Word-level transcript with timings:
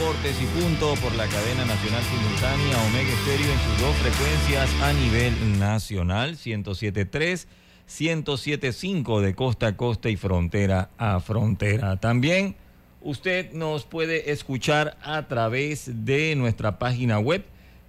Deportes 0.00 0.40
y 0.40 0.46
Punto 0.58 0.94
por 1.02 1.14
la 1.14 1.26
cadena 1.26 1.66
nacional 1.66 2.02
simultánea 2.02 2.82
Omega 2.86 3.12
Estéreo 3.12 3.52
en 3.52 3.58
sus 3.58 3.78
dos 3.82 3.94
frecuencias 3.96 4.70
a 4.80 4.94
nivel 4.94 5.58
nacional, 5.58 6.38
107.3, 6.38 7.46
107.5 7.86 9.20
de 9.20 9.34
costa 9.34 9.66
a 9.66 9.76
costa 9.76 10.08
y 10.08 10.16
frontera 10.16 10.88
a 10.96 11.20
frontera. 11.20 11.98
También 11.98 12.56
usted 13.02 13.52
nos 13.52 13.84
puede 13.84 14.32
escuchar 14.32 14.96
a 15.02 15.28
través 15.28 16.06
de 16.06 16.34
nuestra 16.34 16.78
página 16.78 17.18
web 17.18 17.44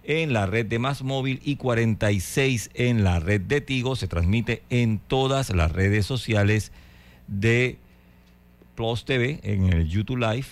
en 0.03 0.33
la 0.33 0.47
red 0.47 0.65
de 0.65 0.79
Más 0.79 1.03
Móvil 1.03 1.41
y 1.45 1.57
46 1.57 2.71
en 2.73 3.05
la 3.05 3.21
red 3.21 3.43
de 3.43 3.61
Tigo. 3.61 3.97
Se 3.97 4.09
transmite 4.09 4.63
en 4.71 4.99
todas 4.99 5.51
las 5.51 5.73
redes 5.73 6.07
sociales 6.07 6.73
de 7.27 7.79
Plus 8.75 9.05
TV, 9.05 9.41
en 9.43 9.73
el 9.73 9.89
YouTube 9.89 10.19
Live 10.19 10.47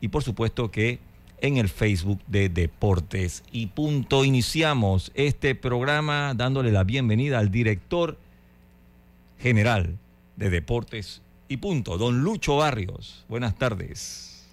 y 0.00 0.08
por 0.08 0.22
supuesto 0.22 0.70
que 0.70 0.98
en 1.40 1.56
el 1.56 1.68
Facebook 1.68 2.20
de 2.26 2.48
Deportes. 2.48 3.42
Y 3.52 3.66
punto, 3.66 4.24
iniciamos 4.24 5.12
este 5.14 5.54
programa 5.54 6.34
dándole 6.34 6.72
la 6.72 6.84
bienvenida 6.84 7.38
al 7.38 7.50
director 7.50 8.18
general 9.38 9.98
de 10.36 10.50
Deportes 10.50 11.22
y 11.48 11.58
punto, 11.58 11.98
don 11.98 12.22
Lucho 12.22 12.56
Barrios. 12.56 13.24
Buenas 13.28 13.56
tardes. 13.56 14.46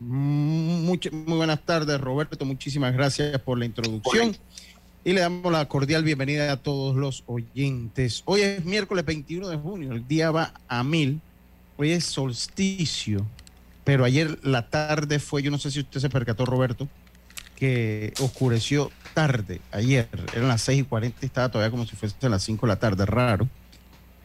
muy 0.00 0.98
buenas 1.26 1.64
tardes, 1.64 2.00
Roberto. 2.00 2.44
Muchísimas 2.44 2.92
gracias 2.92 3.38
por 3.40 3.58
la 3.58 3.64
introducción. 3.64 4.36
Y 5.04 5.12
le 5.12 5.20
damos 5.20 5.52
la 5.52 5.68
cordial 5.68 6.02
bienvenida 6.02 6.50
a 6.50 6.56
todos 6.56 6.96
los 6.96 7.22
oyentes. 7.26 8.22
Hoy 8.24 8.40
es 8.40 8.64
miércoles 8.64 9.04
21 9.04 9.48
de 9.48 9.56
junio, 9.56 9.92
el 9.92 10.08
día 10.08 10.30
va 10.30 10.54
a 10.66 10.82
mil. 10.82 11.20
Hoy 11.76 11.90
es 11.90 12.04
solsticio, 12.04 13.26
pero 13.82 14.04
ayer 14.04 14.38
la 14.42 14.70
tarde 14.70 15.18
fue, 15.18 15.42
yo 15.42 15.50
no 15.50 15.58
sé 15.58 15.70
si 15.70 15.80
usted 15.80 16.00
se 16.00 16.08
percató, 16.08 16.46
Roberto, 16.46 16.88
que 17.56 18.12
oscureció 18.20 18.90
tarde, 19.12 19.60
ayer, 19.72 20.08
eran 20.34 20.48
las 20.48 20.62
6 20.62 20.80
y 20.80 20.84
40 20.84 21.26
estaba 21.26 21.50
todavía 21.50 21.70
como 21.70 21.86
si 21.86 21.96
fuese 21.96 22.28
las 22.28 22.42
5 22.42 22.66
de 22.66 22.72
la 22.72 22.78
tarde, 22.78 23.06
raro. 23.06 23.48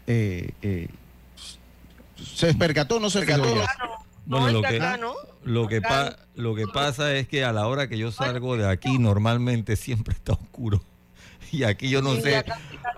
Eh, 0.07 0.51
eh, 0.61 0.87
¿Se 2.15 2.53
percató 2.53 2.97
o 2.97 2.99
no 2.99 3.09
se 3.09 3.19
percató? 3.19 3.43
Bueno, 4.25 4.51
lo 4.51 4.61
que, 4.61 4.79
lo, 5.43 5.67
que 5.67 5.81
lo 6.35 6.55
que 6.55 6.67
pasa 6.67 7.15
es 7.15 7.27
que 7.27 7.43
a 7.43 7.51
la 7.51 7.67
hora 7.67 7.87
que 7.87 7.97
yo 7.97 8.11
salgo 8.11 8.57
de 8.57 8.67
aquí 8.67 8.99
normalmente 8.99 9.75
siempre 9.75 10.13
está 10.13 10.33
oscuro. 10.33 10.83
Y 11.51 11.63
aquí 11.63 11.89
yo 11.89 12.01
no 12.01 12.15
sé, 12.15 12.43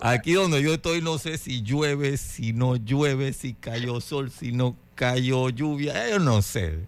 aquí 0.01 0.33
donde 0.33 0.61
yo 0.61 0.73
estoy 0.73 1.01
no 1.01 1.17
sé 1.17 1.37
si 1.37 1.61
llueve, 1.61 2.17
si 2.17 2.53
no 2.53 2.75
llueve, 2.75 3.33
si 3.33 3.53
cayó 3.53 4.01
sol, 4.01 4.31
si 4.31 4.51
no 4.51 4.75
cayó 4.95 5.49
lluvia, 5.49 6.09
yo 6.09 6.19
no 6.19 6.41
sé. 6.41 6.79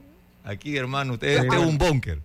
Aquí, 0.43 0.75
hermano, 0.75 1.13
usted 1.13 1.43
este 1.43 1.55
es 1.55 1.63
un 1.63 1.77
búnker. 1.77 2.21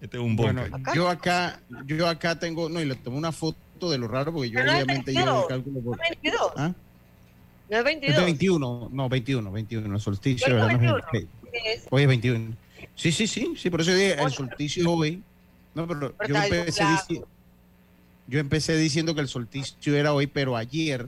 Este 0.00 0.16
es 0.16 0.22
un 0.22 0.36
búnker. 0.36 0.70
yo 0.94 1.08
acá, 1.08 1.60
yo 1.86 2.06
acá 2.06 2.38
tengo, 2.38 2.68
no, 2.68 2.80
y 2.80 2.84
le 2.84 2.94
tomé 2.94 3.16
una 3.16 3.32
foto 3.32 3.90
de 3.90 3.98
lo 3.98 4.08
raro 4.08 4.32
porque 4.32 4.50
yo 4.50 4.60
obviamente 4.60 5.12
llevo 5.12 5.42
el 5.42 5.48
cálculo 5.48 5.80
por... 5.80 5.98
¿Ah? 6.56 6.72
¿No 7.70 7.76
es 7.76 7.84
22? 7.84 8.18
Es 8.18 8.24
21, 8.24 8.88
no, 8.92 9.08
21, 9.08 9.52
21, 9.52 9.94
el 9.94 10.00
solsticio, 10.00 10.54
¿verdad? 10.54 10.68
21? 10.68 11.00
hoy 11.90 12.02
es 12.02 12.08
21. 12.08 12.56
Sí, 12.94 13.12
sí, 13.12 13.26
sí, 13.26 13.52
sí, 13.56 13.70
por 13.70 13.80
eso 13.80 13.92
dije 13.92 14.22
el 14.22 14.30
solsticio 14.30 14.90
hoy. 14.90 15.22
No, 15.78 15.86
pero, 15.86 16.12
yo, 16.26 16.34
empecé 16.34 16.84
diciendo, 16.84 17.28
yo 18.26 18.40
empecé 18.40 18.76
diciendo 18.76 19.14
que 19.14 19.20
el 19.20 19.28
solsticio 19.28 19.94
era 19.94 20.12
hoy, 20.12 20.26
pero 20.26 20.56
ayer, 20.56 21.06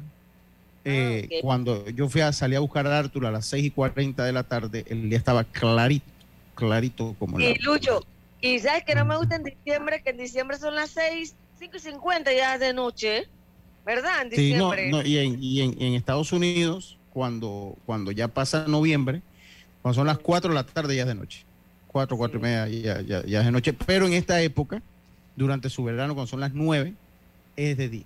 eh, 0.84 1.28
ah, 1.28 1.34
cuando 1.42 1.88
yo 1.90 2.08
fui 2.08 2.20
a 2.20 2.32
salir 2.32 2.56
a 2.56 2.60
buscar 2.60 2.86
a 2.86 2.96
Arturo 2.96 3.26
a 3.26 3.32
las 3.32 3.46
6 3.46 3.64
y 3.64 3.70
40 3.72 4.24
de 4.24 4.32
la 4.32 4.44
tarde, 4.44 4.84
el 4.88 5.08
día 5.08 5.18
estaba 5.18 5.42
clarito, 5.42 6.06
clarito 6.54 7.16
como 7.18 7.40
Y 7.40 7.56
Lucho, 7.56 8.06
y 8.40 8.60
sabes 8.60 8.84
que 8.84 8.94
no 8.94 9.04
me 9.04 9.16
gusta 9.16 9.34
en 9.34 9.42
diciembre, 9.42 10.02
que 10.04 10.10
en 10.10 10.18
diciembre 10.18 10.56
son 10.56 10.76
las 10.76 10.90
6, 10.90 11.34
5 11.58 11.76
y 11.76 11.80
50 11.80 12.32
ya 12.32 12.56
de 12.56 12.72
noche. 12.72 13.26
¿verdad? 13.84 14.22
En 14.22 14.30
sí, 14.30 14.54
no, 14.54 14.72
no, 14.90 15.02
y, 15.02 15.18
en, 15.18 15.42
y 15.42 15.62
en, 15.62 15.94
Estados 15.94 16.32
Unidos, 16.32 16.96
cuando, 17.12 17.76
cuando 17.86 18.12
ya 18.12 18.28
pasa 18.28 18.68
noviembre, 18.68 19.20
cuando 19.82 19.96
son 19.96 20.06
las 20.06 20.18
4 20.18 20.50
de 20.50 20.54
la 20.54 20.64
tarde 20.64 20.94
ya 20.94 21.02
es 21.02 21.08
de 21.08 21.14
noche. 21.16 21.44
4, 21.92 22.16
4 22.16 22.38
y 22.38 22.42
media 22.42 22.68
ya, 22.68 23.00
ya, 23.00 23.24
ya, 23.26 23.40
es 23.40 23.46
de 23.46 23.52
noche. 23.52 23.72
Pero 23.72 24.06
en 24.06 24.12
esta 24.12 24.40
época, 24.40 24.82
durante 25.34 25.68
su 25.68 25.82
verano, 25.82 26.14
cuando 26.14 26.28
son 26.28 26.40
las 26.40 26.52
9, 26.54 26.94
es 27.56 27.76
de 27.76 27.88
día. 27.88 28.04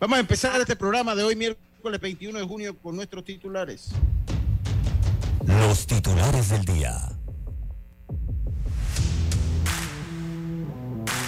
Vamos 0.00 0.16
a 0.16 0.20
empezar 0.20 0.60
este 0.60 0.76
programa 0.76 1.14
de 1.14 1.22
hoy, 1.22 1.36
miércoles 1.36 2.00
21 2.00 2.38
de 2.38 2.44
junio, 2.44 2.76
con 2.78 2.96
nuestros 2.96 3.24
titulares. 3.24 3.90
Los 5.46 5.86
titulares 5.86 6.50
del 6.50 6.64
día. 6.64 6.96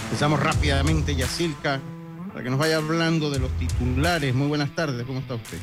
Empezamos 0.05 0.39
rápidamente, 0.41 1.15
Yacilca, 1.15 1.81
para 2.29 2.43
que 2.43 2.49
nos 2.49 2.59
vaya 2.59 2.77
hablando 2.77 3.31
de 3.31 3.39
los 3.39 3.51
titulares. 3.57 4.35
Muy 4.35 4.47
buenas 4.47 4.75
tardes, 4.75 5.05
¿cómo 5.07 5.19
está 5.19 5.35
usted? 5.35 5.57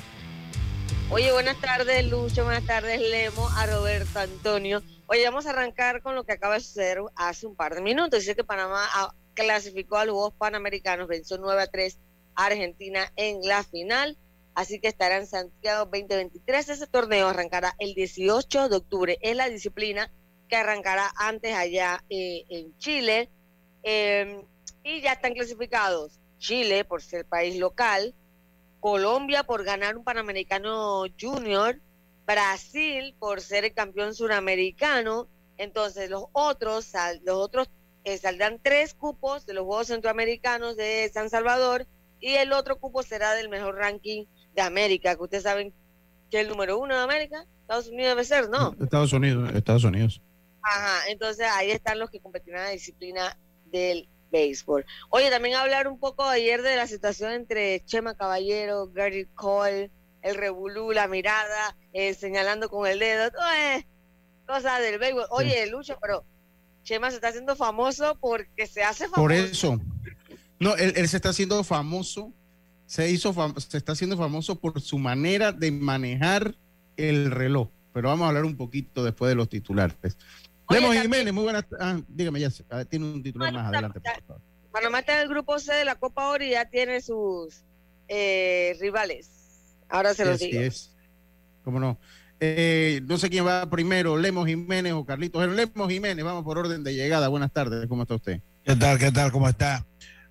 Oye, 1.11 1.31
buenas 1.33 1.57
tardes, 1.61 2.09
Lucho, 2.09 2.45
buenas 2.45 2.65
tardes, 2.65 3.01
Lemo, 3.01 3.49
a 3.51 3.67
Roberto 3.67 4.19
Antonio. 4.19 4.83
Oye, 5.12 5.25
vamos 5.25 5.45
a 5.47 5.51
arrancar 5.51 6.03
con 6.03 6.15
lo 6.15 6.23
que 6.23 6.35
acaba 6.35 6.55
de 6.55 6.61
suceder 6.61 7.01
hace 7.17 7.45
un 7.45 7.57
par 7.57 7.75
de 7.75 7.81
minutos. 7.81 8.21
Dice 8.21 8.37
que 8.37 8.45
Panamá 8.45 8.89
clasificó 9.35 9.97
a 9.97 10.05
los 10.05 10.15
Juegos 10.15 10.35
Panamericanos, 10.39 11.09
venció 11.09 11.37
9 11.37 11.62
a 11.62 11.67
3 11.67 11.99
a 12.37 12.45
Argentina 12.45 13.12
en 13.17 13.41
la 13.43 13.65
final. 13.65 14.17
Así 14.55 14.79
que 14.79 14.87
estará 14.87 15.17
en 15.17 15.27
Santiago 15.27 15.87
2023. 15.87 16.69
Ese 16.69 16.87
torneo 16.87 17.27
arrancará 17.27 17.75
el 17.81 17.95
18 17.95 18.69
de 18.69 18.77
octubre. 18.77 19.19
Es 19.21 19.35
la 19.35 19.49
disciplina 19.49 20.12
que 20.49 20.55
arrancará 20.55 21.11
antes 21.17 21.57
allá 21.57 22.05
eh, 22.09 22.45
en 22.49 22.79
Chile. 22.79 23.31
Eh, 23.83 24.45
y 24.85 25.01
ya 25.01 25.15
están 25.15 25.35
clasificados 25.35 26.21
Chile 26.39 26.85
por 26.85 27.03
ser 27.03 27.27
país 27.27 27.59
local, 27.59 28.15
Colombia 28.79 29.43
por 29.43 29.65
ganar 29.65 29.97
un 29.97 30.05
Panamericano 30.05 31.03
Junior, 31.21 31.81
Brasil 32.31 33.15
por 33.19 33.41
ser 33.41 33.65
el 33.65 33.75
campeón 33.75 34.15
suramericano. 34.15 35.29
Entonces 35.56 36.11
los 36.11 36.25
otros, 36.32 36.93
los 37.25 37.37
otros 37.37 37.69
eh, 38.05 38.17
saldrán 38.19 38.59
tres 38.62 38.94
cupos 38.94 39.47
de 39.47 39.55
los 39.55 39.65
Juegos 39.65 39.88
Centroamericanos 39.88 40.77
de 40.77 41.11
San 41.12 41.29
Salvador 41.29 41.87
y 42.21 42.35
el 42.35 42.53
otro 42.53 42.79
cupo 42.79 43.03
será 43.03 43.35
del 43.35 43.49
mejor 43.49 43.77
ranking 43.77 44.25
de 44.55 44.62
América, 44.62 45.17
que 45.17 45.23
ustedes 45.23 45.43
saben 45.43 45.73
que 46.31 46.41
el 46.41 46.49
número 46.49 46.79
uno 46.79 46.94
de 46.94 47.03
América, 47.03 47.44
Estados 47.62 47.88
Unidos 47.88 48.11
debe 48.11 48.25
ser, 48.25 48.49
¿no? 48.49 48.75
Estados 48.81 49.12
Unidos, 49.12 49.50
Estados 49.55 49.85
Unidos. 49.85 50.21
Ajá, 50.62 51.09
entonces 51.09 51.47
ahí 51.50 51.71
están 51.71 51.99
los 51.99 52.11
que 52.11 52.21
competirán 52.21 52.61
en 52.61 52.67
la 52.67 52.73
disciplina 52.73 53.37
del 53.67 54.09
béisbol. 54.31 54.85
Oye, 55.09 55.31
también 55.31 55.56
hablar 55.56 55.88
un 55.88 55.99
poco 55.99 56.25
ayer 56.25 56.62
de 56.62 56.76
la 56.76 56.87
situación 56.87 57.33
entre 57.33 57.85
Chema 57.85 58.15
Caballero, 58.15 58.88
Gary 58.88 59.26
Cole, 59.35 59.91
el 60.23 60.35
revolú, 60.35 60.93
la 60.93 61.09
mirada, 61.09 61.77
eh, 61.93 62.15
señalando 62.15 62.69
con 62.69 62.87
el 62.87 62.99
dedo, 62.99 63.31
todo 63.31 63.51
es 63.51 63.85
cosa 64.47 64.79
del 64.81 64.99
béisbol. 64.99 65.27
Oye, 65.31 65.67
Lucho, 65.69 65.97
pero 66.01 66.25
Chema 66.83 67.11
se 67.11 67.17
está 67.17 67.29
haciendo 67.29 67.57
famoso 67.57 68.17
porque 68.21 68.67
se 68.67 68.83
hace 68.83 69.05
famoso. 69.05 69.23
Por 69.23 69.33
eso. 69.33 69.81
No, 70.59 70.77
él, 70.77 71.09
se 71.09 71.17
está 71.17 71.31
haciendo 71.31 71.63
famoso, 71.65 72.33
se 72.87 73.11
hizo 73.11 73.35
se 73.57 73.79
está 73.79 73.93
haciendo 73.93 74.17
famoso 74.17 74.59
por 74.59 74.81
su 74.81 74.99
manera 74.99 75.53
de 75.53 75.71
manejar 75.71 76.55
el 76.97 77.31
reloj. 77.31 77.69
Pero 77.93 78.09
vamos 78.09 78.27
a 78.27 78.29
hablar 78.29 78.45
un 78.45 78.57
poquito 78.57 79.05
después 79.05 79.31
de 79.31 79.35
los 79.35 79.49
titulares. 79.49 79.97
Lemos 80.69 80.97
Jiménez, 80.97 81.33
muy 81.33 81.45
buenas. 81.45 81.65
Ah, 81.81 81.99
dígame, 82.07 82.41
ya 82.41 82.51
tiene 82.89 83.07
un 83.07 83.23
titular 83.23 83.53
más 83.53 83.67
adelante. 83.67 84.01
Panamá 84.71 85.01
está 85.01 85.17
en 85.17 85.23
el 85.23 85.29
grupo 85.29 85.59
C 85.59 85.75
de 85.75 85.85
la 85.85 85.97
Copa 85.97 86.29
Oro 86.29 86.45
y 86.45 86.51
ya 86.51 86.69
tiene 86.69 87.01
sus 87.01 87.65
eh, 88.07 88.77
rivales. 88.81 89.40
Ahora 89.91 90.15
se 90.15 90.25
los 90.25 90.39
digo. 90.39 90.61
Es. 90.61 90.91
¿Cómo 91.65 91.81
no? 91.81 91.99
Eh, 92.39 93.03
no 93.05 93.19
sé 93.19 93.29
quién 93.29 93.47
va 93.47 93.69
primero, 93.69 94.17
Lemos 94.17 94.47
Jiménez 94.47 94.95
o 94.95 95.05
Carlitos. 95.05 95.47
Lemos 95.49 95.91
Jiménez, 95.91 96.25
vamos 96.25 96.45
por 96.45 96.57
orden 96.57 96.83
de 96.83 96.95
llegada. 96.95 97.29
Buenas 97.29 97.53
tardes, 97.53 97.87
¿cómo 97.87 98.03
está 98.03 98.15
usted? 98.15 98.41
¿Qué 98.65 98.77
tal? 98.77 98.99
¿Qué 98.99 99.13
tal? 99.13 99.31
¿Cómo 99.31 99.49
está? 99.49 99.85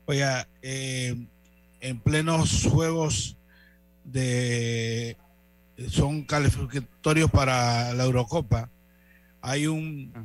Oiga, 0.06 0.48
eh, 0.64 1.16
en 1.82 2.00
plenos 2.00 2.68
juegos 2.72 3.38
de 4.04 5.18
son 5.90 6.24
calificatorios 6.24 7.30
para 7.30 7.94
la 7.94 8.04
Eurocopa, 8.06 8.70
hay 9.42 9.68
un, 9.68 10.12
ah. 10.16 10.24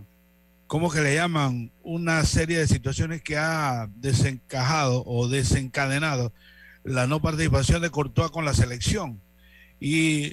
¿cómo 0.67 0.91
que 0.91 1.01
le 1.01 1.15
llaman? 1.15 1.71
Una 1.83 2.25
serie 2.25 2.59
de 2.59 2.67
situaciones 2.67 3.23
que 3.23 3.37
ha 3.37 3.89
desencajado 3.97 5.05
o 5.07 5.29
desencadenado 5.29 6.33
la 6.85 7.07
no 7.07 7.21
participación 7.21 7.83
de 7.83 7.91
Courtois 7.91 8.31
con 8.31 8.45
la 8.45 8.55
selección. 8.55 9.21
Y 9.81 10.31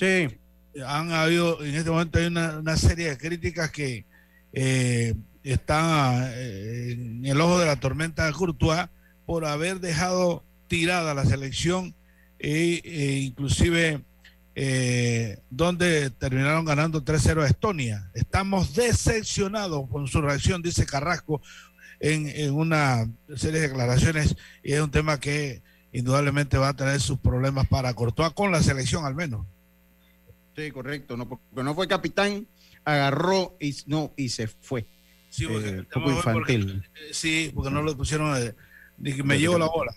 han 0.85 1.11
habido, 1.11 1.63
en 1.63 1.75
este 1.75 1.89
momento 1.89 2.19
hay 2.19 2.25
una, 2.27 2.77
serie 2.77 3.09
de 3.09 3.17
críticas 3.17 3.71
que 3.71 4.05
eh, 4.53 5.13
están 5.43 6.29
eh, 6.33 6.91
en 6.91 7.25
el 7.25 7.41
ojo 7.41 7.59
de 7.59 7.65
la 7.65 7.79
tormenta 7.79 8.25
de 8.25 8.33
Courtois 8.33 8.87
por 9.25 9.45
haber 9.45 9.79
dejado 9.79 10.43
tirada 10.67 11.13
la 11.13 11.25
selección 11.25 11.95
e, 12.39 12.81
e 12.83 13.19
inclusive 13.19 14.03
eh, 14.55 15.39
donde 15.49 16.09
terminaron 16.11 16.65
ganando 16.65 17.03
3-0 17.03 17.43
a 17.43 17.47
Estonia. 17.47 18.09
Estamos 18.13 18.73
decepcionados 18.75 19.89
con 19.89 20.07
su 20.07 20.21
reacción, 20.21 20.61
dice 20.61 20.85
Carrasco, 20.85 21.41
en, 21.99 22.27
en, 22.27 22.53
una 22.53 23.07
serie 23.35 23.61
de 23.61 23.67
declaraciones 23.67 24.35
y 24.63 24.73
es 24.73 24.81
un 24.81 24.91
tema 24.91 25.19
que 25.19 25.61
indudablemente 25.91 26.57
va 26.57 26.69
a 26.69 26.75
tener 26.75 26.99
sus 26.99 27.19
problemas 27.19 27.67
para 27.67 27.93
Courtois 27.93 28.33
con 28.33 28.51
la 28.51 28.61
selección 28.61 29.05
al 29.05 29.15
menos. 29.15 29.45
Sí, 30.55 30.71
correcto, 30.71 31.17
no, 31.17 31.27
porque 31.27 31.63
no 31.63 31.73
fue 31.75 31.87
capitán, 31.87 32.47
agarró 32.83 33.55
y 33.59 33.75
no 33.85 34.13
y 34.17 34.29
se 34.29 34.47
fue. 34.47 34.85
Sí, 35.29 35.47
porque, 35.47 35.69
eh, 35.69 35.83
poco 35.91 36.11
infantil. 36.11 36.83
sí, 37.11 37.51
porque 37.53 37.71
no 37.71 37.81
lo 37.81 37.95
pusieron, 37.95 38.33
de, 38.35 38.53
me 39.23 39.39
llevo 39.39 39.57
la 39.57 39.67
bola. 39.67 39.93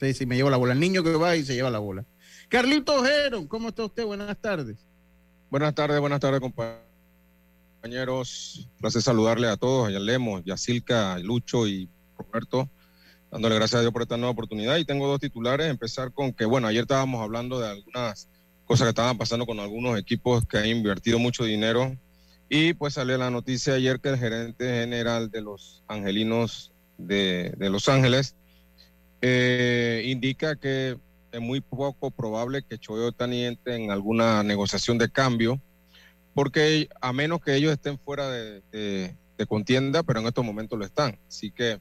Sí, 0.00 0.12
sí, 0.12 0.26
me 0.26 0.36
llevo 0.36 0.50
la 0.50 0.58
bola. 0.58 0.74
El 0.74 0.80
niño 0.80 1.02
que 1.02 1.14
va 1.14 1.34
y 1.34 1.44
se 1.44 1.54
lleva 1.54 1.70
la 1.70 1.78
bola. 1.78 2.04
Carlito 2.48 2.94
Ojero, 3.00 3.48
¿cómo 3.48 3.70
está 3.70 3.84
usted? 3.84 4.04
Buenas 4.04 4.36
tardes. 4.36 4.76
Buenas 5.50 5.74
tardes, 5.74 5.98
buenas 6.00 6.20
tardes, 6.20 6.40
compañeros. 7.80 8.68
Placer 8.80 9.02
saludarle 9.02 9.48
a 9.48 9.56
todos, 9.56 9.88
a 9.88 9.90
Lemos, 9.98 10.44
Yacilca, 10.44 11.18
Lucho 11.18 11.66
y 11.66 11.88
Roberto, 12.18 12.68
dándole 13.34 13.56
gracias 13.56 13.78
a 13.78 13.80
Dios 13.80 13.92
por 13.92 14.02
esta 14.02 14.16
nueva 14.16 14.30
oportunidad. 14.30 14.76
Y 14.76 14.84
tengo 14.84 15.08
dos 15.08 15.18
titulares. 15.18 15.68
Empezar 15.68 16.12
con 16.12 16.32
que, 16.32 16.44
bueno, 16.44 16.68
ayer 16.68 16.82
estábamos 16.82 17.20
hablando 17.20 17.58
de 17.58 17.68
algunas 17.68 18.28
cosas 18.64 18.86
que 18.86 18.90
estaban 18.90 19.18
pasando 19.18 19.44
con 19.44 19.58
algunos 19.58 19.98
equipos 19.98 20.44
que 20.46 20.58
han 20.58 20.66
invertido 20.66 21.18
mucho 21.18 21.42
dinero. 21.42 21.96
Y 22.48 22.74
pues 22.74 22.94
salió 22.94 23.18
la 23.18 23.30
noticia 23.30 23.74
ayer 23.74 23.98
que 23.98 24.10
el 24.10 24.18
gerente 24.18 24.64
general 24.64 25.32
de 25.32 25.40
los 25.42 25.82
angelinos 25.88 26.72
de, 26.96 27.52
Los 27.58 27.88
Ángeles 27.88 28.36
eh, 29.20 30.04
indica 30.06 30.54
que 30.54 30.96
es 31.32 31.40
muy 31.40 31.60
poco 31.60 32.12
probable 32.12 32.62
que 32.62 32.78
Choyo 32.78 33.10
Tani 33.10 33.46
entre 33.46 33.74
en 33.74 33.90
alguna 33.90 34.44
negociación 34.44 34.96
de 34.98 35.10
cambio, 35.10 35.60
porque 36.34 36.88
a 37.00 37.12
menos 37.12 37.40
que 37.40 37.56
ellos 37.56 37.72
estén 37.72 37.98
fuera 37.98 38.30
de, 38.30 39.16
contienda, 39.48 40.04
pero 40.04 40.20
en 40.20 40.26
estos 40.26 40.44
momentos 40.44 40.78
lo 40.78 40.84
están. 40.84 41.18
Así 41.26 41.50
que 41.50 41.80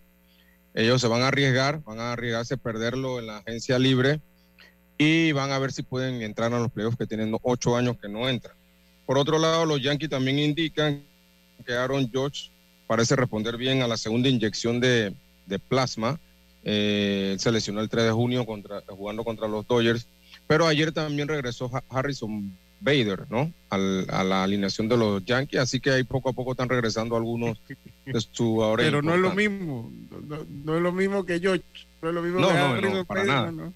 ellos 0.74 1.02
se 1.02 1.08
van 1.08 1.22
a 1.22 1.28
arriesgar, 1.28 1.84
van 1.84 2.00
a 2.00 2.14
arriesgarse 2.14 2.56
a 2.56 2.58
perderlo 2.58 3.20
en 3.20 3.28
la 3.28 3.38
agencia 3.38 3.78
libre 3.80 4.22
y 4.98 5.32
van 5.32 5.52
a 5.52 5.60
ver 5.60 5.72
si 5.72 5.84
pueden 5.84 6.22
entrar 6.22 6.54
a 6.54 6.60
los 6.60 6.72
playoffs 6.72 6.98
que 6.98 7.08
tienen 7.08 7.36
ocho 7.42 7.76
años 7.76 7.98
que 8.02 8.10
no 8.10 8.30
entran. 8.30 8.56
Por 9.06 9.18
otro 9.18 9.38
lado, 9.38 9.66
los 9.66 9.82
Yankees 9.82 10.10
también 10.10 10.40
indican 10.40 11.04
que 11.66 11.74
Aaron 11.74 12.10
George 12.12 12.52
parece 12.88 13.16
responder 13.16 13.58
bien 13.58 13.82
a 13.82 13.88
la 13.88 13.98
segunda 13.98 14.30
inyección 14.30 14.80
de, 14.80 15.16
de 15.46 15.60
plasma 15.60 16.20
eh, 16.66 17.36
se 17.40 17.52
lesionó 17.52 17.82
el 17.82 17.90
3 17.90 18.06
de 18.06 18.12
junio 18.12 18.46
contra, 18.46 18.82
jugando 18.88 19.24
contra 19.26 19.48
los 19.48 19.68
Dodgers, 19.68 20.08
pero 20.48 20.66
ayer 20.66 20.94
también 20.94 21.28
regresó 21.28 21.70
Harrison 21.90 22.58
Bader, 22.84 23.26
¿no? 23.30 23.52
a 23.70 24.24
la 24.24 24.44
alineación 24.44 24.88
de 24.88 24.98
los 24.98 25.26
Yankees, 25.26 25.60
así 25.60 25.80
que 25.80 25.90
ahí 25.90 26.04
poco 26.04 26.30
a 26.30 26.34
poco 26.34 26.52
están 26.52 26.70
regresando 26.70 27.16
algunos 27.16 27.60
de 28.06 28.22
su 28.32 28.74
Pero 28.78 29.02
no 29.02 29.16
es 29.16 29.20
lo 29.20 29.34
mismo, 29.34 29.92
no, 30.28 30.76
es 30.76 30.82
lo 30.82 30.92
mismo 30.92 31.26
que 31.26 31.40
George, 31.40 31.64
no 32.02 32.10
es 32.10 32.16
lo 32.16 32.22
mismo 32.22 32.48
que 32.48 32.54
Harrison 32.54 33.06
para 33.06 33.24
Bader, 33.24 33.54
nada. 33.54 33.72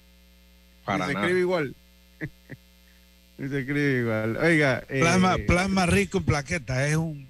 Para 0.84 1.06
se 1.06 1.12
escribe 1.12 1.40
igual. 1.40 1.74
se 3.38 3.58
escribe 3.58 4.00
igual. 4.00 4.36
Oiga, 4.36 4.84
plasma, 4.88 5.34
eh, 5.34 5.38
plasma 5.46 5.86
rico 5.86 6.18
en 6.18 6.24
plaqueta, 6.24 6.86
es 6.86 6.96
un 6.96 7.28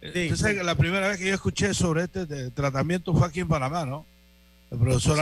Entonces, 0.00 0.64
la 0.64 0.74
primera 0.74 1.08
vez 1.08 1.18
que 1.18 1.28
yo 1.28 1.34
escuché 1.34 1.74
sobre 1.74 2.04
este 2.04 2.50
tratamiento 2.50 3.14
fue 3.14 3.28
aquí 3.28 3.40
en 3.40 3.48
Panamá, 3.48 3.84
¿no? 3.84 4.06
el 4.72 4.78
profesor, 4.78 5.18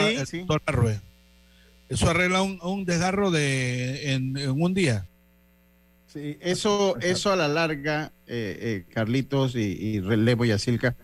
Eso 1.89 2.09
arregla 2.09 2.43
un, 2.43 2.85
desgarro 2.85 3.31
de, 3.31 4.13
en, 4.13 4.37
un 4.49 4.73
día. 4.73 5.07
Sí, 6.13 6.37
eso, 6.41 6.99
eso 7.01 7.31
a 7.31 7.37
la 7.37 7.47
larga, 7.47 8.13
eh, 8.27 8.59
eh, 8.89 8.93
Carlitos 8.93 9.55
y, 9.55 9.61
y 9.61 10.01
Relevo 10.01 10.45
y 10.45 10.51
Asilca, 10.51 10.97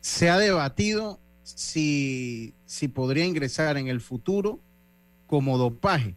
se 0.00 0.28
ha 0.28 0.38
debatido 0.38 1.18
si, 1.42 2.52
si 2.66 2.88
podría 2.88 3.24
ingresar 3.24 3.78
en 3.78 3.88
el 3.88 4.02
futuro 4.02 4.60
como 5.26 5.56
dopaje. 5.56 6.14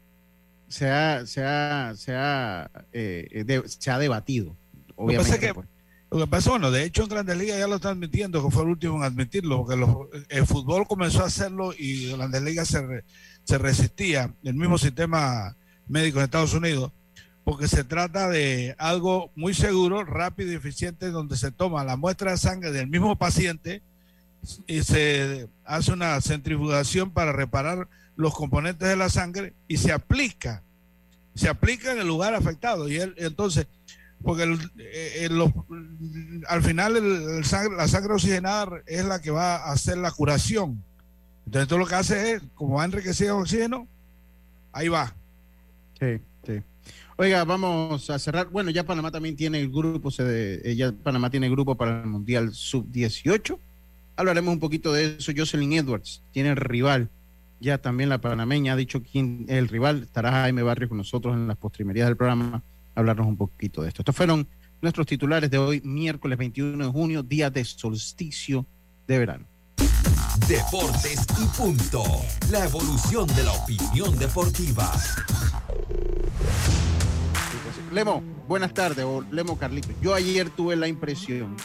Se 0.68 0.90
ha, 0.90 1.26
se 1.26 1.42
ha, 1.42 1.94
se 1.96 2.16
ha, 2.16 2.70
eh, 2.92 3.64
se 3.66 3.92
ha 3.92 3.98
debatido. 3.98 4.58
Obviamente, 4.96 5.54
pues. 5.54 5.68
Lo 6.12 6.20
que 6.20 6.28
pasa, 6.28 6.50
bueno, 6.50 6.70
de 6.70 6.84
hecho 6.84 7.04
en 7.04 7.10
Grandes 7.10 7.38
Ligas 7.38 7.58
ya 7.58 7.68
lo 7.68 7.76
están 7.76 7.98
admitiendo, 7.98 8.44
que 8.44 8.52
fue 8.52 8.64
el 8.64 8.70
último 8.70 8.98
en 8.98 9.04
admitirlo, 9.04 9.66
porque 9.66 9.82
el 10.30 10.46
fútbol 10.46 10.86
comenzó 10.86 11.24
a 11.24 11.28
hacerlo 11.28 11.74
y 11.78 12.12
Grandes 12.12 12.42
Ligas 12.42 12.68
se, 12.68 13.04
se 13.46 13.58
resistía, 13.58 14.36
el 14.44 14.54
mismo 14.54 14.78
sistema 14.78 15.56
médico 15.88 16.20
en 16.20 16.26
Estados 16.26 16.54
Unidos, 16.54 16.92
porque 17.44 17.68
se 17.68 17.84
trata 17.84 18.30
de 18.30 18.76
algo 18.78 19.32
muy 19.36 19.54
seguro, 19.54 20.04
rápido 20.04 20.52
y 20.52 20.56
eficiente, 20.56 21.12
donde 21.12 21.38
se 21.38 21.52
toma 21.52 21.84
la 21.84 21.98
muestra 21.98 22.32
de 22.32 22.38
sangre 22.38 22.72
del 22.72 22.88
mismo 22.88 23.18
paciente 23.18 23.82
y 24.68 24.84
se 24.84 25.48
hace 25.66 25.92
una 25.92 26.20
centrifugación 26.22 27.12
para 27.12 27.32
reparar 27.32 27.88
los 28.16 28.34
componentes 28.34 28.88
de 28.88 28.96
la 28.96 29.10
sangre 29.10 29.54
y 29.68 29.78
se 29.78 29.92
aplica, 29.92 30.64
se 31.36 31.50
aplica 31.50 31.92
en 31.92 32.00
el 32.00 32.08
lugar 32.08 32.34
afectado. 32.34 32.88
Y 32.88 32.98
él, 32.98 33.14
entonces, 33.18 33.68
porque 34.24 34.58
eh, 34.78 35.30
al 36.48 36.64
final 36.64 37.42
la 37.42 37.88
sangre 37.88 38.14
oxigenada 38.14 38.82
es 38.86 39.04
la 39.04 39.22
que 39.22 39.32
va 39.32 39.58
a 39.58 39.72
hacer 39.74 39.98
la 39.98 40.12
curación. 40.12 40.84
Entonces 41.46 41.68
todo 41.68 41.80
lo 41.80 41.88
que 41.88 41.96
hace 41.96 42.34
es, 42.34 42.42
como 42.56 42.76
va 42.76 42.86
enriquecido 42.86 43.38
oxígeno, 43.38 43.88
ahí 44.72 44.88
va. 44.88 45.14
Sí, 46.00 46.22
sí. 46.46 46.64
Oiga, 47.18 47.44
vamos 47.44 48.10
a 48.10 48.18
cerrar. 48.20 48.50
Bueno, 48.50 48.70
ya 48.70 48.86
Panamá 48.86 49.12
también 49.12 49.36
tiene 49.36 49.60
el 49.60 49.70
grupo, 49.70 50.10
se 50.12 50.62
eh, 50.70 50.76
ya 50.76 50.92
Panamá 50.92 51.30
tiene 51.30 51.48
el 51.48 51.52
grupo 51.52 51.76
para 51.76 52.02
el 52.02 52.08
Mundial 52.08 52.54
Sub-18. 52.54 53.58
Hablaremos 54.16 54.54
un 54.54 54.60
poquito 54.60 54.94
de 54.94 55.18
eso. 55.18 55.32
Jocelyn 55.36 55.74
Edwards 55.74 56.22
tiene 56.32 56.50
el 56.50 56.58
rival. 56.58 57.10
Ya 57.60 57.78
también 57.78 58.10
la 58.10 58.20
panameña 58.20 58.74
ha 58.74 58.76
dicho 58.76 59.02
quién 59.04 59.46
es 59.48 59.58
el 59.58 59.68
rival. 59.68 60.04
Estará 60.04 60.32
Jaime 60.32 60.64
Barrio 60.64 60.90
con 60.90 60.98
nosotros 60.98 61.36
en 61.36 61.48
las 61.48 61.58
postrimerías 61.58 62.08
del 62.08 62.18
programa 62.18 62.62
hablarnos 62.96 63.28
un 63.28 63.38
poquito 63.38 63.82
de 63.82 63.90
esto. 63.90 64.02
Estos 64.02 64.16
fueron 64.16 64.48
nuestros 64.82 65.08
titulares 65.08 65.50
de 65.50 65.58
hoy, 65.58 65.82
miércoles 65.84 66.38
21 66.38 66.86
de 66.86 66.92
junio, 66.92 67.24
día 67.24 67.50
de 67.50 67.64
solsticio 67.64 68.66
de 69.08 69.20
verano. 69.20 69.46
Deportes 70.48 71.26
y 71.42 71.58
punto. 71.58 72.04
La 72.52 72.66
evolución 72.66 73.28
de 73.36 73.44
la 73.44 73.54
opinión 73.54 74.18
deportiva. 74.18 74.92
Lemo, 77.92 78.24
buenas 78.48 78.74
tardes, 78.74 79.06
o 79.06 79.22
Lemo 79.32 79.58
Carlito. 79.58 79.90
Yo 80.02 80.16
ayer 80.16 80.50
tuve 80.50 80.76
la 80.76 80.88
impresión, 80.88 81.56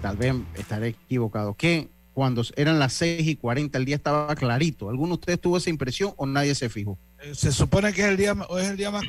tal 0.00 0.16
vez 0.16 0.34
estaré 0.54 0.88
equivocado, 0.88 1.54
que 1.54 1.88
cuando 2.12 2.42
eran 2.56 2.78
las 2.78 2.92
6 2.92 3.26
y 3.26 3.36
40 3.36 3.76
el 3.78 3.84
día 3.84 3.96
estaba 3.96 4.32
clarito. 4.36 4.90
¿Alguno 4.90 5.08
de 5.08 5.14
ustedes 5.20 5.40
tuvo 5.40 5.56
esa 5.56 5.70
impresión 5.70 6.12
o 6.16 6.26
nadie 6.26 6.54
se 6.54 6.68
fijó? 6.68 6.98
Eh, 7.22 7.34
Se 7.34 7.50
supone 7.50 7.92
que 7.92 8.02
es 8.02 8.08
el 8.08 8.16
día, 8.16 8.34
hoy 8.48 8.62
es 8.62 8.68
el 8.70 8.76
día 8.76 8.90
más. 8.92 9.02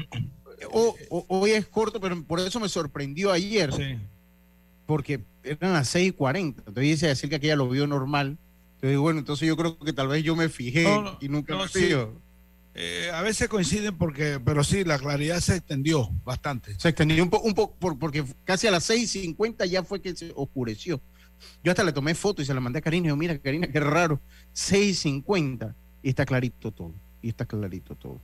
O- 0.72 0.96
o- 1.10 1.26
hoy 1.28 1.52
es 1.52 1.68
corto, 1.68 2.00
pero 2.00 2.22
por 2.24 2.40
eso 2.40 2.60
me 2.60 2.70
sorprendió 2.70 3.32
ayer, 3.32 3.72
Sí. 3.74 3.98
porque 4.88 5.24
eran 5.44 5.74
las 5.74 5.90
6 5.90 6.10
y 6.10 6.12
40. 6.12 6.62
Entonces 6.62 6.84
dice 6.84 7.08
decir 7.08 7.30
que 7.30 7.36
aquella 7.36 7.56
lo 7.56 7.70
vio 7.70 7.86
normal. 7.88 8.38
Entonces, 8.76 8.98
bueno, 9.00 9.20
entonces 9.20 9.48
yo 9.48 9.56
creo 9.58 9.78
que 9.78 9.94
tal 9.94 10.08
vez 10.08 10.24
yo 10.24 10.36
me 10.36 10.50
fijé 10.50 10.84
No, 10.84 11.02
no, 11.04 11.18
y 11.22 11.30
nunca 11.30 11.54
no, 11.54 11.64
me 11.64 11.68
sí. 11.68 11.80
Eh, 12.74 13.10
a 13.14 13.22
veces 13.22 13.50
coinciden 13.50 13.98
porque, 13.98 14.40
pero 14.44 14.64
sí, 14.64 14.84
la 14.86 14.98
claridad 14.98 15.40
se 15.42 15.58
extendió 15.58 16.10
bastante. 16.24 16.74
Se 16.80 16.90
extendió 16.90 17.22
un 17.22 17.30
poco, 17.30 17.46
un 17.48 17.54
poco 17.54 17.76
por- 17.78 18.00
porque 18.00 18.24
casi 18.46 18.68
a 18.68 18.72
las 18.72 18.90
6.50 18.90 19.66
ya 19.66 19.84
fue 19.84 20.02
que 20.02 20.16
se 20.16 20.32
oscureció. 20.36 21.02
Yo 21.64 21.72
hasta 21.72 21.84
le 21.84 21.92
tomé 21.92 22.16
foto 22.16 22.42
y 22.42 22.46
se 22.46 22.54
la 22.54 22.62
mandé 22.62 22.80
a 22.80 22.82
Karina. 22.82 23.08
Y 23.08 23.10
yo, 23.10 23.16
mira, 23.18 23.38
Karina, 23.40 23.68
qué 23.68 23.80
raro. 23.80 24.22
6.50 24.54 25.76
y 26.02 26.10
está 26.10 26.26
clarito 26.26 26.72
todo. 26.72 26.94
Y 27.22 27.30
está 27.30 27.46
clarito 27.46 27.96
todo. 27.96 28.22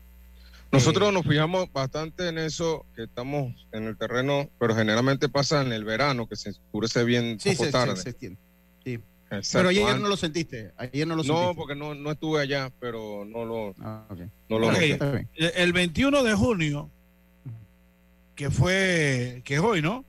Nosotros 0.71 1.09
Eh, 1.09 1.11
nos 1.13 1.25
fijamos 1.25 1.71
bastante 1.71 2.27
en 2.27 2.37
eso, 2.37 2.85
que 2.95 3.03
estamos 3.03 3.53
en 3.71 3.83
el 3.85 3.97
terreno, 3.97 4.49
pero 4.59 4.75
generalmente 4.75 5.29
pasa 5.29 5.61
en 5.61 5.71
el 5.71 5.83
verano, 5.85 6.27
que 6.27 6.35
se 6.35 6.49
oscurece 6.51 7.03
bien 7.03 7.39
Sí, 7.39 7.51
poco 7.51 7.65
se, 7.65 7.71
tarde. 7.71 7.95
se, 7.95 8.01
se 8.03 8.09
extiende. 8.09 8.39
Sí. 8.83 8.99
Exacto. 9.29 9.57
Pero 9.59 9.69
ayer 9.69 9.99
no 9.99 10.07
lo 10.07 10.17
sentiste. 10.17 10.71
Ayer 10.77 11.05
no 11.07 11.15
lo 11.15 11.23
No, 11.23 11.33
sentiste. 11.35 11.55
porque 11.55 11.75
no, 11.75 11.93
no 11.95 12.11
estuve 12.11 12.41
allá, 12.41 12.71
pero 12.79 13.25
no 13.25 13.43
lo, 13.45 13.75
Ah, 13.79 14.05
no 14.49 14.59
lo 14.59 14.67
Ok. 14.67 14.73
noté. 14.73 14.91
Está 14.91 15.11
bien. 15.11 15.29
El- 15.35 15.51
El 15.55 15.73
21 15.73 16.23
de 16.23 16.33
junio, 16.33 16.89
que 18.35 18.49
fue, 18.51 19.41
que 19.43 19.55
es 19.55 19.59
hoy, 19.59 19.81
¿no? 19.81 20.05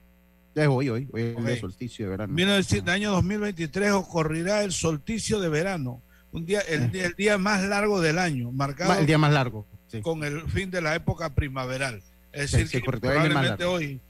Ya 0.54 0.62
es 0.64 0.68
hoy, 0.68 0.88
hoy. 0.88 1.08
Hoy 1.12 1.22
es 1.22 1.36
el 1.46 1.60
solsticio 1.60 2.04
de 2.06 2.10
verano. 2.10 2.34
Vino 2.34 2.50
a 2.52 2.56
decir, 2.56 2.82
de 2.82 2.92
año 2.92 3.10
2023 3.12 3.92
ocurrirá 3.92 4.62
el 4.64 4.72
solsticio 4.72 5.40
de 5.40 5.48
verano, 5.48 6.02
un 6.32 6.44
día, 6.44 6.60
el, 6.60 6.90
día- 6.90 7.06
el 7.06 7.14
día 7.14 7.38
más 7.38 7.62
largo 7.64 8.00
del 8.00 8.18
año, 8.18 8.52
marcado 8.52 8.90
Ma- 8.90 8.98
el 9.00 9.06
día 9.06 9.18
más 9.18 9.32
largo. 9.32 9.66
Sí. 9.90 10.02
con 10.02 10.22
el 10.22 10.42
fin 10.50 10.70
de 10.70 10.82
la 10.82 10.94
época 10.94 11.34
primaveral. 11.34 12.02
Es 12.30 12.50
Sí, 12.50 12.58
decir, 12.58 12.66
sí, 12.68 12.72
que 12.84 12.90
el 12.90 13.00
probablemente 13.00 13.64
hoy, 13.64 14.00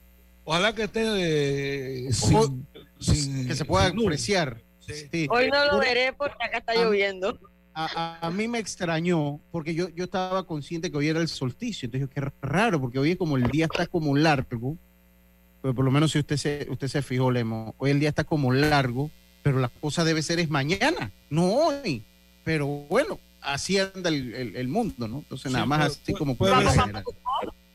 ojalá 0.43 0.75
que 0.75 0.83
esté 0.83 1.03
eh, 1.05 2.09
Ojo, 2.23 2.57
sin, 2.99 3.13
sin- 3.15 3.47
que 3.47 3.55
se 3.55 3.63
pueda 3.63 3.87
apreciar. 3.87 4.61
Sí. 4.93 5.27
Hoy 5.29 5.49
no 5.49 5.65
lo 5.65 5.79
veré 5.79 6.13
porque 6.13 6.43
acá 6.43 6.57
está 6.59 6.73
lloviendo. 6.75 7.39
a, 7.73 7.85
a- 8.21 8.27
a 8.27 8.31
mí 8.31 8.47
me 8.47 8.59
extrañó 8.59 9.39
porque 9.51 9.73
yo, 9.73 9.89
yo 9.89 10.03
estaba 10.05 10.45
consciente 10.45 10.91
que 10.91 10.97
hoy 10.97 11.07
era 11.07 11.19
el 11.21 11.27
solsticio. 11.27 11.85
Entonces, 11.87 12.09
yo, 12.09 12.13
qué 12.13 12.31
raro, 12.41 12.81
porque 12.81 12.99
hoy 12.99 13.11
es 13.11 13.17
como 13.17 13.37
el 13.37 13.43
día 13.51 13.65
está 13.65 13.85
como 13.87 14.15
largo. 14.17 14.77
Pero 15.61 15.73
por 15.75 15.83
lo 15.85 15.91
menos 15.91 16.11
si 16.11 16.19
usted 16.19 16.37
se, 16.37 16.67
usted 16.69 16.87
se 16.87 17.01
fijó, 17.01 17.31
Lemo, 17.31 17.75
hoy 17.77 17.91
el 17.91 17.99
día 17.99 18.09
está 18.09 18.23
como 18.23 18.51
largo, 18.53 19.11
pero 19.43 19.59
la 19.59 19.67
cosa 19.69 20.03
debe 20.03 20.21
ser 20.21 20.39
es 20.39 20.49
mañana, 20.49 21.11
no 21.29 21.53
hoy. 21.53 22.03
Pero 22.45 22.65
bueno, 22.67 23.19
así 23.41 23.77
anda 23.77 24.09
el, 24.09 24.33
el- 24.33 24.55
el 24.55 24.67
mundo, 24.69 25.07
¿no? 25.07 25.19
Entonces, 25.19 25.49
Sí, 25.49 25.53
nada 25.53 25.65
más 25.65 25.99
así 26.01 26.13
como 26.13 26.35
puede 26.35 26.53
Vamos 26.53 26.75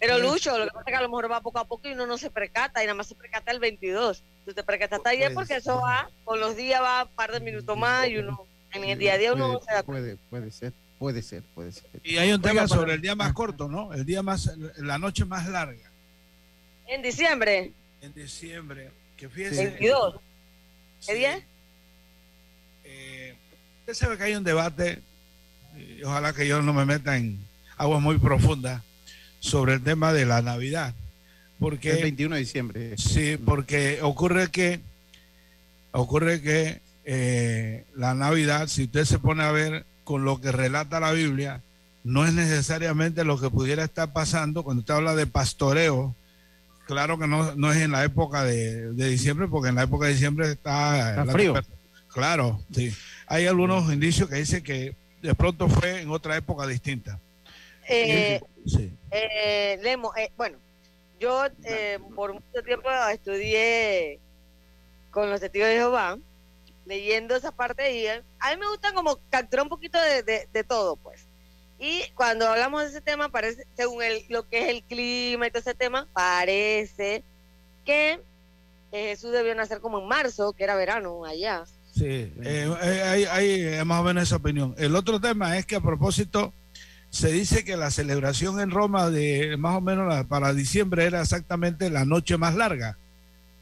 Pero 0.06 0.18
Lucho, 0.18 0.58
lo 0.58 0.64
que 0.64 0.70
pasa 0.70 0.84
es 0.86 0.92
que 0.92 0.96
a 0.96 1.02
lo 1.02 1.08
mejor 1.08 1.30
va 1.30 1.40
poco 1.40 1.58
a 1.58 1.64
poco 1.66 1.88
y 1.88 1.92
uno 1.92 2.06
no 2.06 2.18
se 2.18 2.30
percata 2.30 2.82
y 2.82 2.86
nada 2.86 2.94
más 2.96 3.06
se 3.06 3.14
percata 3.14 3.50
el 3.52 3.58
22. 3.60 4.22
Tú 4.44 4.52
te 4.52 4.62
percataste 4.62 5.08
ayer 5.08 5.32
Puede 5.32 5.34
porque 5.34 5.56
eso 5.56 5.80
va, 5.80 6.10
con 6.24 6.40
los 6.40 6.56
días 6.56 6.80
va 6.82 7.04
un 7.04 7.14
par 7.14 7.32
de 7.32 7.40
minutos 7.40 7.76
más 7.78 8.08
y 8.08 8.18
uno 8.18 8.46
en 8.72 8.84
el 8.84 8.98
día 8.98 9.14
a 9.14 9.18
día 9.18 9.32
uno 9.32 9.52
no 9.52 9.60
se 9.60 9.72
da 9.72 9.82
puede, 9.82 10.16
puede 10.28 10.50
ser, 10.50 10.72
puede 10.98 11.22
ser, 11.22 11.42
puede 11.54 11.72
ser. 11.72 11.84
Y 12.02 12.18
hay 12.18 12.32
un 12.32 12.42
tema 12.42 12.66
sobre 12.68 12.94
el 12.94 13.00
día 13.00 13.14
más 13.14 13.32
corto, 13.32 13.68
¿no? 13.68 13.92
El 13.92 14.04
día 14.04 14.22
más, 14.22 14.50
la 14.78 14.98
noche 14.98 15.24
más 15.24 15.48
larga, 15.48 15.90
En 16.86 17.00
diciembre, 17.00 17.72
en 18.02 18.12
diciembre, 18.12 18.90
que 19.16 19.28
fíjese. 19.28 19.66
22. 19.66 20.14
¿Qué 21.06 21.12
Sí. 21.12 21.14
día? 21.18 21.40
Eh, 22.84 23.34
usted 23.80 23.94
sabe 23.94 24.16
que 24.18 24.24
hay 24.24 24.34
un 24.34 24.44
debate, 24.44 25.00
y 25.76 26.02
ojalá 26.02 26.32
que 26.32 26.46
yo 26.46 26.60
no 26.62 26.72
me 26.72 26.84
meta 26.84 27.16
en 27.16 27.38
aguas 27.76 28.00
muy 28.02 28.18
profundas, 28.18 28.82
sobre 29.44 29.74
el 29.74 29.82
tema 29.82 30.12
de 30.14 30.24
la 30.24 30.40
Navidad. 30.40 30.88
El 30.88 31.58
Porque, 31.58 31.92
21 31.92 32.34
de 32.34 32.40
diciembre. 32.40 32.94
sí, 32.96 33.36
porque 33.36 34.00
ocurre 34.02 34.50
que, 34.50 34.80
ocurre 35.92 36.40
que 36.40 36.80
eh, 37.04 37.84
la 37.94 38.14
Navidad, 38.14 38.68
si 38.68 38.84
usted 38.84 39.04
se 39.04 39.18
pone 39.18 39.42
a 39.44 39.52
ver 39.52 39.84
con 40.02 40.24
lo 40.24 40.40
que 40.40 40.50
relata 40.50 40.98
la 40.98 41.12
Biblia, 41.12 41.60
no 42.04 42.26
es 42.26 42.32
necesariamente 42.32 43.24
lo 43.24 43.38
que 43.38 43.50
pudiera 43.50 43.84
estar 43.84 44.12
pasando 44.14 44.62
cuando 44.62 44.80
usted 44.80 44.94
habla 44.94 45.14
de 45.14 45.26
pastoreo. 45.26 46.14
Claro 46.86 47.18
que 47.18 47.26
no, 47.26 47.54
no 47.54 47.70
es 47.70 47.82
en 47.82 47.92
la 47.92 48.02
época 48.04 48.44
de, 48.44 48.92
de 48.92 49.08
diciembre, 49.10 49.46
porque 49.48 49.68
en 49.68 49.74
la 49.74 49.82
época 49.82 50.06
de 50.06 50.12
diciembre 50.12 50.52
está, 50.52 51.10
Está 51.10 51.24
la 51.26 51.32
frío. 51.32 51.54
Claro, 52.08 52.62
sí. 52.74 52.92
Hay 53.26 53.46
algunos 53.46 53.92
indicios 53.92 54.28
que 54.28 54.36
dicen 54.36 54.62
que 54.62 54.96
de 55.22 55.34
pronto 55.34 55.68
fue 55.68 56.00
en 56.00 56.10
otra 56.10 56.36
época 56.36 56.66
distinta. 56.66 57.18
Eh, 57.88 58.40
Sí. 58.66 58.90
eh, 59.10 59.78
Lemo, 59.82 60.12
eh, 60.16 60.30
bueno, 60.36 60.58
yo 61.20 61.44
eh, 61.64 61.98
por 62.14 62.32
mucho 62.32 62.62
tiempo 62.64 62.88
estudié 63.12 64.18
con 65.10 65.28
los 65.30 65.40
testigos 65.40 65.68
de 65.68 65.74
Jehová, 65.76 66.18
leyendo 66.86 67.36
esa 67.36 67.52
parte 67.52 67.92
y 67.98 68.06
a 68.06 68.16
mí 68.50 68.56
me 68.58 68.68
gusta 68.68 68.92
como 68.94 69.18
capturar 69.30 69.64
un 69.64 69.68
poquito 69.68 70.00
de, 70.00 70.22
de- 70.22 70.48
de 70.52 70.64
todo, 70.64 70.96
pues. 70.96 71.26
Y 71.78 72.02
cuando 72.14 72.48
hablamos 72.48 72.82
de 72.82 72.88
ese 72.88 73.00
tema, 73.00 73.28
parece, 73.28 73.66
según 73.76 74.02
el, 74.02 74.24
lo 74.28 74.48
que 74.48 74.62
es 74.64 74.68
el 74.70 74.82
clima 74.84 75.46
y 75.46 75.50
todo 75.50 75.60
ese 75.60 75.74
tema, 75.74 76.08
parece 76.12 77.22
que 77.84 78.12
eh, 78.92 79.08
Jesús 79.08 79.32
debió 79.32 79.54
nacer 79.54 79.80
como 79.80 79.98
en 80.00 80.08
marzo, 80.08 80.52
que 80.52 80.64
era 80.64 80.74
verano 80.76 81.24
allá. 81.24 81.64
Sí, 81.94 82.32
eh, 82.42 82.74
hay, 82.80 83.24
hay, 83.24 83.84
más 83.84 84.00
o 84.00 84.04
menos 84.04 84.22
esa 84.24 84.36
opinión. 84.36 84.74
El 84.78 84.96
otro 84.96 85.20
tema 85.20 85.58
es 85.58 85.66
que 85.66 85.76
a 85.76 85.80
propósito, 85.80 86.52
se 87.14 87.30
dice 87.30 87.64
que 87.64 87.76
la 87.76 87.90
celebración 87.92 88.60
en 88.60 88.70
Roma 88.72 89.08
de 89.08 89.56
más 89.56 89.76
o 89.76 89.80
menos 89.80 90.08
la- 90.12 90.24
para 90.24 90.52
diciembre 90.52 91.04
era 91.04 91.20
exactamente 91.22 91.88
la 91.90 92.04
noche 92.04 92.36
más 92.36 92.54
larga, 92.56 92.98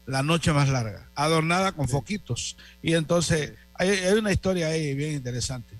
la 0.07 0.23
noche 0.23 0.51
más 0.53 0.69
larga, 0.69 1.07
adornada 1.15 1.71
con 1.73 1.87
foquitos. 1.87 2.57
Y 2.81 2.93
entonces 2.95 3.53
hay, 3.75 3.89
hay 3.89 4.13
una 4.13 4.31
historia 4.31 4.67
ahí 4.67 4.95
bien 4.95 5.13
interesante. 5.13 5.75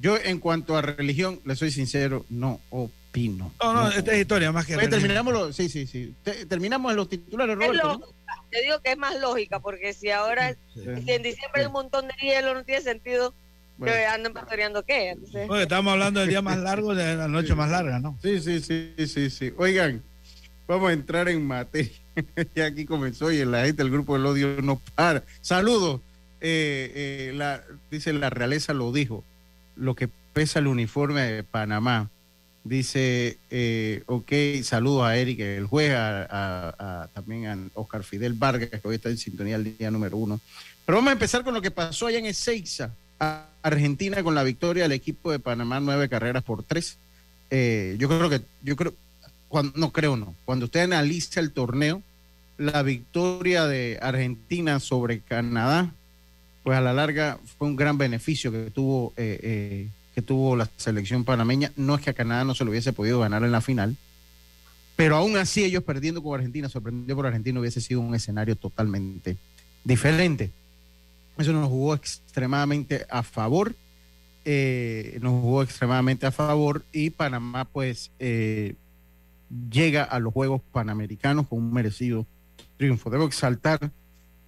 Yo, 0.00 0.16
en 0.16 0.38
cuanto 0.40 0.76
a 0.76 0.82
religión, 0.82 1.40
le 1.44 1.54
soy 1.56 1.70
sincero, 1.70 2.24
no 2.30 2.60
opino. 2.70 3.52
No, 3.62 3.72
no, 3.74 3.88
esta 3.90 4.12
es 4.12 4.20
historia 4.20 4.50
más 4.52 4.66
que... 4.66 4.76
Religión. 4.76 5.00
terminamos 5.00 5.56
sí, 5.56 5.68
sí, 5.68 5.86
sí. 5.86 6.14
Te- 6.22 6.46
terminamos 6.46 6.90
en 6.90 6.96
los 6.96 7.08
titulares, 7.08 7.56
Es 7.60 7.66
Roberto. 7.66 8.14
Te 8.50 8.62
digo 8.62 8.80
que 8.80 8.92
es 8.92 8.98
más 8.98 9.18
lógica, 9.20 9.60
porque 9.60 9.92
si 9.94 10.10
ahora, 10.10 10.54
Sí. 10.74 10.80
si 11.04 11.12
en 11.12 11.22
diciembre 11.22 11.60
hay 11.62 11.66
un 11.66 11.72
montón 11.72 12.06
de 12.08 12.14
hielo, 12.20 12.54
no 12.54 12.64
tiene 12.64 12.80
sentido 12.82 13.34
Bueno, 13.78 13.94
que 13.94 14.06
anden 14.06 14.32
pastoreando 14.32 14.82
qué. 14.82 15.10
Entonces, 15.10 15.48
Oye, 15.48 15.62
estamos 15.62 15.92
hablando 15.92 16.20
del 16.20 16.28
día 16.28 16.42
más 16.42 16.58
largo 16.58 16.94
de 16.94 17.16
la 17.16 17.28
noche 17.28 17.54
más 17.54 17.70
larga, 17.70 17.98
¿no? 18.00 18.18
sí, 18.22 18.40
sí, 18.40 18.60
sí, 18.60 18.92
sí, 19.06 19.30
sí. 19.30 19.52
Oigan, 19.56 20.02
vamos 20.66 20.90
a 20.90 20.92
entrar 20.92 21.28
en 21.28 21.46
materia. 21.46 21.92
ya 22.54 22.66
aquí 22.66 22.84
comenzó 22.84 23.30
y 23.30 23.44
la 23.44 23.64
gente 23.64 23.82
del 23.82 23.92
grupo 23.92 24.14
del 24.16 24.26
odio 24.26 24.60
no 24.62 24.80
para. 24.94 25.22
Saludos. 25.40 26.00
Eh, 26.40 26.92
eh, 27.30 27.32
la, 27.34 27.62
dice 27.90 28.12
la 28.12 28.30
realeza 28.30 28.72
lo 28.74 28.92
dijo. 28.92 29.24
Lo 29.76 29.94
que 29.94 30.08
pesa 30.32 30.58
el 30.58 30.66
uniforme 30.66 31.22
de 31.22 31.42
Panamá. 31.44 32.10
Dice, 32.64 33.38
eh, 33.50 34.02
ok, 34.06 34.30
saludos 34.62 35.04
a 35.06 35.16
Eric, 35.16 35.40
el 35.40 35.64
juez, 35.66 35.92
a, 35.94 36.22
a- 36.24 37.02
a- 37.04 37.08
también 37.14 37.46
a 37.46 37.56
Oscar 37.74 38.02
Fidel 38.02 38.34
Vargas, 38.34 38.68
que 38.68 38.80
hoy 38.88 38.96
está 38.96 39.08
en 39.08 39.16
sintonía 39.16 39.56
el 39.56 39.76
día 39.78 39.90
número 39.90 40.16
uno. 40.18 40.38
Pero 40.84 40.98
vamos 40.98 41.08
a 41.10 41.12
empezar 41.12 41.44
con 41.44 41.54
lo 41.54 41.62
que 41.62 41.70
pasó 41.70 42.08
allá 42.08 42.18
en 42.18 42.26
Ezeiza, 42.26 42.90
Argentina, 43.62 44.22
con 44.22 44.34
la 44.34 44.42
victoria 44.42 44.84
del 44.84 44.92
equipo 44.92 45.30
de 45.30 45.38
Panamá, 45.38 45.80
nueve 45.80 46.08
carreras 46.08 46.42
por 46.42 46.62
tres. 46.62 46.98
Eh, 47.50 47.96
yo 47.98 48.08
creo 48.08 48.28
que, 48.28 48.42
yo 48.62 48.76
creo, 48.76 48.94
cuando, 49.48 49.72
no 49.76 49.92
creo 49.92 50.16
no, 50.16 50.34
cuando 50.44 50.66
usted 50.66 50.80
analiza 50.80 51.40
el 51.40 51.52
torneo, 51.52 52.02
la 52.58 52.82
victoria 52.82 53.66
de 53.66 53.98
Argentina 54.02 54.80
sobre 54.80 55.20
Canadá, 55.20 55.92
pues 56.62 56.76
a 56.76 56.80
la 56.80 56.92
larga 56.92 57.38
fue 57.56 57.68
un 57.68 57.76
gran 57.76 57.96
beneficio 57.96 58.52
que 58.52 58.70
tuvo, 58.70 59.12
eh, 59.16 59.38
eh, 59.42 59.88
que 60.14 60.22
tuvo 60.22 60.56
la 60.56 60.68
selección 60.76 61.24
panameña. 61.24 61.72
No 61.76 61.94
es 61.94 62.02
que 62.02 62.10
a 62.10 62.14
Canadá 62.14 62.44
no 62.44 62.54
se 62.54 62.64
lo 62.64 62.70
hubiese 62.70 62.92
podido 62.92 63.20
ganar 63.20 63.42
en 63.44 63.52
la 63.52 63.60
final, 63.60 63.96
pero 64.96 65.16
aún 65.16 65.36
así 65.36 65.64
ellos 65.64 65.84
perdiendo 65.84 66.22
con 66.22 66.34
Argentina, 66.34 66.68
sorprendido 66.68 67.14
por 67.16 67.26
Argentina, 67.26 67.60
hubiese 67.60 67.80
sido 67.80 68.00
un 68.00 68.14
escenario 68.14 68.56
totalmente 68.56 69.36
diferente. 69.84 70.50
Eso 71.38 71.52
nos 71.52 71.68
jugó 71.68 71.94
extremadamente 71.94 73.06
a 73.08 73.22
favor, 73.22 73.76
eh, 74.44 75.18
nos 75.22 75.40
jugó 75.40 75.62
extremadamente 75.62 76.26
a 76.26 76.32
favor 76.32 76.84
y 76.92 77.10
Panamá 77.10 77.64
pues 77.64 78.10
eh, 78.18 78.74
llega 79.70 80.02
a 80.02 80.18
los 80.18 80.32
Juegos 80.32 80.62
Panamericanos 80.72 81.46
con 81.46 81.60
un 81.60 81.72
merecido 81.72 82.26
triunfo. 82.76 83.08
Debo 83.08 83.24
exaltar 83.24 83.92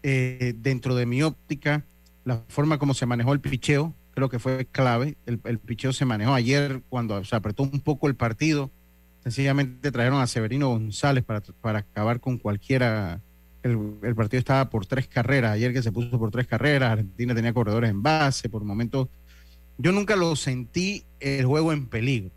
eh, 0.03 0.55
dentro 0.57 0.97
de 0.97 1.07
mi 1.07 1.23
óptica 1.23 1.85
la 2.25 2.43
forma 2.49 2.79
como 2.79 2.93
se 2.93 3.07
manejó 3.07 3.33
el 3.33 3.41
picheo, 3.41 3.95
creo 4.15 4.29
que 4.29 4.41
fue 4.41 4.67
clave. 4.67 5.17
El, 5.27 5.41
el 5.45 5.59
picheo 5.59 5.93
se 5.93 6.05
manejó 6.05 6.35
ayer 6.35 6.83
cuando 6.89 7.25
se 7.25 7.37
apretó 7.37 7.63
un 7.63 7.81
poco 7.81 8.09
el 8.09 8.17
partido. 8.17 8.71
Sencillamente 9.23 9.93
trajeron 9.93 10.21
a 10.21 10.27
Severino 10.27 10.71
González 10.71 11.23
para, 11.25 11.41
para 11.61 11.81
acabar 11.81 12.21
con 12.21 12.39
cualquiera. 12.39 13.21
El, 13.63 13.99
el, 14.03 14.15
partido 14.15 14.39
estaba 14.39 14.71
por 14.71 14.87
tres 14.87 15.07
carreras. 15.07 15.53
Ayer 15.53 15.73
que 15.73 15.83
se 15.83 15.93
puso 15.93 16.19
por 16.19 16.31
tres 16.31 16.47
carreras, 16.47 16.93
Argentina 16.93 17.35
tenía 17.35 17.53
corredores 17.53 17.91
en 17.91 18.03
base. 18.03 18.49
Por 18.49 18.65
momentos, 18.65 19.09
yo 19.79 19.93
nunca 19.93 20.17
lo 20.17 20.35
sentí 20.37 21.05
el 21.21 21.47
juego 21.47 21.73
en 21.73 21.87
peligro. 21.87 22.31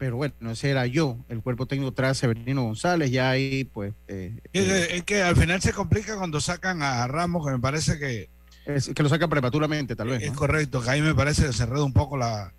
Pero 0.00 0.16
bueno, 0.16 0.50
ese 0.50 0.70
era 0.70 0.86
yo. 0.86 1.18
El 1.28 1.42
cuerpo 1.42 1.66
técnico 1.66 1.92
trae 1.92 2.12
a 2.12 2.14
Severino 2.14 2.62
González. 2.62 3.10
Ya 3.10 3.28
ahí, 3.28 3.64
pues. 3.64 3.92
Eh, 4.08 4.34
es, 4.52 4.64
que, 4.64 4.96
es, 4.96 5.02
que, 5.02 5.22
al 5.22 5.36
final 5.36 5.60
se 5.60 5.74
complica 5.74 6.16
cuando 6.16 6.40
sacan 6.40 6.80
a 6.80 7.06
Ramos, 7.06 7.44
que 7.46 7.52
me 7.52 7.58
parece 7.58 7.98
que. 7.98 8.30
Es, 8.64 8.88
que 8.88 9.02
lo 9.02 9.10
saca 9.10 9.28
prematuramente, 9.28 9.94
tal 9.94 10.08
vez. 10.08 10.22
Es 10.22 10.32
¿no? 10.32 10.38
correcto, 10.38 10.80
que 10.80 10.88
ahí 10.88 11.02
me 11.02 11.14
parece 11.14 11.44
que 11.44 11.52
se 11.52 11.64
enreda 11.64 11.84
un 11.84 11.92
poco 11.92 12.16
la, 12.16 12.54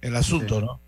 el 0.00 0.14
asunto, 0.14 0.60
sí. 0.60 0.64
¿no? 0.64 0.80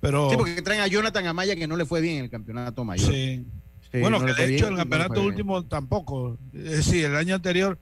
Pero, 0.00 0.30
sí, 0.30 0.36
porque 0.36 0.62
traen 0.62 0.80
a 0.80 0.86
Jonathan 0.86 1.26
Amaya 1.26 1.54
que 1.54 1.66
no 1.66 1.76
le 1.76 1.84
fue 1.84 2.00
bien 2.00 2.16
en 2.16 2.24
el 2.24 2.30
campeonato 2.30 2.82
mayor. 2.84 3.12
Sí. 3.12 3.44
Sí 3.92 4.00
bueno, 4.00 4.18
no 4.18 4.26
que 4.26 4.34
de 4.34 4.54
hecho 4.54 4.66
bien, 4.66 4.72
el 4.72 4.78
campeonato 4.78 5.14
no 5.14 5.26
último 5.26 5.58
bien. 5.58 5.68
tampoco. 5.68 6.38
Es 6.52 6.70
decir, 6.70 7.04
el 7.04 7.16
año 7.16 7.34
anterior 7.34 7.78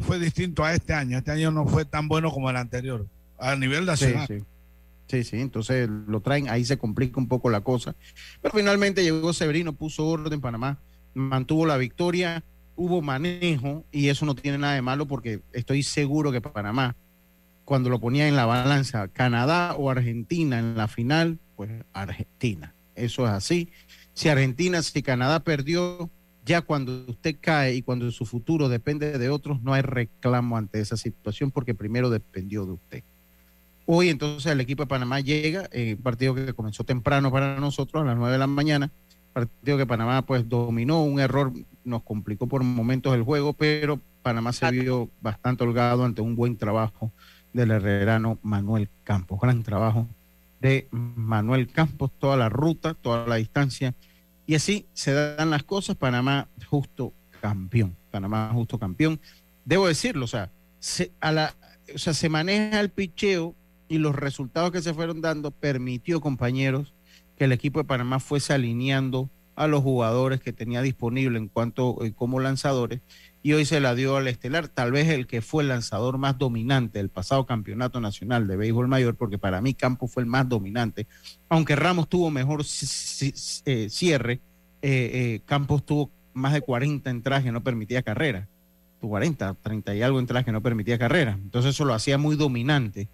fue 0.00 0.18
distinto 0.18 0.64
a 0.64 0.74
este 0.74 0.92
año. 0.92 1.18
Este 1.18 1.30
año 1.30 1.50
no 1.50 1.66
fue 1.66 1.84
tan 1.84 2.08
bueno 2.08 2.30
como 2.30 2.50
el 2.50 2.56
anterior, 2.56 3.06
a 3.38 3.56
nivel 3.56 3.86
nacional. 3.86 4.26
Sí, 4.26 4.42
sí, 5.08 5.24
sí, 5.24 5.40
entonces 5.40 5.88
lo 5.88 6.20
traen, 6.20 6.48
ahí 6.48 6.64
se 6.64 6.76
complica 6.76 7.20
un 7.20 7.28
poco 7.28 7.50
la 7.50 7.60
cosa. 7.60 7.94
Pero 8.42 8.54
finalmente 8.54 9.02
llegó 9.02 9.32
Severino, 9.32 9.72
puso 9.72 10.06
orden 10.06 10.32
en 10.32 10.40
Panamá, 10.40 10.78
mantuvo 11.14 11.66
la 11.66 11.76
victoria, 11.76 12.42
hubo 12.76 13.02
manejo 13.02 13.84
y 13.92 14.08
eso 14.08 14.26
no 14.26 14.34
tiene 14.34 14.58
nada 14.58 14.74
de 14.74 14.82
malo 14.82 15.06
porque 15.06 15.40
estoy 15.52 15.82
seguro 15.82 16.32
que 16.32 16.40
Panamá 16.40 16.96
cuando 17.64 17.88
lo 17.88 17.98
ponía 17.98 18.28
en 18.28 18.36
la 18.36 18.46
balanza 18.46 19.08
Canadá 19.08 19.74
o 19.74 19.90
Argentina 19.90 20.58
en 20.58 20.76
la 20.76 20.88
final, 20.88 21.38
pues 21.56 21.70
Argentina. 21.92 22.74
Eso 22.94 23.24
es 23.26 23.32
así. 23.32 23.70
Si 24.14 24.28
Argentina, 24.28 24.80
si 24.82 25.02
Canadá 25.02 25.40
perdió, 25.40 26.08
ya 26.44 26.62
cuando 26.62 27.04
usted 27.08 27.36
cae 27.40 27.74
y 27.74 27.82
cuando 27.82 28.10
su 28.10 28.24
futuro 28.26 28.68
depende 28.68 29.18
de 29.18 29.28
otros, 29.28 29.62
no 29.62 29.74
hay 29.74 29.82
reclamo 29.82 30.56
ante 30.56 30.80
esa 30.80 30.96
situación 30.96 31.50
porque 31.50 31.74
primero 31.74 32.10
dependió 32.10 32.64
de 32.64 32.72
usted. 32.72 33.02
Hoy 33.86 34.08
entonces 34.08 34.50
el 34.50 34.60
equipo 34.60 34.84
de 34.84 34.86
Panamá 34.86 35.20
llega, 35.20 35.68
eh, 35.72 35.96
partido 36.02 36.34
que 36.34 36.54
comenzó 36.54 36.84
temprano 36.84 37.30
para 37.30 37.58
nosotros 37.58 38.02
a 38.02 38.06
las 38.06 38.16
9 38.16 38.32
de 38.32 38.38
la 38.38 38.46
mañana, 38.46 38.90
partido 39.32 39.76
que 39.76 39.86
Panamá 39.86 40.22
pues 40.22 40.48
dominó, 40.48 41.02
un 41.02 41.20
error 41.20 41.52
nos 41.84 42.02
complicó 42.02 42.46
por 42.46 42.62
momentos 42.62 43.14
el 43.14 43.22
juego, 43.22 43.52
pero 43.52 44.00
Panamá 44.22 44.52
se 44.52 44.70
vio 44.70 45.10
bastante 45.20 45.64
holgado 45.64 46.04
ante 46.04 46.22
un 46.22 46.36
buen 46.36 46.56
trabajo 46.56 47.10
del 47.52 47.72
herrerano 47.72 48.38
Manuel 48.42 48.88
Campos. 49.02 49.38
Gran 49.40 49.62
trabajo 49.62 50.08
de 50.64 50.88
Manuel 50.90 51.68
Campos, 51.68 52.10
toda 52.18 52.38
la 52.38 52.48
ruta, 52.48 52.94
toda 52.94 53.26
la 53.26 53.34
distancia. 53.34 53.94
Y 54.46 54.54
así 54.54 54.86
se 54.94 55.12
dan 55.12 55.50
las 55.50 55.62
cosas. 55.62 55.94
Panamá 55.94 56.48
justo 56.66 57.12
campeón. 57.42 57.94
Panamá 58.10 58.50
justo 58.54 58.78
campeón. 58.78 59.20
Debo 59.66 59.86
decirlo, 59.88 60.24
o 60.24 60.28
sea, 60.28 60.50
se, 60.78 61.12
a 61.20 61.32
la, 61.32 61.54
o 61.94 61.98
sea, 61.98 62.14
se 62.14 62.30
maneja 62.30 62.80
el 62.80 62.88
picheo 62.88 63.54
y 63.88 63.98
los 63.98 64.14
resultados 64.14 64.70
que 64.70 64.80
se 64.80 64.94
fueron 64.94 65.20
dando 65.20 65.50
permitió, 65.50 66.22
compañeros, 66.22 66.94
que 67.36 67.44
el 67.44 67.52
equipo 67.52 67.80
de 67.80 67.84
Panamá 67.84 68.18
fuese 68.18 68.54
alineando 68.54 69.28
a 69.56 69.66
los 69.66 69.82
jugadores 69.82 70.40
que 70.40 70.54
tenía 70.54 70.80
disponible 70.80 71.36
en 71.36 71.48
cuanto 71.48 72.02
eh, 72.02 72.14
como 72.14 72.40
lanzadores 72.40 73.02
y 73.44 73.52
hoy 73.52 73.66
se 73.66 73.78
la 73.78 73.94
dio 73.94 74.16
al 74.16 74.26
estelar, 74.26 74.68
tal 74.68 74.90
vez 74.90 75.06
el 75.10 75.26
que 75.26 75.42
fue 75.42 75.64
el 75.64 75.68
lanzador 75.68 76.16
más 76.16 76.38
dominante 76.38 76.98
del 76.98 77.10
pasado 77.10 77.44
campeonato 77.44 78.00
nacional 78.00 78.46
de 78.48 78.56
béisbol 78.56 78.88
mayor, 78.88 79.16
porque 79.16 79.36
para 79.36 79.60
mí 79.60 79.74
Campos 79.74 80.10
fue 80.10 80.22
el 80.22 80.26
más 80.26 80.48
dominante, 80.48 81.06
aunque 81.50 81.76
Ramos 81.76 82.08
tuvo 82.08 82.30
mejor 82.30 82.62
eh, 82.62 83.88
cierre, 83.90 84.32
eh, 84.32 84.40
eh, 84.80 85.40
Campos 85.44 85.84
tuvo 85.84 86.10
más 86.32 86.54
de 86.54 86.62
40 86.62 87.10
entradas 87.10 87.44
que 87.44 87.52
no 87.52 87.62
permitía 87.62 88.02
carrera, 88.02 88.48
40, 89.02 89.56
30 89.62 89.94
y 89.94 90.00
algo 90.00 90.20
entradas 90.20 90.46
que 90.46 90.52
no 90.52 90.62
permitía 90.62 90.98
carrera, 90.98 91.32
entonces 91.32 91.74
eso 91.74 91.84
lo 91.84 91.92
hacía 91.92 92.16
muy 92.16 92.36
dominante 92.36 93.08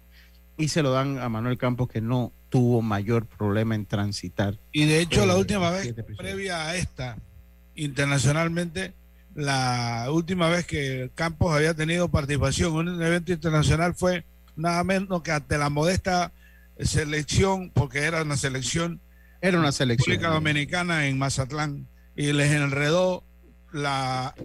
y 0.55 0.69
se 0.69 0.81
lo 0.81 0.93
dan 0.93 1.19
a 1.19 1.27
Manuel 1.27 1.57
Campos 1.57 1.89
que 1.89 1.99
no 1.99 2.31
tuvo 2.47 2.81
mayor 2.81 3.25
problema 3.25 3.75
en 3.75 3.85
transitar. 3.85 4.57
Y 4.71 4.85
de 4.85 5.01
hecho 5.01 5.25
la 5.25 5.35
última 5.35 5.71
vez 5.71 5.93
previa 6.17 6.67
a 6.67 6.77
esta, 6.77 7.17
internacionalmente, 7.75 8.93
la 9.35 10.07
última 10.11 10.49
vez 10.49 10.65
que 10.65 11.11
Campos 11.15 11.55
había 11.55 11.73
tenido 11.73 12.09
participación 12.09 12.71
en 12.73 12.95
un 12.95 13.01
evento 13.01 13.31
internacional 13.31 13.95
fue 13.95 14.25
nada 14.55 14.83
menos 14.83 15.21
que 15.21 15.31
ante 15.31 15.57
la 15.57 15.69
modesta 15.69 16.31
selección, 16.79 17.69
porque 17.71 17.99
era 17.99 18.23
una 18.23 18.37
selección, 18.37 18.99
era 19.41 19.57
una 19.57 19.71
selección 19.71 20.15
República 20.15 20.33
Dominicana 20.33 21.07
en 21.07 21.17
Mazatlán 21.17 21.87
y 22.15 22.33
les 22.33 22.51
enredó 22.51 23.23
la, 23.71 24.35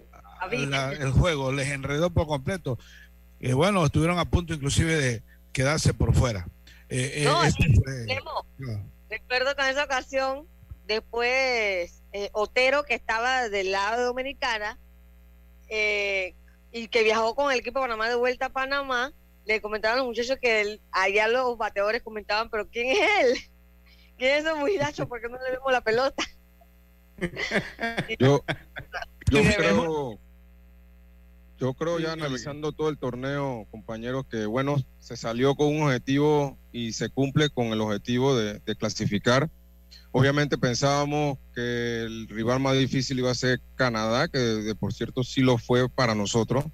la, 0.51 0.91
el 0.93 1.11
juego, 1.11 1.51
les 1.51 1.69
enredó 1.69 2.09
por 2.09 2.27
completo. 2.27 2.79
Y 3.39 3.51
bueno, 3.51 3.85
estuvieron 3.85 4.19
a 4.19 4.25
punto 4.25 4.53
inclusive 4.53 4.95
de 4.95 5.23
quedarse 5.51 5.93
por 5.93 6.15
fuera. 6.15 6.47
Eh, 6.89 7.23
no, 7.25 7.43
este 7.43 7.65
fue, 7.73 8.05
no. 8.57 8.89
Recuerdo 9.09 9.55
que 9.55 9.61
en 9.63 9.69
esa 9.69 9.83
ocasión, 9.83 10.47
después 10.87 11.96
eh, 12.13 12.29
Otero, 12.33 12.83
que 12.83 12.93
estaba 12.93 13.49
del 13.49 13.71
lado 13.71 13.99
de 13.99 14.05
Dominicana, 14.05 14.79
eh, 15.69 16.35
y 16.71 16.87
que 16.87 17.03
viajó 17.03 17.35
con 17.35 17.51
el 17.51 17.59
equipo 17.59 17.79
de 17.79 17.83
Panamá 17.83 18.09
de 18.09 18.15
vuelta 18.15 18.47
a 18.47 18.49
Panamá, 18.49 19.13
le 19.45 19.61
comentaban 19.61 19.97
a 19.97 19.99
los 19.99 20.07
muchachos 20.07 20.37
que 20.41 20.61
él, 20.61 20.81
allá 20.91 21.27
los 21.27 21.57
bateadores 21.57 22.03
comentaban, 22.03 22.49
pero 22.49 22.67
¿quién 22.69 22.87
es 22.87 22.99
él? 23.21 23.37
¿Quién 24.17 24.35
es 24.35 24.45
ese 24.45 24.53
muchacho? 24.53 25.07
¿Por 25.07 25.21
qué 25.21 25.29
no 25.29 25.37
le 25.37 25.51
vemos 25.51 25.71
la 25.71 25.81
pelota? 25.81 26.23
yo, 28.19 28.43
yo 29.31 29.41
creo, 29.41 30.19
yo 31.59 31.73
creo 31.73 31.99
ya 31.99 32.13
analizando 32.13 32.71
todo 32.71 32.89
el 32.89 32.97
torneo, 32.97 33.67
compañeros, 33.71 34.25
que 34.29 34.45
bueno, 34.45 34.77
se 34.99 35.17
salió 35.17 35.55
con 35.55 35.67
un 35.67 35.83
objetivo 35.83 36.57
y 36.71 36.93
se 36.93 37.09
cumple 37.09 37.49
con 37.49 37.67
el 37.67 37.81
objetivo 37.81 38.35
de, 38.35 38.59
de 38.59 38.75
clasificar 38.75 39.49
Obviamente 40.11 40.57
pensábamos 40.57 41.37
que 41.53 42.01
el 42.03 42.27
rival 42.27 42.59
más 42.59 42.77
difícil 42.77 43.19
iba 43.19 43.31
a 43.31 43.35
ser 43.35 43.61
Canadá, 43.75 44.27
que 44.27 44.39
de, 44.39 44.75
por 44.75 44.93
cierto 44.93 45.23
sí 45.23 45.41
lo 45.41 45.57
fue 45.57 45.89
para 45.89 46.15
nosotros. 46.15 46.65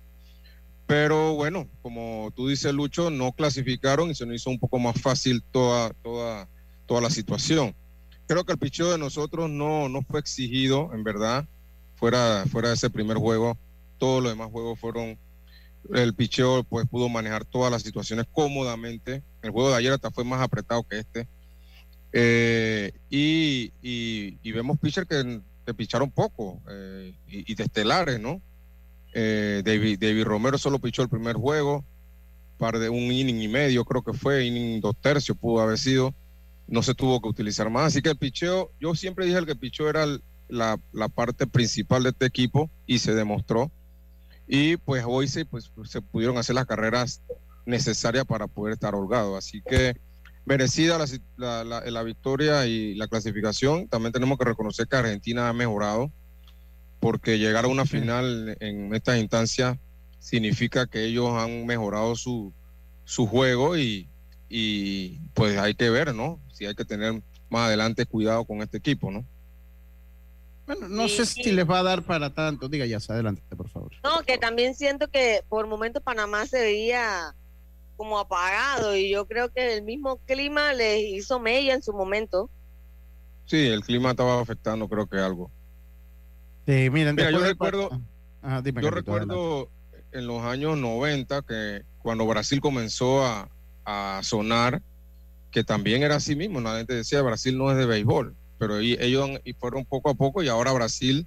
Pero 0.86 1.34
bueno, 1.34 1.68
como 1.82 2.32
tú 2.36 2.48
dices, 2.48 2.74
Lucho, 2.74 3.10
no 3.10 3.32
clasificaron 3.32 4.10
y 4.10 4.16
se 4.16 4.26
nos 4.26 4.36
hizo 4.36 4.50
un 4.50 4.60
poco 4.60 4.80
más 4.80 5.02
fácil 5.02 5.44
toda, 5.52 5.92
toda, 6.04 6.48
toda 6.86 7.02
la 7.02 7.10
situación. 7.10 7.76
Creo 8.28 8.46
que 8.46 8.54
el 8.54 8.60
picheo 8.60 8.92
de 8.92 8.98
nosotros 8.98 9.50
no, 9.50 9.90
no 9.90 10.02
fue 10.04 10.20
exigido, 10.20 10.92
en 10.94 11.04
verdad, 11.04 11.48
fuera, 11.96 12.46
fuera 12.52 12.70
de 12.70 12.76
ese 12.76 12.90
primer 12.90 13.18
juego. 13.18 13.58
Todos 13.98 14.22
los 14.22 14.32
demás 14.32 14.50
juegos 14.52 14.80
fueron 14.80 15.18
el 15.92 16.14
picheo 16.14 16.64
pues 16.64 16.88
pudo 16.88 17.10
manejar 17.10 17.46
todas 17.46 17.72
las 17.72 17.82
situaciones 17.82 18.26
cómodamente. 18.32 19.24
El 19.42 19.52
juego 19.52 19.70
de 19.70 19.76
ayer 19.76 19.92
hasta 19.92 20.12
fue 20.12 20.24
más 20.24 20.42
apretado 20.42 20.84
que 20.84 21.00
este. 21.00 21.28
Eh, 22.15 22.91
y, 23.10 23.73
y, 23.82 24.38
y, 24.43 24.52
vemos 24.52 24.78
pitchers 24.80 25.08
que, 25.08 25.41
que 25.65 25.73
picharon 25.73 26.12
poco 26.12 26.62
eh, 26.69 27.15
y, 27.28 27.52
y, 27.52 27.56
de 27.56 27.63
estelares, 27.63 28.19
¿no? 28.19 28.39
Eh, 29.13 29.63
David, 29.65 29.97
David, 29.99 30.23
Romero 30.23 30.60
solo 30.60 30.78
pichó 30.78 31.02
el 31.02 31.10
primer 31.10 31.36
juego, 31.36 31.84
par 32.60 32.78
de 32.78 32.89
un 32.89 33.12
inning 33.12 33.41
y 33.41 33.47
medio, 33.47 33.84
creo 33.84 34.04
que 34.04 34.13
fue, 34.13 34.45
inning 34.45 34.80
dos 34.80 34.95
tercios 35.02 35.36
pudo 35.38 35.62
haber 35.62 35.80
sido, 35.80 36.13
no 36.67 36.84
se 36.84 36.93
tuvo 36.93 37.19
que 37.19 37.30
utilizar 37.30 37.69
más. 37.71 37.88
Así 37.88 38.02
que 38.04 38.10
el 38.10 38.17
picheo, 38.17 38.71
yo 38.80 38.93
siempre 38.93 39.26
dije 39.26 39.43
que 39.45 39.52
el 39.54 39.60
picheo 39.60 39.89
era 39.89 40.04
el, 40.04 40.21
la, 40.49 40.80
la, 40.91 41.10
parte 41.10 41.47
principal 41.47 42.04
de 42.04 42.10
este 42.10 42.28
equipo 42.28 42.69
y 42.86 42.99
se 42.99 43.15
demostró. 43.15 43.71
Y 44.47 44.78
pues 44.78 45.04
hoy 45.08 45.28
pues, 45.49 45.71
se 45.86 46.02
pudieron 46.02 46.38
hacer 46.38 46.56
las 46.56 46.65
carreras 46.65 47.21
necesarias 47.65 48.26
para 48.26 48.47
poder 48.47 48.73
estar 48.73 48.93
holgado. 48.93 49.36
Así 49.36 49.62
que 49.62 49.95
merecida 50.46 50.98
la, 50.98 51.06
la, 51.38 51.64
la, 51.64 51.82
la, 51.92 52.04
victoria 52.04 52.66
y 52.66 52.96
la 52.96 53.08
clasificación. 53.08 53.88
También 53.88 54.12
tenemos 54.12 54.38
que 54.38 54.46
reconocer 54.46 54.88
que 54.88 54.96
Argentina 54.96 55.50
ha 55.50 55.54
mejorado, 55.54 56.12
porque 57.00 57.40
llegar 57.40 57.66
a 57.66 57.70
una 57.70 57.86
final 57.86 58.58
en 58.60 58.94
estas 58.94 59.20
instancias 59.20 59.78
significa 60.20 60.88
que 60.88 61.06
ellos 61.06 61.32
han 61.34 61.66
mejorado 61.66 62.16
su, 62.16 62.54
su 63.06 63.28
juego 63.28 63.78
y, 63.78 64.08
y 64.50 65.20
pues 65.34 65.58
hay 65.58 65.76
que 65.76 65.90
ver, 65.90 66.14
¿no? 66.16 66.40
Si 66.54 66.66
hay 66.66 66.76
que 66.76 66.86
tener 66.86 67.22
más 67.50 67.68
adelante 67.68 68.06
cuidado 68.06 68.46
con 68.46 68.62
este 68.62 68.78
equipo, 68.78 69.12
¿no? 69.12 69.26
Bueno, 70.66 70.88
no 70.88 71.10
sí, 71.10 71.18
sé 71.18 71.26
sí. 71.26 71.44
si 71.44 71.52
les 71.52 71.70
va 71.70 71.80
a 71.80 71.84
dar 71.84 72.04
para 72.04 72.34
tanto. 72.34 72.70
Diga 72.70 72.86
ya, 72.86 72.98
adelante, 73.10 73.42
por 73.56 73.68
favor. 73.68 73.92
No, 74.04 74.24
que 74.24 74.38
también 74.38 74.76
siento 74.76 75.10
que 75.10 75.44
por 75.50 75.68
momentos 75.68 76.02
Panamá 76.02 76.46
se 76.46 76.62
veía 76.62 77.36
como 78.04 78.20
apagado 78.20 78.98
y 78.98 79.10
yo 79.10 79.26
creo 79.26 79.50
que 79.50 79.78
el 79.78 79.84
mismo 79.84 80.18
clima 80.26 80.74
les 80.74 81.00
hizo 81.04 81.39
mella 81.39 81.74
en 81.74 81.82
su 81.82 81.94
momento. 81.94 82.50
Sí, 83.46 83.68
el 83.68 83.82
clima 83.82 84.12
estaba 84.12 84.42
afectando 84.42 84.89
creo 84.89 85.08
que 85.08 85.20
algo. 85.20 85.50
Sí, 86.68 86.89
miren, 86.89 87.16
Mira, 87.16 87.32
yo 87.32 87.39
recuerdo, 87.39 88.02
Ajá, 88.42 88.62
dime, 88.62 88.82
yo 88.82 88.89
recuerdo 88.92 89.70
en 90.12 90.28
los 90.28 90.44
años 90.44 90.78
90, 90.78 91.44
que 91.44 91.84
cuando 92.00 92.28
Brasil 92.28 92.60
comenzó 92.60 93.24
a, 93.24 93.50
a 93.86 94.20
sonar, 94.22 94.82
que 95.50 95.63
también 95.63 96.04
era 96.04 96.18
así 96.18 96.36
mismo, 96.36 96.60
la 96.60 96.76
gente 96.76 96.94
decía 96.94 97.22
Brasil 97.22 97.58
no 97.58 97.72
es 97.72 97.78
de 97.78 97.86
béisbol, 97.86 98.36
pero 98.60 98.80
ellos 98.80 99.30
y 99.46 99.54
fueron 99.54 99.86
poco 99.86 100.10
a 100.10 100.13
poco 100.13 100.44
y 100.44 100.50
ahora 100.50 100.74
Brasil 100.74 101.26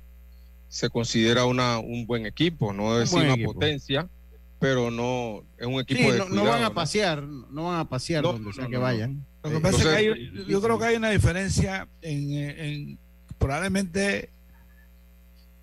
se 0.68 0.90
considera 0.90 1.46
una, 1.46 1.78
un 1.78 2.06
buen 2.06 2.26
equipo, 2.26 2.74
no 2.74 3.00
es 3.00 3.14
una 3.14 3.34
potencia, 3.42 4.10
pero 4.58 4.90
no 4.90 5.44
es 5.58 5.66
un 5.66 5.80
equipo 5.80 6.12
de 6.12 6.18
no, 6.18 6.28
no, 6.28 6.44
van 6.44 6.64
a 6.64 6.72
pasear, 6.74 7.22
no 7.22 7.64
van 7.64 7.80
a 7.80 7.88
pasear 7.88 8.22
donde 8.22 8.52
sea 8.52 8.66
que 8.66 8.76
vayan. 8.76 9.24
Lo 9.42 9.50
que 9.50 9.60
pasa 9.60 9.76
es 9.78 9.84
que 9.84 9.94
hay, 9.94 10.46
yo 10.48 10.60
creo 10.60 10.78
que 10.78 10.86
hay 10.86 10.96
una 10.96 11.10
diferencia 11.10 11.88
en, 12.02 12.32
en, 12.32 12.98
probablemente 13.38 14.30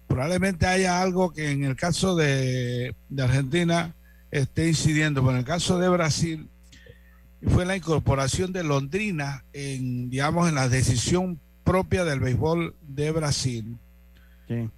probablemente 0.08 0.68
haya 0.68 1.02
algo 1.02 1.34
que 1.34 1.50
en 1.52 1.64
el 1.64 1.76
caso 1.76 2.16
de, 2.16 2.96
de 3.10 3.24
Argentina 3.24 3.96
esté 4.30 4.68
incidiendo, 4.68 5.22
pero 5.22 5.32
en 5.32 5.40
el 5.40 5.46
caso 5.46 5.80
de 5.80 5.90
Brasil 5.90 6.50
fue 7.48 7.66
la 7.66 7.76
incorporación 7.76 8.54
de 8.54 8.64
Londrina 8.64 9.44
en, 9.54 10.10
digamos, 10.10 10.48
en 10.48 10.56
la 10.56 10.70
decisión 10.70 11.40
propia 11.64 12.04
del 12.04 12.20
béisbol 12.20 12.76
de 12.82 13.12
Brasil. 13.12 13.78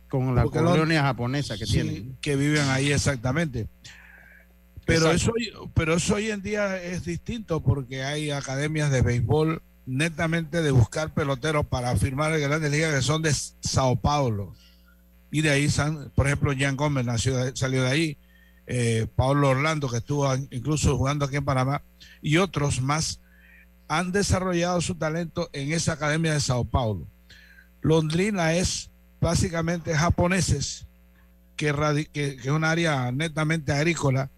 con 0.10 0.36
la 0.36 0.44
colonia 0.46 1.04
japonesa 1.04 1.58
que 1.58 1.66
tienen. 1.66 2.18
Que 2.22 2.36
viven 2.36 2.68
ahí 2.70 2.92
exactamente. 2.92 3.68
Pero 4.86 5.12
eso, 5.12 5.32
pero 5.74 5.96
eso 5.96 6.16
hoy 6.16 6.30
en 6.30 6.42
día 6.42 6.82
es 6.82 7.06
distinto 7.06 7.62
porque 7.62 8.04
hay 8.04 8.30
academias 8.30 8.92
de 8.92 9.02
béisbol 9.02 9.62
netamente 9.86 10.62
de 10.62 10.72
buscar 10.72 11.14
peloteros 11.14 11.66
para 11.66 11.96
firmar 11.96 12.34
en 12.34 12.42
grandes 12.42 12.72
ligas 12.72 12.94
que 12.94 13.02
son 13.02 13.22
de 13.22 13.34
Sao 13.34 13.96
Paulo. 13.96 14.54
Y 15.32 15.42
de 15.42 15.50
ahí, 15.50 15.68
por 16.16 16.28
ejemplo, 16.28 16.54
Jan 16.58 16.76
Gómez 16.76 17.06
nació, 17.06 17.56
salió 17.56 17.84
de 17.84 17.90
ahí. 17.90 18.18
Eh, 18.68 19.08
Pablo 19.16 19.50
Orlando, 19.50 19.90
que 19.90 19.98
estuvo 19.98 20.34
incluso 20.50 20.98
jugando 20.98 21.26
aquí 21.26 21.36
en 21.36 21.46
Panamá, 21.46 21.84
y 22.22 22.38
otros 22.38 22.82
más 22.82 23.20
han 23.88 24.12
desarrollado 24.12 24.82
su 24.82 24.96
talento 24.96 25.50
en 25.54 25.72
esa 25.72 25.94
academia 25.94 26.34
de 26.34 26.40
Sao 26.40 26.66
Paulo. 26.66 27.08
Londrina 27.82 28.54
es 28.54 28.90
básicamente 29.22 29.96
japoneses, 29.96 30.88
que, 31.56 32.08
que, 32.12 32.40
es 32.42 32.48
un 32.48 32.64
área 32.64 33.12
netamente 33.12 33.72
agrícola 33.72 34.32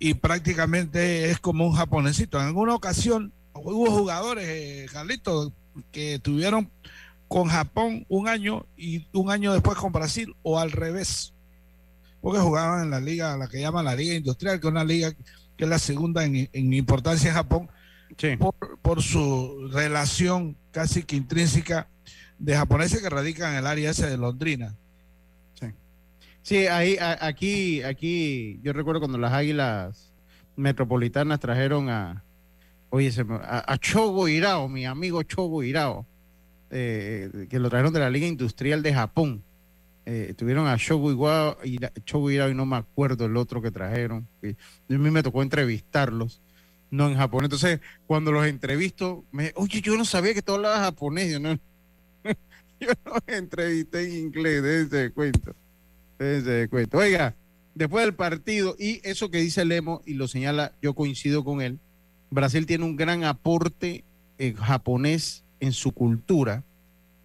y 0.00 0.14
prácticamente 0.14 1.30
es 1.30 1.38
como 1.38 1.64
un 1.64 1.74
japonesito. 1.74 2.40
En 2.40 2.46
alguna 2.46 2.74
ocasión 2.74 3.32
hubo 3.54 3.88
jugadores, 3.92 4.48
eh, 4.48 4.86
Carlitos, 4.92 5.52
que 5.92 6.18
tuvieron 6.18 6.68
con 7.28 7.46
Japón 7.46 8.04
un 8.08 8.26
año 8.26 8.66
y 8.76 9.06
un 9.12 9.30
año 9.30 9.52
después 9.52 9.78
con 9.78 9.92
Brasil 9.92 10.34
o 10.42 10.58
al 10.58 10.72
revés 10.72 11.32
porque 12.20 12.38
jugaban 12.38 12.84
en 12.84 12.90
la 12.90 13.00
liga, 13.00 13.36
la 13.36 13.48
que 13.48 13.60
llaman 13.60 13.84
la 13.84 13.94
liga 13.94 14.14
industrial, 14.14 14.60
que 14.60 14.66
es 14.66 14.70
una 14.70 14.84
liga 14.84 15.12
que 15.56 15.64
es 15.64 15.68
la 15.68 15.78
segunda 15.78 16.24
en, 16.24 16.48
importancia 16.52 17.28
en 17.28 17.34
Japón, 17.34 17.68
por, 18.82 19.02
su 19.02 19.68
relación 19.72 20.56
casi 20.70 21.02
que 21.02 21.16
intrínseca 21.16 21.88
de 22.38 22.56
japoneses 22.56 23.02
que 23.02 23.10
radican 23.10 23.52
en 23.52 23.58
el 23.58 23.66
área 23.66 23.90
ese 23.90 24.08
de 24.08 24.16
Londrina. 24.16 24.76
Sí, 26.50 26.66
ahí, 26.66 26.96
aquí, 26.98 27.80
aquí, 27.84 28.58
yo 28.64 28.72
recuerdo 28.72 28.98
cuando 28.98 29.18
las 29.18 29.32
águilas 29.32 30.12
metropolitanas 30.56 31.38
trajeron 31.38 31.88
a, 31.88 32.24
oye, 32.88 33.12
a, 33.44 33.78
Chogo 33.78 34.26
Hirao, 34.26 34.68
mi 34.68 34.84
amigo 34.84 35.22
Chogo 35.22 35.62
Hirao, 35.62 36.08
eh, 36.72 37.46
que 37.48 37.60
lo 37.60 37.70
trajeron 37.70 37.92
de 37.92 38.00
la 38.00 38.10
Liga 38.10 38.26
Industrial 38.26 38.82
de 38.82 38.92
Japón 38.92 39.44
eh, 40.06 40.34
tuvieron 40.36 40.66
a 40.66 40.74
Shogo 40.76 41.12
y 41.62 41.78
Shogo 42.04 42.32
y 42.32 42.54
no 42.56 42.66
me 42.66 42.78
acuerdo 42.78 43.26
el 43.26 43.36
otro 43.36 43.62
que 43.62 43.70
trajeron. 43.70 44.26
Y 44.42 44.48
a 44.92 44.98
mí 44.98 45.10
me 45.12 45.22
tocó 45.22 45.44
entrevistarlos, 45.44 46.42
no 46.90 47.06
en 47.06 47.16
japonés. 47.16 47.44
Entonces, 47.44 47.80
cuando 48.08 48.32
los 48.32 48.44
entrevisto, 48.44 49.24
me 49.30 49.52
oye, 49.54 49.80
yo 49.80 49.96
no 49.96 50.04
sabía 50.04 50.34
que 50.34 50.42
tú 50.42 50.54
hablabas 50.54 50.80
japonés. 50.80 51.30
Yo 51.30 51.38
no, 51.38 51.54
yo 52.80 52.90
no 53.04 53.12
entrevisté 53.28 54.02
en 54.02 54.24
inglés, 54.26 54.90
de 54.90 55.12
cuento. 55.12 55.54
Oiga, 56.92 57.34
después 57.74 58.04
del 58.04 58.14
partido, 58.14 58.76
y 58.78 59.00
eso 59.04 59.30
que 59.30 59.38
dice 59.38 59.64
Lemo, 59.64 60.02
y 60.04 60.14
lo 60.14 60.28
señala, 60.28 60.72
yo 60.82 60.94
coincido 60.94 61.44
con 61.44 61.62
él, 61.62 61.78
Brasil 62.30 62.66
tiene 62.66 62.84
un 62.84 62.96
gran 62.96 63.24
aporte 63.24 64.04
en 64.38 64.54
japonés 64.54 65.44
en 65.60 65.72
su 65.72 65.92
cultura 65.92 66.62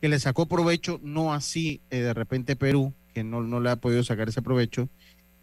que 0.01 0.09
le 0.09 0.19
sacó 0.19 0.45
provecho, 0.45 0.99
no 1.03 1.33
así 1.33 1.81
eh, 1.89 1.99
de 1.99 2.13
repente 2.13 2.55
Perú, 2.55 2.93
que 3.13 3.23
no, 3.23 3.41
no 3.41 3.59
le 3.59 3.69
ha 3.69 3.75
podido 3.75 4.03
sacar 4.03 4.29
ese 4.29 4.41
provecho. 4.41 4.89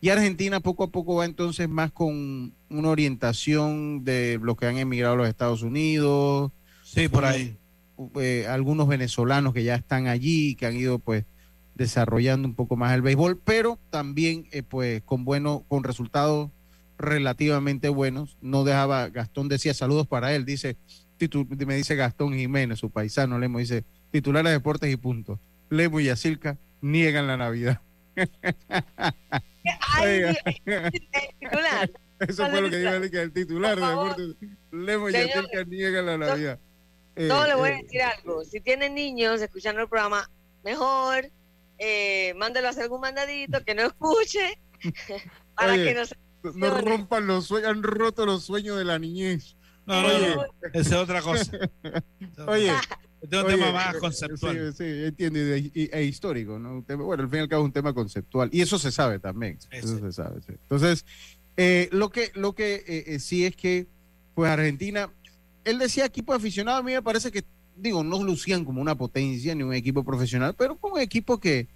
Y 0.01 0.09
Argentina 0.09 0.61
poco 0.61 0.85
a 0.85 0.91
poco 0.91 1.17
va 1.17 1.25
entonces 1.25 1.69
más 1.69 1.93
con 1.93 2.53
una 2.71 2.89
orientación 2.89 4.03
de 4.05 4.39
los 4.43 4.57
que 4.57 4.67
han 4.67 4.79
emigrado 4.79 5.15
a 5.15 5.17
los 5.19 5.29
Estados 5.29 5.63
Unidos. 5.63 6.51
Sí, 6.83 7.09
por 7.09 7.25
ahí. 7.25 7.57
Eh, 8.17 8.47
algunos 8.49 8.89
venezolanos 8.89 9.55
que 9.55 9.63
ya 9.63 9.77
están 9.77 10.09
allí, 10.09 10.57
que 10.57 10.67
han 10.67 10.77
ido 10.77 10.99
pues 10.99 11.25
desarrollando 11.75 12.47
un 12.49 12.55
poco 12.55 12.77
más 12.77 12.95
el 12.95 13.03
béisbol, 13.03 13.39
pero 13.39 13.79
también 13.91 14.47
eh, 14.53 14.63
pues 14.63 15.03
con 15.03 15.25
bueno, 15.25 15.65
con 15.69 15.85
resultados 15.85 16.51
relativamente 16.99 17.89
buenos. 17.89 18.37
No 18.41 18.65
dejaba, 18.65 19.09
Gastón 19.09 19.49
decía 19.49 19.75
saludos 19.75 20.07
para 20.07 20.35
él, 20.35 20.45
dice, 20.45 20.77
me 21.67 21.77
dice 21.77 21.97
Gastón 21.97 22.35
Jiménez, 22.35 22.79
su 22.79 22.91
paisano, 22.91 23.39
le 23.39 23.49
dice, 23.49 23.85
titulares 24.11 24.51
de 24.51 24.55
deportes 24.59 24.93
y 24.93 24.97
punto. 24.97 25.39
Lemo 25.71 26.01
y 26.01 26.05
Yacilca 26.05 26.59
niegan 26.81 27.27
la 27.27 27.37
Navidad. 27.37 27.81
Eso 32.21 32.49
fue 32.51 32.61
lo 32.61 32.71
que 32.71 32.77
dijo 32.77 32.93
el 32.93 33.33
titular 33.33 33.79
de 33.79 33.87
deportes. 33.87 34.37
Lemo 34.71 35.09
y 35.09 35.13
Yacilca 35.13 35.65
niegan 35.65 36.07
la 36.07 36.19
Navidad. 36.19 36.59
No, 37.17 37.47
le 37.47 37.55
voy 37.55 37.71
a 37.71 37.79
eh, 37.79 37.83
decir 37.83 38.03
algo. 38.03 38.45
Si 38.45 38.61
tienen 38.61 38.95
niños 38.95 39.43
escuchando 39.43 39.83
el 39.83 39.89
programa, 39.89 40.31
mejor 40.65 41.31
eh, 41.85 42.33
mándelo 42.35 42.69
a 42.69 42.71
hacer 42.71 42.85
algún 42.85 43.01
mandadito 43.01 43.65
que 43.65 43.75
no 43.75 43.83
escuche 43.83 44.61
para 45.57 45.75
que 45.75 45.95
no 45.95 46.07
se 46.07 46.17
no 46.55 46.81
rompan 46.81 47.27
los 47.27 47.47
sueños, 47.47 47.71
han 47.71 47.83
roto 47.83 48.25
los 48.27 48.45
sueños 48.45 48.77
de 48.79 48.85
la 48.85 48.99
niñez. 48.99 49.57
No, 49.87 50.01
no, 50.03 50.09
no, 50.09 50.45
esa 50.73 50.81
es 50.81 50.93
otra 50.93 51.23
cosa. 51.23 51.51
Oye, 52.47 52.73
este 53.21 53.37
es 53.37 53.43
un 53.43 53.49
tema 53.49 53.73
más 53.73 53.97
conceptual. 53.97 54.75
Sí, 54.77 54.85
sí 54.85 55.05
entiendo, 55.05 55.39
e, 55.41 56.05
histórico, 56.05 56.59
¿no? 56.59 56.83
bueno, 56.83 57.25
al 57.25 57.29
fin 57.29 57.39
y 57.39 57.43
al 57.43 57.49
cabo 57.49 57.63
es 57.63 57.67
un 57.67 57.73
tema 57.73 57.93
conceptual. 57.93 58.49
Y 58.53 58.61
eso 58.61 58.79
se 58.79 58.93
sabe 58.93 59.19
también. 59.19 59.59
Eso 59.71 59.99
se 59.99 60.13
sabe, 60.13 60.41
Entonces, 60.49 61.05
eh, 61.57 61.89
lo 61.93 62.11
que, 62.11 62.31
lo 62.35 62.55
que 62.55 62.77
eh, 62.87 63.05
eh, 63.07 63.19
sí 63.19 63.45
es 63.45 63.57
que, 63.57 63.89
pues 64.35 64.51
Argentina, 64.51 65.13
él 65.65 65.79
decía 65.79 66.05
equipo 66.05 66.33
aficionado, 66.33 66.79
a 66.79 66.83
mí 66.83 66.93
me 66.93 67.03
parece 67.03 67.31
que, 67.31 67.45
digo, 67.77 68.05
no 68.05 68.23
lucían 68.23 68.65
como 68.65 68.81
una 68.81 68.95
potencia 68.95 69.55
ni 69.55 69.63
un 69.63 69.75
equipo 69.75 70.05
profesional, 70.05 70.55
pero 70.57 70.77
como 70.77 70.95
un 70.95 71.01
equipo 71.01 71.39
que, 71.39 71.69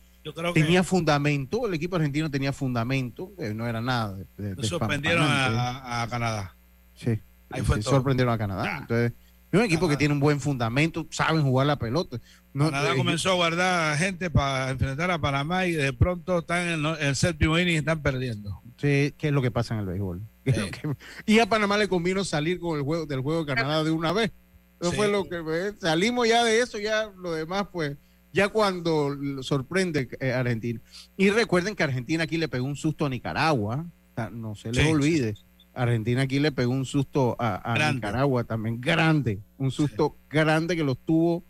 tenía 0.54 0.82
fundamento, 0.82 1.66
el 1.66 1.74
equipo 1.74 1.96
argentino 1.96 2.30
tenía 2.30 2.52
fundamento, 2.52 3.32
no 3.54 3.66
era 3.66 3.80
nada. 3.80 4.16
De, 4.36 4.56
sorprendieron 4.64 5.24
a, 5.28 6.06
Canadá. 6.10 6.56
Sí, 6.94 7.18
Ahí 7.50 7.62
fue 7.62 7.80
sorprendieron 7.82 8.34
a 8.34 8.38
Canadá. 8.38 8.78
Entonces, 8.80 9.12
es 9.52 9.58
un 9.58 9.64
equipo 9.64 9.88
que 9.88 9.96
tiene 9.96 10.12
un 10.12 10.20
buen 10.20 10.40
fundamento, 10.40 11.06
saben 11.10 11.42
jugar 11.42 11.66
la 11.66 11.76
pelota. 11.76 12.18
No, 12.52 12.66
Canadá 12.66 12.94
eh, 12.94 12.96
comenzó 12.96 13.30
a 13.30 13.34
guardar 13.34 13.96
gente 13.96 14.30
para 14.30 14.70
enfrentar 14.70 15.10
a 15.10 15.18
Panamá 15.18 15.66
y 15.66 15.72
de 15.72 15.92
pronto 15.92 16.40
están 16.40 16.68
en 16.68 16.86
el, 16.86 17.14
séptimo 17.14 17.58
inning 17.58 17.74
y 17.74 17.78
están 17.78 18.02
perdiendo. 18.02 18.60
Sí, 18.78 19.14
¿qué 19.16 19.28
es 19.28 19.32
lo 19.32 19.42
que 19.42 19.50
pasa 19.50 19.74
en 19.74 19.80
el 19.80 19.86
béisbol? 19.86 20.22
y 21.26 21.38
a 21.38 21.46
Panamá 21.46 21.76
le 21.78 21.88
convino 21.88 22.24
salir 22.24 22.58
con 22.58 22.78
el 22.78 22.84
juego 22.84 23.06
del 23.06 23.20
juego 23.20 23.44
de 23.44 23.54
Canadá 23.54 23.84
de 23.84 23.90
una 23.90 24.12
vez. 24.12 24.32
Eso 24.80 24.92
fue 24.92 25.08
lo 25.08 25.24
que 25.24 25.36
eh, 25.36 25.72
salimos 25.80 26.28
ya 26.28 26.44
de 26.44 26.60
eso, 26.60 26.78
ya 26.78 27.10
lo 27.16 27.32
demás, 27.32 27.66
pues, 27.72 27.96
ya 28.32 28.48
cuando 28.48 29.16
sorprende 29.42 30.08
eh, 30.20 30.32
Argentina. 30.32 30.80
Y 31.16 31.30
recuerden 31.30 31.74
que 31.74 31.82
Argentina 31.82 32.24
aquí 32.24 32.36
le 32.36 32.48
pegó 32.48 32.66
un 32.66 32.76
susto 32.76 33.06
a 33.06 33.08
Nicaragua, 33.08 33.86
no 34.32 34.54
se 34.54 34.72
les 34.72 34.86
olvide. 34.86 35.34
Argentina 35.72 36.22
aquí 36.22 36.38
le 36.38 36.52
pegó 36.52 36.72
un 36.72 36.86
susto 36.86 37.36
a, 37.38 37.92
Nicaragua 37.92 38.44
también, 38.44 38.80
grande, 38.80 39.40
un 39.58 39.70
susto 39.70 40.16
grande 40.30 40.74
que 40.74 40.84
los 40.84 40.98
tuvo 40.98 41.44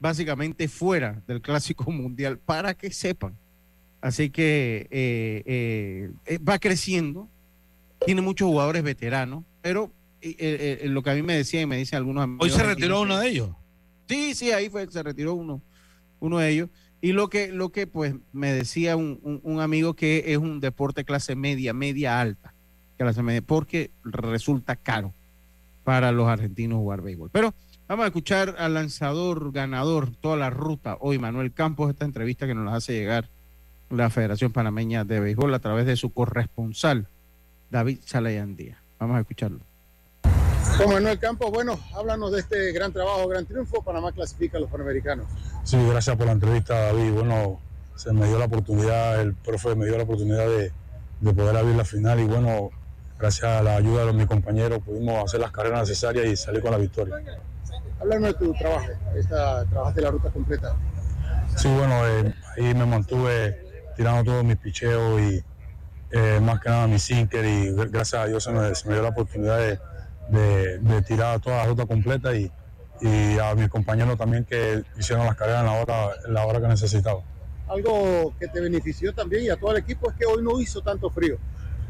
básicamente 0.00 0.68
fuera 0.68 1.22
del 1.26 1.40
Clásico 1.40 1.90
Mundial, 1.90 2.38
para 2.38 2.74
que 2.74 2.90
sepan. 2.90 3.36
Así 4.00 4.30
que 4.30 4.86
eh, 4.90 6.12
eh, 6.24 6.38
va 6.38 6.58
creciendo, 6.58 7.28
tiene 8.06 8.20
muchos 8.20 8.48
jugadores 8.48 8.82
veteranos, 8.82 9.44
pero 9.60 9.92
lo 10.20 11.02
que 11.02 11.10
a 11.10 11.14
mí 11.14 11.22
me 11.22 11.34
decían 11.34 11.64
y 11.64 11.66
me 11.66 11.76
dicen 11.76 11.98
algunos 11.98 12.24
amigos. 12.24 12.46
Hoy 12.46 12.50
se 12.50 12.62
retiró 12.62 13.00
uno 13.00 13.18
de 13.18 13.28
ellos. 13.28 13.50
Sí, 14.08 14.34
sí, 14.34 14.52
ahí 14.52 14.70
fue, 14.70 14.90
se 14.90 15.02
retiró 15.02 15.34
uno, 15.34 15.60
uno 16.20 16.38
de 16.38 16.50
ellos. 16.50 16.68
Y 17.00 17.12
lo 17.12 17.28
que, 17.28 17.52
lo 17.52 17.70
que 17.70 17.86
pues 17.86 18.14
me 18.32 18.52
decía 18.52 18.96
un 18.96 19.60
amigo 19.60 19.94
que 19.94 20.24
es 20.32 20.38
un 20.38 20.60
deporte 20.60 21.04
clase 21.04 21.36
media, 21.36 21.72
media 21.72 22.20
alta 22.20 22.54
porque 23.46 23.90
resulta 24.04 24.76
caro 24.76 25.12
para 25.84 26.12
los 26.12 26.28
argentinos 26.28 26.78
jugar 26.78 27.00
béisbol. 27.00 27.30
Pero 27.30 27.54
vamos 27.86 28.04
a 28.04 28.06
escuchar 28.08 28.56
al 28.58 28.74
lanzador 28.74 29.52
ganador 29.52 30.14
toda 30.16 30.36
la 30.36 30.50
ruta 30.50 30.96
hoy, 31.00 31.18
Manuel 31.18 31.52
Campos, 31.52 31.90
esta 31.90 32.04
entrevista 32.04 32.46
que 32.46 32.54
nos 32.54 32.72
hace 32.74 32.92
llegar 32.92 33.28
la 33.90 34.10
Federación 34.10 34.52
Panameña 34.52 35.04
de 35.04 35.20
Béisbol 35.20 35.54
a 35.54 35.60
través 35.60 35.86
de 35.86 35.96
su 35.96 36.10
corresponsal, 36.10 37.08
David 37.70 38.00
Salayandía. 38.04 38.82
Vamos 38.98 39.16
a 39.16 39.20
escucharlo. 39.20 39.60
Como 40.76 40.94
Manuel 40.94 41.18
Campos, 41.18 41.50
bueno, 41.50 41.78
háblanos 41.94 42.32
de 42.32 42.40
este 42.40 42.72
gran 42.72 42.92
trabajo, 42.92 43.26
gran 43.28 43.46
triunfo. 43.46 43.82
Panamá 43.82 44.12
clasifica 44.12 44.58
a 44.58 44.60
los 44.60 44.70
Panamericanos. 44.70 45.26
Sí, 45.64 45.76
gracias 45.88 46.16
por 46.16 46.26
la 46.26 46.32
entrevista, 46.32 46.74
David. 46.86 47.12
Bueno, 47.12 47.60
se 47.96 48.12
me 48.12 48.26
dio 48.28 48.38
la 48.38 48.44
oportunidad, 48.44 49.20
el 49.20 49.34
profe 49.34 49.74
me 49.74 49.86
dio 49.86 49.96
la 49.96 50.04
oportunidad 50.04 50.46
de, 50.46 50.72
de 51.20 51.34
poder 51.34 51.56
abrir 51.56 51.74
la 51.74 51.84
final 51.84 52.20
y 52.20 52.24
bueno, 52.24 52.70
gracias 53.18 53.50
a 53.50 53.62
la 53.62 53.76
ayuda 53.76 54.06
de 54.06 54.12
mis 54.12 54.26
compañeros 54.26 54.80
pudimos 54.84 55.24
hacer 55.24 55.40
las 55.40 55.50
carreras 55.50 55.80
necesarias 55.88 56.26
y 56.26 56.36
salir 56.36 56.62
con 56.62 56.70
la 56.70 56.78
victoria. 56.78 57.16
Háblame 58.00 58.28
de 58.28 58.34
tu 58.34 58.52
trabajo, 58.54 58.86
esta, 59.16 59.64
trabajaste 59.64 60.00
la 60.00 60.10
ruta 60.12 60.30
completa. 60.30 60.76
Sí, 61.56 61.68
bueno, 61.68 62.06
eh, 62.06 62.34
ahí 62.56 62.74
me 62.74 62.86
mantuve 62.86 63.66
tirando 63.96 64.22
todos 64.22 64.44
mis 64.44 64.56
picheos 64.56 65.20
y 65.20 65.42
eh, 66.12 66.38
más 66.40 66.60
que 66.60 66.68
nada 66.68 66.86
mi 66.86 67.00
sinker 67.00 67.44
y 67.44 67.72
gracias 67.90 68.22
a 68.22 68.26
Dios 68.26 68.44
se 68.44 68.52
me, 68.52 68.72
se 68.74 68.86
me 68.86 68.94
dio 68.94 69.02
la 69.02 69.08
oportunidad 69.08 69.58
de, 69.58 69.80
de, 70.28 70.78
de, 70.78 71.02
tirar 71.02 71.40
toda 71.40 71.58
la 71.58 71.66
ruta 71.66 71.86
completa 71.86 72.34
y, 72.34 72.50
y, 73.00 73.38
a 73.38 73.54
mis 73.54 73.68
compañeros 73.68 74.16
también 74.18 74.44
que 74.44 74.82
hicieron 74.98 75.26
las 75.26 75.36
carreras 75.36 75.60
en 75.60 75.66
la 75.66 75.72
hora, 75.72 76.10
en 76.26 76.34
la 76.34 76.46
hora 76.46 76.60
que 76.60 76.68
necesitaba. 76.68 77.20
Algo 77.68 78.34
que 78.38 78.48
te 78.48 78.60
benefició 78.60 79.12
también 79.12 79.44
y 79.44 79.48
a 79.50 79.56
todo 79.56 79.72
el 79.72 79.78
equipo 79.78 80.10
es 80.10 80.16
que 80.16 80.24
hoy 80.24 80.42
no 80.42 80.60
hizo 80.60 80.80
tanto 80.80 81.10
frío. 81.10 81.36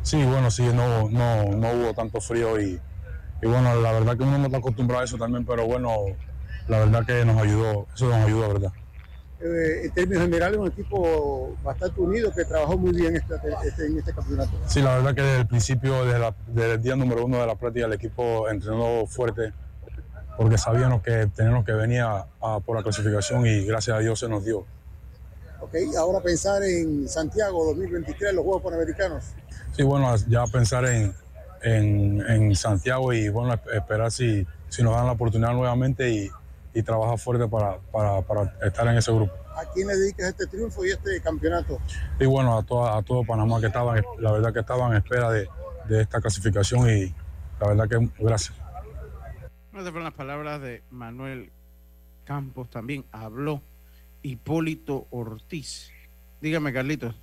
Sí, 0.03 0.23
bueno, 0.25 0.51
sí, 0.51 0.63
no, 0.75 1.09
no, 1.11 1.45
no 1.45 1.73
hubo 1.73 1.95
tanto 1.95 2.21
frío 2.21 2.61
y, 2.61 2.81
y 3.43 3.47
bueno, 3.47 3.75
la 3.81 3.93
verdad 3.93 4.17
que 4.17 4.23
uno 4.23 4.39
no 4.39 4.47
está 4.47 4.59
acostumbrado 4.59 5.03
a 5.03 5.05
eso 5.05 5.19
también, 5.19 5.45
pero 5.45 5.67
bueno, 5.67 5.93
la 6.67 6.81
verdad 6.81 7.05
que 7.05 7.25
nos 7.25 7.41
ayudó, 7.41 7.87
eso 7.95 8.07
nos 8.07 8.27
ayudó, 8.27 8.49
¿verdad? 8.49 8.73
Eh, 9.41 9.85
en 9.85 9.91
términos 9.93 10.25
generales, 10.25 10.59
un 10.59 10.67
equipo 10.67 11.57
bastante 11.63 12.01
unido 12.01 12.33
que 12.33 12.45
trabajó 12.45 12.77
muy 12.77 12.93
bien 12.93 13.15
este, 13.15 13.35
este, 13.65 13.87
en 13.87 13.99
este 13.99 14.13
campeonato. 14.13 14.51
Sí, 14.67 14.83
la 14.83 14.97
verdad 14.97 15.15
que 15.15 15.23
desde 15.23 15.41
el 15.41 15.47
principio, 15.47 16.05
desde, 16.05 16.19
la, 16.19 16.35
desde, 16.49 16.75
el 16.75 16.83
día 16.83 16.97
número 16.97 17.25
uno 17.25 17.39
de 17.39 17.47
la 17.47 17.55
práctica, 17.55 17.87
el 17.87 17.93
equipo 17.93 18.49
entrenó 18.49 19.07
fuerte 19.07 19.53
porque 20.37 20.59
sabíamos 20.59 21.03
que 21.03 21.29
teníamos 21.35 21.65
que 21.65 21.73
venir 21.73 22.01
a, 22.01 22.27
a, 22.41 22.61
por 22.61 22.77
la 22.77 22.83
clasificación 22.83 23.47
y 23.47 23.65
gracias 23.65 23.97
a 23.97 24.01
Dios 24.01 24.19
se 24.19 24.29
nos 24.29 24.45
dio. 24.45 24.65
Ok, 25.61 25.75
ahora 25.97 26.21
pensar 26.21 26.63
en 26.63 27.09
Santiago 27.09 27.65
2023, 27.67 28.35
los 28.35 28.45
Juegos 28.45 28.63
Panamericanos. 28.63 29.25
Sí, 29.73 29.83
bueno, 29.83 30.15
ya 30.29 30.47
pensar 30.47 30.85
en, 30.85 31.15
en, 31.63 32.21
en 32.29 32.55
Santiago 32.57 33.13
y 33.13 33.29
bueno, 33.29 33.55
esperar 33.73 34.11
si, 34.11 34.47
si 34.69 34.83
nos 34.83 34.95
dan 34.95 35.07
la 35.07 35.13
oportunidad 35.13 35.53
nuevamente 35.53 36.11
y, 36.11 36.31
y 36.75 36.83
trabajar 36.83 37.19
fuerte 37.19 37.49
para, 37.49 37.79
para, 37.93 38.23
para, 38.23 38.55
estar 38.63 38.87
en 38.89 38.97
ese 38.97 39.13
grupo. 39.13 39.33
¿A 39.57 39.65
quién 39.73 39.89
le 39.89 39.97
dedicas 39.97 40.29
este 40.29 40.47
triunfo 40.47 40.85
y 40.85 40.91
este 40.91 41.21
campeonato? 41.21 41.79
Y 42.21 42.27
bueno, 42.27 42.57
a, 42.57 42.63
toda, 42.63 42.97
a 42.97 43.03
todo 43.03 43.25
Panamá 43.25 43.61
que 43.61 43.67
estaban, 43.67 44.03
la 44.19 44.33
verdad 44.33 44.53
que 44.53 44.61
estaban 44.61 44.93
en 44.93 44.99
espera 44.99 45.31
de, 45.31 45.49
de 45.89 46.03
esta 46.03 46.21
clasificación 46.21 46.89
y 46.89 47.15
la 47.61 47.69
verdad 47.69 47.89
que 47.89 48.09
gracias. 48.23 48.57
Esas 49.73 49.91
fueron 49.91 50.05
las 50.05 50.15
palabras 50.15 50.61
de 50.61 50.83
Manuel 50.91 51.51
Campos. 52.25 52.69
También 52.69 53.05
habló 53.13 53.63
Hipólito 54.23 55.07
Ortiz. 55.11 55.91
Dígame, 56.41 56.73
Carlitos. 56.73 57.15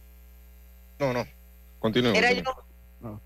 No, 0.99 1.13
no. 1.13 1.25
Continúe. 1.79 2.13
Era 2.15 2.31
yo. 2.31 2.43
No. 3.01 3.21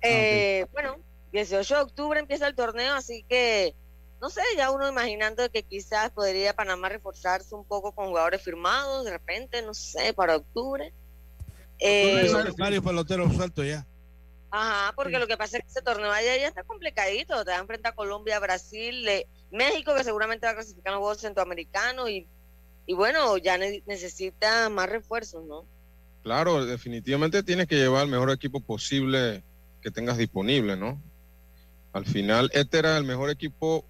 Eh, 0.00 0.62
ah, 0.62 0.64
okay. 0.64 0.72
Bueno, 0.72 1.02
18 1.32 1.74
de 1.74 1.80
octubre 1.82 2.20
empieza 2.20 2.46
el 2.46 2.54
torneo, 2.54 2.94
así 2.94 3.24
que 3.28 3.74
no 4.20 4.30
sé, 4.30 4.42
ya 4.56 4.70
uno 4.70 4.88
imaginando 4.88 5.48
que 5.50 5.62
quizás 5.62 6.10
podría 6.10 6.54
Panamá 6.54 6.88
reforzarse 6.88 7.54
un 7.54 7.64
poco 7.64 7.92
con 7.92 8.06
jugadores 8.06 8.42
firmados, 8.42 9.04
de 9.04 9.12
repente, 9.12 9.62
no 9.62 9.74
sé, 9.74 10.12
para 10.12 10.36
octubre. 10.36 10.92
Eh, 11.78 12.30
varios 12.56 12.84
peloteros 12.84 13.34
sueltos 13.34 13.66
ya. 13.66 13.86
Ajá, 14.50 14.92
porque 14.96 15.14
sí. 15.14 15.20
lo 15.20 15.26
que 15.26 15.36
pasa 15.36 15.58
es 15.58 15.64
que 15.64 15.70
ese 15.70 15.82
torneo 15.82 16.10
allá 16.10 16.36
ya 16.36 16.48
está 16.48 16.64
complicadito. 16.64 17.44
Te 17.44 17.50
dan 17.50 17.66
frente 17.66 17.88
a 17.88 17.94
Colombia, 17.94 18.40
Brasil, 18.40 19.06
eh, 19.06 19.26
México, 19.50 19.94
que 19.94 20.04
seguramente 20.04 20.46
va 20.46 20.52
a 20.52 20.54
clasificar 20.56 20.92
los 20.92 21.00
Juegos 21.00 21.20
Centroamericanos. 21.20 22.08
Y, 22.10 22.26
y 22.86 22.94
bueno, 22.94 23.36
ya 23.36 23.58
ne 23.58 23.82
necesita 23.86 24.68
más 24.70 24.88
refuerzos, 24.88 25.44
¿no? 25.44 25.66
Claro, 26.22 26.64
definitivamente 26.64 27.42
tienes 27.42 27.68
que 27.68 27.76
llevar 27.76 28.04
el 28.04 28.10
mejor 28.10 28.30
equipo 28.30 28.60
posible 28.60 29.44
que 29.82 29.90
tengas 29.90 30.16
disponible, 30.16 30.76
¿no? 30.76 31.00
Al 31.92 32.06
final, 32.06 32.50
este 32.52 32.78
era 32.78 32.96
el 32.96 33.04
mejor 33.04 33.30
equipo 33.30 33.84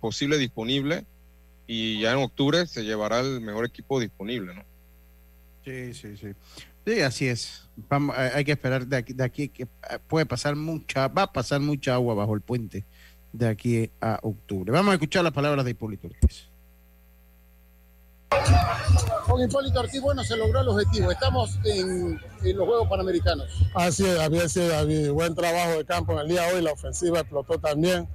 posible 0.00 0.38
disponible 0.38 1.04
y 1.66 2.00
ya 2.00 2.12
en 2.12 2.18
octubre 2.18 2.66
se 2.66 2.84
llevará 2.84 3.20
el 3.20 3.40
mejor 3.40 3.66
equipo 3.66 4.00
disponible, 4.00 4.54
¿no? 4.54 4.64
Sí, 5.64 5.92
sí, 5.92 6.16
sí. 6.16 6.28
Sí, 6.86 7.00
así 7.02 7.28
es. 7.28 7.68
Vamos, 7.88 8.16
hay 8.16 8.44
que 8.44 8.52
esperar 8.52 8.86
de 8.86 8.96
aquí, 8.96 9.12
de 9.12 9.22
aquí 9.24 9.48
que 9.48 9.66
puede 10.08 10.24
pasar 10.24 10.56
mucha, 10.56 11.08
va 11.08 11.24
a 11.24 11.32
pasar 11.32 11.60
mucha 11.60 11.94
agua 11.94 12.14
bajo 12.14 12.34
el 12.34 12.40
puente 12.40 12.86
de 13.32 13.46
aquí 13.46 13.90
a 14.00 14.18
octubre. 14.22 14.72
Vamos 14.72 14.92
a 14.92 14.94
escuchar 14.94 15.22
las 15.22 15.34
palabras 15.34 15.64
de 15.66 15.72
Hipólito 15.72 16.06
Ortiz. 16.06 16.48
Con 19.26 19.42
Hipólito 19.42 19.80
Ortiz, 19.80 20.00
bueno, 20.00 20.24
se 20.24 20.36
logró 20.36 20.60
el 20.60 20.68
objetivo. 20.68 21.10
Estamos 21.10 21.58
en, 21.64 22.18
en 22.42 22.56
los 22.56 22.66
Juegos 22.66 22.88
Panamericanos. 22.88 23.46
Así 23.74 24.06
es, 24.06 24.18
así 24.18 24.60
es, 24.60 24.68
David. 24.68 25.10
Buen 25.10 25.34
trabajo 25.34 25.72
de 25.72 25.84
campo 25.84 26.14
en 26.14 26.20
el 26.20 26.28
día 26.28 26.42
de 26.46 26.54
hoy. 26.54 26.62
La 26.62 26.72
ofensiva 26.72 27.20
explotó 27.20 27.58
también. 27.58 28.08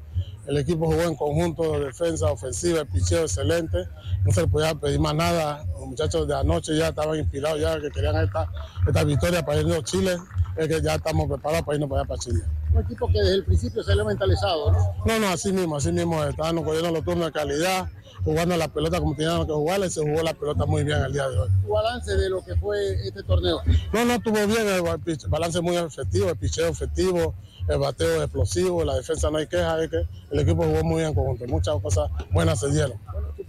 El 0.45 0.58
equipo 0.58 0.88
jugó 0.88 1.03
en 1.03 1.15
conjunto 1.15 1.71
de 1.73 1.86
defensa, 1.86 2.32
ofensiva, 2.32 2.82
el 2.82 2.88
picheo 2.88 3.21
excelente. 3.21 3.88
No 4.25 4.32
se 4.32 4.41
le 4.41 4.47
podía 4.47 4.75
pedir 4.75 4.99
más 4.99 5.15
nada. 5.15 5.65
Los 5.73 5.88
muchachos 5.88 6.27
de 6.27 6.36
anoche 6.36 6.77
ya 6.77 6.89
estaban 6.89 7.17
inspirados, 7.17 7.62
ya 7.62 7.79
que 7.79 7.89
querían 7.89 8.17
esta, 8.17 8.49
esta 8.86 9.03
victoria 9.03 9.45
para 9.45 9.62
irnos 9.62 9.77
a 9.77 9.84
Chile. 9.84 10.17
Es 10.58 10.67
que 10.67 10.82
ya 10.82 10.95
estamos 10.95 11.27
preparados 11.27 11.65
para 11.65 11.75
irnos 11.75 11.89
para 11.89 12.01
allá 12.01 12.08
para 12.08 12.19
Chile. 12.19 12.41
Un 12.73 12.82
equipo 12.82 13.08
que 13.08 13.19
desde 13.19 13.36
el 13.36 13.45
principio 13.45 13.84
se 13.84 13.95
le 13.95 14.01
ha 14.01 14.06
mentalizado, 14.06 14.71
¿no? 14.71 14.95
No, 15.06 15.19
no, 15.19 15.27
así 15.29 15.53
mismo, 15.53 15.77
así 15.77 15.91
mismo. 15.91 16.23
Estaban 16.23 16.62
cogiendo 16.63 16.91
los 16.91 17.06
turnos 17.06 17.27
de 17.27 17.32
calidad, 17.32 17.89
jugando 18.23 18.58
la 18.58 18.67
pelota 18.67 18.99
como 18.99 19.15
tenían 19.15 19.45
que 19.45 19.53
jugarla 19.53 19.86
y 19.86 19.89
se 19.89 20.01
jugó 20.01 20.23
la 20.23 20.34
pelota 20.34 20.65
muy 20.65 20.84
bien 20.84 20.99
el 20.99 21.13
día 21.13 21.29
de 21.29 21.38
hoy. 21.38 21.49
¿Tu 21.62 21.69
balance 21.69 22.15
de 22.15 22.29
lo 22.29 22.43
que 22.43 22.56
fue 22.56 23.08
este 23.08 23.23
torneo? 23.23 23.62
No, 23.93 24.06
no, 24.06 24.13
estuvo 24.13 24.45
bien, 24.47 24.67
el 24.67 25.29
balance 25.29 25.62
muy 25.62 25.77
efectivo, 25.77 26.29
el 26.29 26.38
picheo 26.38 26.67
efectivo, 26.67 27.34
el 27.67 27.78
bateo 27.78 28.23
explosivo, 28.23 28.84
la 28.84 28.95
defensa 28.95 29.30
no 29.30 29.38
hay 29.38 29.47
queja, 29.47 29.84
es 29.84 29.89
que 29.89 30.08
el 30.32 30.39
equipo 30.39 30.63
jugó 30.63 30.84
muy 30.84 30.97
bien 30.97 31.10
en 31.10 31.15
conjunto, 31.15 31.45
muchas 31.47 31.82
cosas 31.82 32.10
buenas 32.32 32.60
se 32.60 32.71
dieron. 32.71 32.99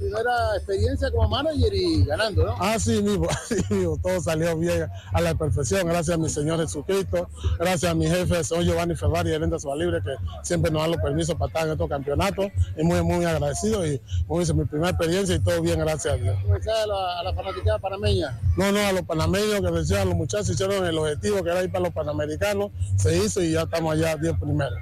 Primera 0.04 0.56
experiencia 0.56 1.10
como 1.10 1.28
manager 1.28 1.72
y 1.72 2.04
ganando, 2.04 2.44
¿no? 2.44 2.52
Así 2.60 3.00
mismo, 3.02 3.26
así 3.30 3.56
mismo, 3.70 3.98
todo 4.02 4.20
salió 4.20 4.56
bien 4.58 4.86
a 5.12 5.20
la 5.20 5.34
perfección, 5.34 5.86
gracias 5.86 6.16
a 6.16 6.20
mi 6.20 6.28
Señor 6.28 6.60
Jesucristo, 6.60 7.28
gracias 7.58 7.90
a 7.90 7.94
mi 7.94 8.06
jefe, 8.06 8.44
señor 8.44 8.64
Giovanni 8.64 8.96
Ferrari, 8.96 9.30
gerente 9.30 9.56
de 9.56 9.76
Libre, 9.76 10.02
que 10.02 10.14
siempre 10.42 10.70
nos 10.70 10.82
dan 10.82 10.90
los 10.90 11.00
permisos 11.00 11.34
para 11.36 11.46
estar 11.48 11.66
en 11.66 11.72
estos 11.72 11.88
campeonatos, 11.88 12.46
y 12.76 12.84
muy, 12.84 13.02
muy 13.02 13.24
agradecido, 13.24 13.86
y 13.86 14.00
como 14.26 14.40
dice, 14.40 14.52
mi 14.52 14.64
primera 14.64 14.90
experiencia 14.90 15.36
y 15.36 15.40
todo 15.40 15.62
bien, 15.62 15.78
gracias 15.78 16.14
a 16.14 16.16
Dios. 16.16 16.36
¿A 16.36 16.86
la, 16.86 17.20
a 17.20 17.22
la 17.22 17.34
fanaticada 17.34 17.78
panameña? 17.78 18.38
No, 18.56 18.70
no, 18.70 18.78
a 18.78 18.92
los 18.92 19.02
panameños 19.02 19.60
que 19.62 19.70
decían, 19.70 20.08
los 20.08 20.16
muchachos 20.16 20.50
hicieron 20.50 20.84
el 20.84 20.98
objetivo 20.98 21.42
que 21.42 21.50
era 21.50 21.62
ir 21.62 21.72
para 21.72 21.84
los 21.84 21.94
panamericanos, 21.94 22.70
se 22.96 23.16
hizo 23.16 23.42
y 23.42 23.52
ya 23.52 23.62
estamos 23.62 23.94
allá 23.94 24.12
ya 24.12 24.16
10 24.16 24.38
primero. 24.38 24.76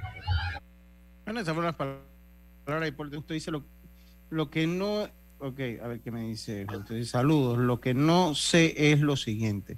Bueno, 1.25 1.39
esas 1.39 1.53
fueron 1.53 1.65
las 1.65 1.75
palabras 1.75 2.93
y 3.11 3.17
usted 3.17 3.35
dice 3.35 3.51
lo, 3.51 3.63
lo 4.33 4.49
que 4.49 4.67
no, 4.67 5.03
ok, 5.39 5.59
a 5.81 5.87
ver 5.87 6.01
qué 6.03 6.11
me 6.11 6.27
dice, 6.27 6.65
dice, 6.89 7.05
saludos, 7.05 7.57
lo 7.59 7.79
que 7.79 7.93
no 7.93 8.35
sé 8.35 8.91
es 8.91 8.99
lo 8.99 9.15
siguiente, 9.15 9.77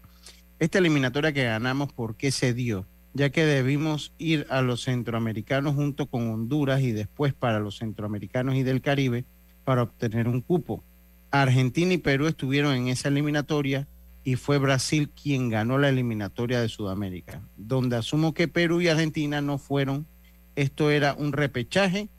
esta 0.60 0.78
eliminatoria 0.78 1.34
que 1.34 1.44
ganamos, 1.44 1.92
¿por 1.92 2.16
qué 2.16 2.32
se 2.32 2.54
dio? 2.54 2.88
Ya 3.14 3.30
que 3.30 3.46
debimos 3.46 4.14
ir 4.18 4.48
a 4.50 4.62
los 4.62 4.84
centroamericanos 4.84 5.76
junto 5.76 6.08
con 6.08 6.30
Honduras 6.30 6.82
y 6.82 6.92
después 6.92 7.34
para 7.34 7.60
los 7.60 7.78
centroamericanos 7.78 8.56
y 8.56 8.64
del 8.64 8.82
Caribe 8.82 9.26
para 9.64 9.84
obtener 9.84 10.28
un 10.28 10.42
cupo. 10.42 10.84
Argentina 11.32 11.94
y 11.94 11.98
Perú 11.98 12.28
estuvieron 12.28 12.74
en 12.76 12.88
esa 12.88 13.10
eliminatoria 13.10 13.88
y 14.24 14.36
fue 14.36 14.58
Brasil 14.58 15.10
quien 15.10 15.50
ganó 15.50 15.78
la 15.78 15.90
eliminatoria 15.90 16.62
de 16.62 16.70
Sudamérica, 16.70 17.42
donde 17.58 17.98
asumo 17.98 18.34
que 18.34 18.48
Perú 18.48 18.82
y 18.82 18.88
Argentina 18.88 19.42
no 19.42 19.58
fueron. 19.58 20.08
Esto 20.56 20.90
era 20.90 21.14
un 21.14 21.34
repechaje. 21.34 22.10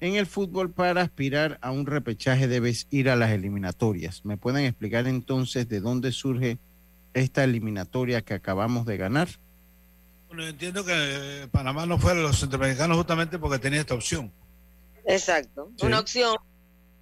En 0.00 0.14
el 0.14 0.26
fútbol, 0.26 0.70
para 0.70 1.02
aspirar 1.02 1.58
a 1.60 1.72
un 1.72 1.86
repechaje 1.86 2.46
debes 2.46 2.86
ir 2.90 3.10
a 3.10 3.16
las 3.16 3.30
eliminatorias. 3.30 4.24
¿Me 4.24 4.36
pueden 4.36 4.64
explicar 4.64 5.08
entonces 5.08 5.68
de 5.68 5.80
dónde 5.80 6.12
surge 6.12 6.58
esta 7.14 7.42
eliminatoria 7.42 8.22
que 8.22 8.34
acabamos 8.34 8.86
de 8.86 8.96
ganar? 8.96 9.28
Bueno, 10.28 10.46
entiendo 10.46 10.84
que 10.84 11.48
Panamá 11.50 11.86
no 11.86 11.98
fue 11.98 12.12
a 12.12 12.14
los 12.14 12.38
centroamericanos 12.38 12.96
justamente 12.96 13.38
porque 13.38 13.58
tenía 13.58 13.80
esta 13.80 13.94
opción. 13.94 14.32
Exacto, 15.04 15.72
sí. 15.76 15.86
una 15.86 15.98
opción. 15.98 16.36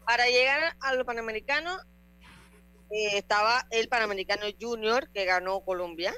Para 0.06 0.26
llegar 0.26 0.76
a 0.80 0.94
los 0.94 1.04
panamericanos 1.04 1.82
eh, 2.90 3.18
estaba 3.18 3.66
el 3.70 3.88
Panamericano 3.88 4.44
Junior 4.58 5.08
que 5.12 5.24
ganó 5.24 5.60
Colombia, 5.60 6.14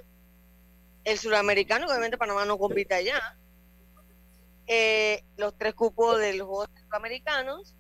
el 1.05 1.19
Suramericano, 1.19 1.87
obviamente 1.87 2.19
Panamá 2.19 2.45
no 2.45 2.59
compite 2.59 2.95
allá, 2.95 3.39
eh, 4.69 5.25
los 5.37 5.57
tres 5.57 5.75
cupos 5.75 6.19
de 6.19 6.35
los 6.35 6.47
Juegos 6.47 6.69
Centroamericanos 6.75 7.75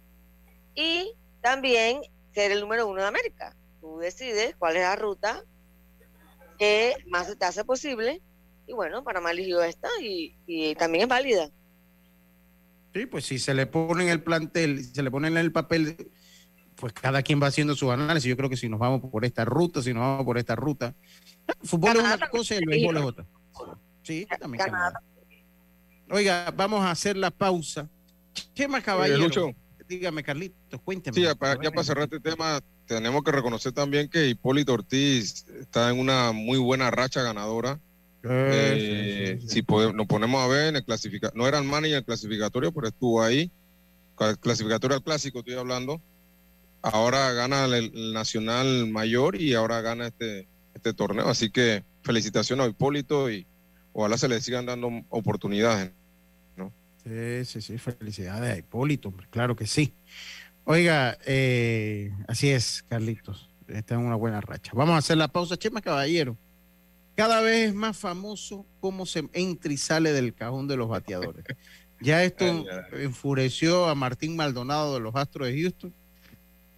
y 0.74 1.12
también 1.42 2.00
ser 2.32 2.50
el 2.50 2.60
número 2.60 2.88
uno 2.88 3.02
de 3.02 3.08
América. 3.08 3.54
Tú 3.80 3.98
decides 3.98 4.56
cuál 4.58 4.76
es 4.76 4.82
la 4.82 4.96
ruta 4.96 5.44
que 6.58 6.96
más 7.06 7.26
se 7.26 7.36
te 7.36 7.44
hace 7.44 7.64
posible. 7.64 8.22
Y 8.66 8.72
bueno, 8.72 9.04
Panamá 9.04 9.30
eligió 9.30 9.62
esta 9.62 9.88
y, 10.02 10.36
y 10.46 10.74
también 10.74 11.02
es 11.02 11.08
válida. 11.08 11.50
Sí, 12.94 13.06
pues 13.06 13.26
si 13.26 13.38
se 13.38 13.54
le 13.54 13.66
pone 13.66 14.04
en 14.04 14.10
el 14.10 14.22
plantel, 14.22 14.82
se 14.82 15.02
le 15.02 15.10
pone 15.10 15.28
en 15.28 15.36
el 15.36 15.52
papel, 15.52 16.10
pues 16.74 16.92
cada 16.92 17.22
quien 17.22 17.40
va 17.40 17.48
haciendo 17.48 17.74
su 17.74 17.90
análisis. 17.90 18.28
Yo 18.28 18.36
creo 18.36 18.48
que 18.48 18.56
si 18.56 18.68
nos 18.68 18.80
vamos 18.80 19.00
por 19.10 19.24
esta 19.24 19.44
ruta, 19.44 19.82
si 19.82 19.92
nos 19.92 20.02
vamos 20.02 20.24
por 20.24 20.38
esta 20.38 20.56
ruta. 20.56 20.94
El 21.46 21.68
fútbol 21.68 21.96
es 21.96 22.02
una 22.02 22.28
cosa 22.28 22.54
y 22.54 22.58
el 22.58 22.66
béisbol 22.66 22.96
es 22.96 23.02
otra. 23.02 23.26
Sí, 24.02 24.26
también. 24.40 24.64
Canadá. 24.64 25.02
Oiga, 26.10 26.52
vamos 26.56 26.82
a 26.82 26.90
hacer 26.90 27.16
la 27.16 27.30
pausa. 27.30 27.88
Chema 28.54 28.80
Caballero. 28.80 29.54
dígame, 29.88 30.22
Carlitos, 30.22 30.80
cuénteme. 30.82 31.14
Sí, 31.14 31.22
ya 31.22 31.34
para, 31.34 31.60
ya 31.62 31.70
para 31.70 31.84
cerrar 31.84 32.04
este 32.04 32.20
tema, 32.20 32.60
tenemos 32.86 33.22
que 33.22 33.32
reconocer 33.32 33.72
también 33.72 34.08
que 34.08 34.28
Hipólito 34.28 34.72
Ortiz 34.72 35.46
está 35.60 35.90
en 35.90 35.98
una 35.98 36.32
muy 36.32 36.58
buena 36.58 36.90
racha 36.90 37.22
ganadora. 37.22 37.80
Eh, 38.24 39.38
si 39.46 39.62
nos 39.94 40.06
ponemos 40.06 40.42
a 40.42 40.48
ver 40.48 40.68
en 40.68 40.76
el 40.76 40.84
clasificatorio, 40.84 41.40
no 41.40 41.48
era 41.48 41.58
el 41.58 41.64
manager 41.64 42.04
clasificatorio, 42.04 42.72
pero 42.72 42.88
estuvo 42.88 43.22
ahí. 43.22 43.50
Clasificatorio 44.40 44.96
al 44.96 45.02
clásico, 45.02 45.40
estoy 45.40 45.54
hablando. 45.54 46.00
Ahora 46.82 47.32
gana 47.32 47.64
el, 47.66 48.12
Nacional 48.12 48.88
Mayor 48.88 49.40
y 49.40 49.54
ahora 49.54 49.80
gana 49.80 50.08
este, 50.08 50.48
este 50.74 50.92
torneo. 50.92 51.28
Así 51.28 51.50
que 51.50 51.84
felicitaciones 52.02 52.66
a 52.66 52.68
Hipólito 52.68 53.30
y 53.30 53.46
ojalá 53.92 54.18
se 54.18 54.28
le 54.28 54.40
sigan 54.40 54.66
dando 54.66 54.90
oportunidades. 55.08 55.92
Sí, 57.08 57.44
sí, 57.44 57.60
sí, 57.62 57.78
felicidades 57.78 58.54
a 58.54 58.58
Hipólito, 58.58 59.12
claro 59.30 59.56
que 59.56 59.66
sí. 59.66 59.94
Oiga, 60.64 61.16
eh, 61.24 62.12
así 62.26 62.50
es, 62.50 62.84
Carlitos. 62.88 63.48
Está 63.68 63.94
en 63.94 64.00
una 64.00 64.16
buena 64.16 64.40
racha. 64.40 64.72
Vamos 64.74 64.94
a 64.94 64.98
hacer 64.98 65.16
la 65.16 65.28
pausa. 65.28 65.56
Chema 65.56 65.80
Caballero, 65.80 66.36
cada 67.14 67.40
vez 67.40 67.68
es 67.68 67.74
más 67.74 67.96
famoso 67.96 68.66
cómo 68.80 69.06
se 69.06 69.28
entra 69.32 69.72
y 69.72 69.76
sale 69.76 70.12
del 70.12 70.34
cajón 70.34 70.68
de 70.68 70.76
los 70.76 70.88
bateadores. 70.88 71.44
Ya 72.00 72.22
esto 72.22 72.64
enfureció 72.92 73.86
a 73.86 73.96
Martín 73.96 74.36
Maldonado 74.36 74.94
de 74.94 75.00
los 75.00 75.16
Astros 75.16 75.48
de 75.48 75.60
Houston 75.60 75.92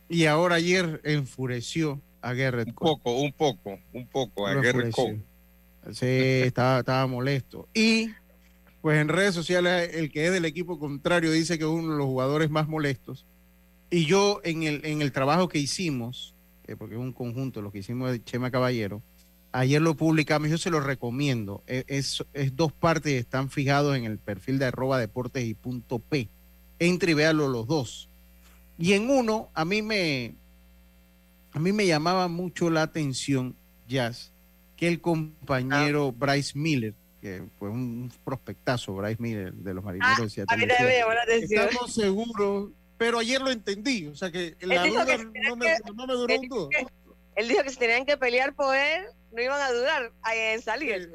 y 0.08 0.24
ahora 0.24 0.54
ayer 0.54 0.98
enfureció 1.04 2.00
a 2.22 2.32
Garrett 2.32 2.68
Un 2.68 2.74
poco, 2.74 3.20
un 3.20 3.32
poco, 3.34 3.78
un 3.92 4.06
poco 4.06 4.46
a 4.46 4.54
Garrett 4.54 4.92
Cole. 4.92 5.20
Sí, 5.92 6.06
estaba, 6.06 6.78
estaba 6.78 7.06
molesto. 7.06 7.68
Y 7.74 8.08
pues 8.82 8.98
en 8.98 9.08
redes 9.08 9.34
sociales 9.34 9.90
el 9.94 10.10
que 10.10 10.26
es 10.26 10.32
del 10.32 10.44
equipo 10.44 10.78
contrario 10.78 11.30
dice 11.30 11.58
que 11.58 11.64
es 11.64 11.70
uno 11.70 11.92
de 11.92 11.98
los 11.98 12.06
jugadores 12.06 12.50
más 12.50 12.68
molestos 12.68 13.26
y 13.90 14.06
yo 14.06 14.40
en 14.44 14.62
el, 14.62 14.80
en 14.84 15.02
el 15.02 15.10
trabajo 15.10 15.48
que 15.48 15.58
hicimos, 15.58 16.34
eh, 16.68 16.76
porque 16.76 16.94
es 16.94 17.00
un 17.00 17.12
conjunto, 17.12 17.60
lo 17.60 17.72
que 17.72 17.80
hicimos 17.80 18.12
de 18.12 18.22
Chema 18.22 18.52
Caballero, 18.52 19.02
ayer 19.50 19.82
lo 19.82 19.96
publicamos, 19.96 20.48
yo 20.48 20.58
se 20.58 20.70
lo 20.70 20.78
recomiendo. 20.78 21.64
E, 21.66 21.84
es, 21.88 22.24
es, 22.32 22.54
dos 22.54 22.72
partes, 22.72 23.12
están 23.14 23.50
fijados 23.50 23.96
en 23.96 24.04
el 24.04 24.18
perfil 24.18 24.60
de 24.60 24.66
arroba 24.66 24.98
deportes 24.98 25.44
y 25.44 25.54
punto 25.54 25.98
P. 25.98 26.28
Entre 26.78 27.10
y 27.10 27.14
véalo 27.14 27.48
los 27.48 27.66
dos. 27.66 28.08
Y 28.78 28.92
en 28.92 29.10
uno, 29.10 29.50
a 29.54 29.64
mí 29.64 29.82
me, 29.82 30.36
a 31.52 31.58
mí 31.58 31.72
me 31.72 31.86
llamaba 31.86 32.28
mucho 32.28 32.70
la 32.70 32.82
atención, 32.82 33.56
Jazz, 33.88 34.32
que 34.76 34.86
el 34.86 35.00
compañero 35.00 36.14
ah. 36.14 36.26
Bryce 36.26 36.56
Miller, 36.56 36.94
que 37.20 37.42
fue 37.58 37.68
un 37.68 38.12
prospectazo, 38.24 38.94
Bryce 38.94 39.20
Miller 39.20 39.52
de 39.52 39.74
los 39.74 39.84
marineros 39.84 40.18
ah, 40.18 40.22
de 40.22 40.30
Seattle. 40.30 40.66
Estamos 41.42 41.94
seguros 41.94 42.70
pero 43.00 43.18
ayer 43.18 43.40
lo 43.40 43.50
entendí, 43.50 44.08
o 44.08 44.14
sea 44.14 44.30
que 44.30 44.54
la 44.60 44.86
duda 44.86 45.06
no, 45.48 45.56
me, 45.56 45.74
duró 46.12 46.38
un 46.38 46.48
duda. 46.50 46.68
Él 47.34 47.48
dijo 47.48 47.62
que 47.62 47.70
si 47.70 47.78
tenían 47.78 48.04
que 48.04 48.18
pelear 48.18 48.54
por 48.54 48.76
él, 48.76 49.06
no 49.32 49.40
iban 49.40 49.58
a 49.58 49.72
dudar 49.72 50.12
en 50.34 50.60
salir. 50.60 51.10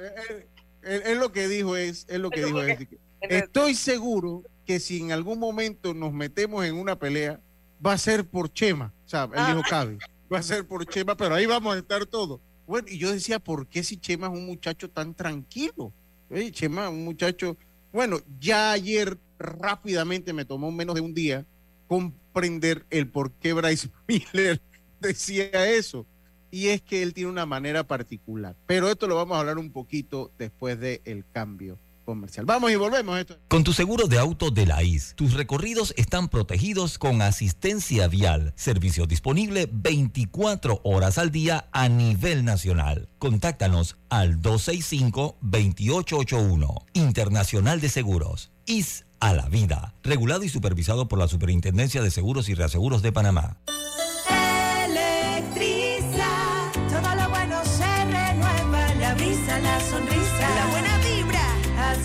Él, 0.81 1.19
lo 1.19 1.31
que 1.31 1.47
dijo 1.47 1.77
es, 1.77 2.07
lo 2.09 2.31
que 2.31 2.43
dijo 2.43 2.59
es, 2.63 2.79
estoy 3.21 3.75
seguro 3.75 4.41
que 4.65 4.79
si 4.79 4.99
en 4.99 5.11
algún 5.11 5.37
momento 5.37 5.93
nos 5.93 6.11
metemos 6.11 6.65
en 6.65 6.73
una 6.73 6.97
pelea, 6.97 7.39
va 7.85 7.93
a 7.93 7.99
ser 7.99 8.25
por 8.25 8.51
Chema, 8.51 8.91
o 9.05 9.07
sea, 9.07 9.25
él 9.25 9.45
dijo 9.45 9.61
ah. 9.65 9.69
Cabe, 9.69 9.99
va 10.33 10.39
a 10.39 10.43
ser 10.43 10.65
por 10.65 10.87
Chema, 10.87 11.15
pero 11.15 11.35
ahí 11.35 11.45
vamos 11.45 11.75
a 11.75 11.77
estar 11.77 12.03
todos. 12.07 12.41
Bueno, 12.67 12.87
y 12.89 12.97
yo 12.97 13.11
decía, 13.11 13.39
¿por 13.39 13.67
qué 13.67 13.83
si 13.83 13.97
Chema 13.97 14.27
es 14.27 14.33
un 14.33 14.45
muchacho 14.45 14.89
tan 14.89 15.13
tranquilo? 15.13 15.93
Oye, 16.29 16.51
Chema, 16.51 16.89
un 16.89 17.03
muchacho, 17.03 17.57
bueno, 17.93 18.19
ya 18.39 18.71
ayer 18.71 19.17
rápidamente 19.37 20.33
me 20.33 20.45
tomó 20.45 20.71
menos 20.71 20.95
de 20.95 21.01
un 21.01 21.13
día 21.13 21.45
comprender 21.87 22.85
el 22.89 23.07
por 23.07 23.31
qué 23.33 23.53
Bryce 23.53 23.89
Miller 24.07 24.61
decía 24.99 25.69
eso. 25.69 26.05
Y 26.51 26.67
es 26.67 26.81
que 26.81 27.03
él 27.03 27.13
tiene 27.13 27.29
una 27.29 27.45
manera 27.45 27.85
particular. 27.85 28.55
Pero 28.65 28.89
esto 28.89 29.07
lo 29.07 29.15
vamos 29.15 29.35
a 29.35 29.41
hablar 29.41 29.57
un 29.57 29.71
poquito 29.71 30.31
después 30.37 30.79
del 30.79 31.25
cambio 31.33 31.77
comercial. 32.05 32.45
Vamos 32.45 32.71
y 32.71 32.75
volvemos. 32.75 33.19
Esto. 33.19 33.37
Con 33.47 33.63
tu 33.63 33.73
seguro 33.73 34.07
de 34.07 34.19
auto 34.19 34.51
de 34.51 34.65
la 34.65 34.83
IS, 34.83 35.13
tus 35.15 35.33
recorridos 35.33 35.93
están 35.97 36.29
protegidos 36.29 36.97
con 36.97 37.21
asistencia 37.21 38.07
vial, 38.07 38.53
servicio 38.55 39.05
disponible 39.07 39.67
24 39.71 40.81
horas 40.83 41.17
al 41.17 41.31
día 41.31 41.67
a 41.71 41.87
nivel 41.89 42.45
nacional. 42.45 43.09
Contáctanos 43.17 43.97
al 44.09 44.41
265-2881, 44.41 46.85
Internacional 46.93 47.81
de 47.81 47.89
Seguros. 47.89 48.51
IS 48.65 49.05
a 49.19 49.33
la 49.33 49.49
vida. 49.49 49.93
Regulado 50.03 50.43
y 50.43 50.49
supervisado 50.49 51.07
por 51.07 51.19
la 51.19 51.27
Superintendencia 51.27 52.01
de 52.01 52.11
Seguros 52.11 52.49
y 52.49 52.53
Reaseguros 52.53 53.01
de 53.01 53.11
Panamá. 53.11 53.57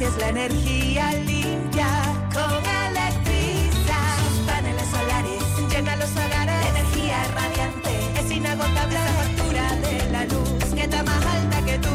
Es 0.05 0.17
la 0.19 0.29
energía 0.29 1.13
limpia 1.13 1.89
con 2.33 2.65
Electriza. 2.89 3.99
Sus 4.29 4.47
paneles 4.47 4.89
solares 4.91 5.43
llenan 5.71 5.99
los 5.99 6.11
hogares, 6.13 6.67
energía 6.67 7.25
radiante, 7.35 8.21
es 8.21 8.31
inagotable 8.31 8.95
la 8.95 9.13
factura 9.13 9.77
de 9.77 10.11
la 10.11 10.25
luz 10.25 10.75
que 10.75 10.83
está 10.83 11.03
más 11.03 11.27
alta 11.27 11.65
que 11.65 11.79
tú 11.79 11.91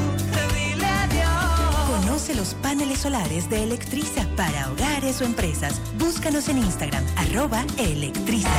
los 2.34 2.54
paneles 2.56 3.00
solares 3.00 3.50
de 3.50 3.64
Electriza 3.64 4.28
para 4.36 4.72
hogares 4.72 5.22
o 5.22 5.26
empresas. 5.26 5.80
Búscanos 5.98 6.50
en 6.50 6.58
Instagram, 6.58 7.04
arroba 7.16 7.66
Electriza. 7.78 8.50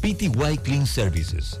PTY 0.00 0.58
Clean 0.62 0.86
Services. 0.86 1.60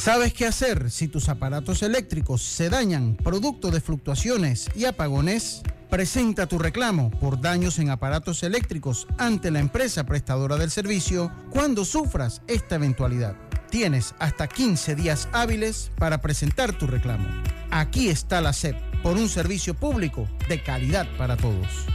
¿Sabes 0.00 0.32
qué 0.32 0.46
hacer 0.46 0.92
si 0.92 1.08
tus 1.08 1.28
aparatos 1.28 1.82
eléctricos 1.82 2.40
se 2.40 2.70
dañan 2.70 3.16
producto 3.16 3.72
de 3.72 3.80
fluctuaciones 3.80 4.68
y 4.76 4.84
apagones? 4.84 5.60
Presenta 5.90 6.46
tu 6.46 6.58
reclamo 6.60 7.10
por 7.10 7.40
daños 7.40 7.80
en 7.80 7.90
aparatos 7.90 8.44
eléctricos 8.44 9.08
ante 9.18 9.50
la 9.50 9.58
empresa 9.58 10.04
prestadora 10.04 10.56
del 10.56 10.70
servicio 10.70 11.32
cuando 11.50 11.84
sufras 11.84 12.42
esta 12.46 12.76
eventualidad. 12.76 13.34
Tienes 13.70 14.14
hasta 14.20 14.46
15 14.46 14.94
días 14.94 15.28
hábiles 15.32 15.90
para 15.98 16.20
presentar 16.20 16.78
tu 16.78 16.86
reclamo. 16.86 17.28
Aquí 17.72 18.08
está 18.08 18.40
la 18.40 18.52
SEP 18.52 18.76
por 19.02 19.16
un 19.16 19.28
servicio 19.28 19.74
público 19.74 20.28
de 20.48 20.62
calidad 20.62 21.08
para 21.18 21.36
todos. 21.36 21.86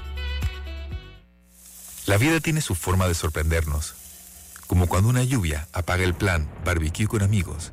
La 2.06 2.18
vida 2.18 2.42
tiene 2.42 2.60
su 2.60 2.76
forma 2.76 3.08
de 3.08 3.14
sorprendernos, 3.14 3.96
como 4.68 4.88
cuando 4.88 5.10
una 5.10 5.24
lluvia 5.24 5.70
apaga 5.72 6.04
el 6.04 6.14
plan 6.14 6.50
barbecue 6.66 7.08
con 7.08 7.24
amigos, 7.24 7.73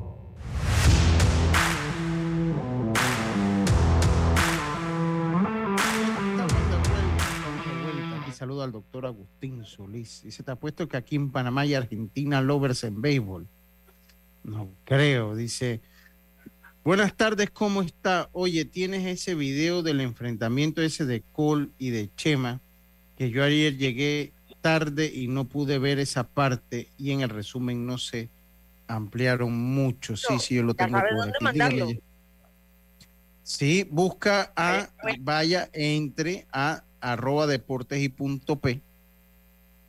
Saludo 8.41 8.63
al 8.63 8.71
doctor 8.71 9.05
Agustín 9.05 9.63
Solís. 9.65 10.23
Dice, 10.23 10.41
te 10.41 10.49
apuesto 10.49 10.87
que 10.87 10.97
aquí 10.97 11.15
en 11.15 11.29
Panamá 11.29 11.61
hay 11.61 11.75
Argentina 11.75 12.41
lovers 12.41 12.83
en 12.83 12.99
béisbol. 12.99 13.45
No 14.43 14.67
creo, 14.83 15.35
dice. 15.35 15.79
Buenas 16.83 17.15
tardes, 17.15 17.51
¿cómo 17.51 17.83
está? 17.83 18.29
Oye, 18.31 18.65
tienes 18.65 19.05
ese 19.05 19.35
video 19.35 19.83
del 19.83 20.01
enfrentamiento 20.01 20.81
ese 20.81 21.05
de 21.05 21.21
Cole 21.33 21.67
y 21.77 21.91
de 21.91 22.09
Chema, 22.15 22.61
que 23.15 23.29
yo 23.29 23.43
ayer 23.43 23.77
llegué 23.77 24.33
tarde 24.59 25.11
y 25.13 25.27
no 25.27 25.45
pude 25.45 25.77
ver 25.77 25.99
esa 25.99 26.23
parte 26.23 26.89
y 26.97 27.11
en 27.11 27.21
el 27.21 27.29
resumen 27.29 27.85
no 27.85 27.99
se 27.99 28.27
ampliaron 28.87 29.53
mucho. 29.53 30.17
Sí, 30.17 30.39
sí, 30.39 30.55
yo 30.55 30.63
lo 30.63 30.73
tengo 30.73 30.99
por 30.99 31.61
aquí. 31.61 31.99
Sí, 33.43 33.87
busca 33.87 34.51
a, 34.55 34.89
vaya, 35.19 35.69
entre 35.73 36.47
a 36.51 36.83
arroba 37.01 37.47
deportes 37.47 38.01
y 38.01 38.09
punto 38.09 38.59
P. 38.59 38.81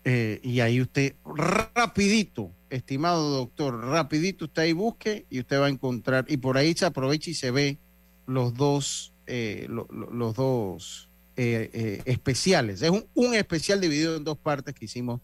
Eh, 0.05 0.41
y 0.43 0.61
ahí 0.61 0.81
usted 0.81 1.15
rapidito, 1.25 2.51
estimado 2.71 3.31
doctor, 3.31 3.85
rapidito 3.85 4.47
usted 4.47 4.63
ahí 4.63 4.73
busque 4.73 5.27
y 5.31 5.39
usted 5.39 5.61
va 5.61 5.67
a 5.67 5.69
encontrar, 5.69 6.25
y 6.29 6.39
por 6.39 6.57
ahí 6.59 6.75
se 6.75 6.87
aprovecha 6.87 7.31
y 7.31 7.35
se 7.35 7.53
ve 7.53 7.79
los 8.27 8.55
dos, 8.55 9.13
eh, 9.27 9.69
los 9.69 10.35
dos 10.35 11.09
eh, 11.37 12.03
especiales. 12.05 12.83
Es 12.83 12.91
un, 12.91 13.07
un, 13.15 13.35
especial 13.35 13.81
dividido 13.81 14.17
en 14.17 14.25
dos 14.25 14.39
partes 14.39 14.75
que 14.75 14.87
hicimos 14.87 15.21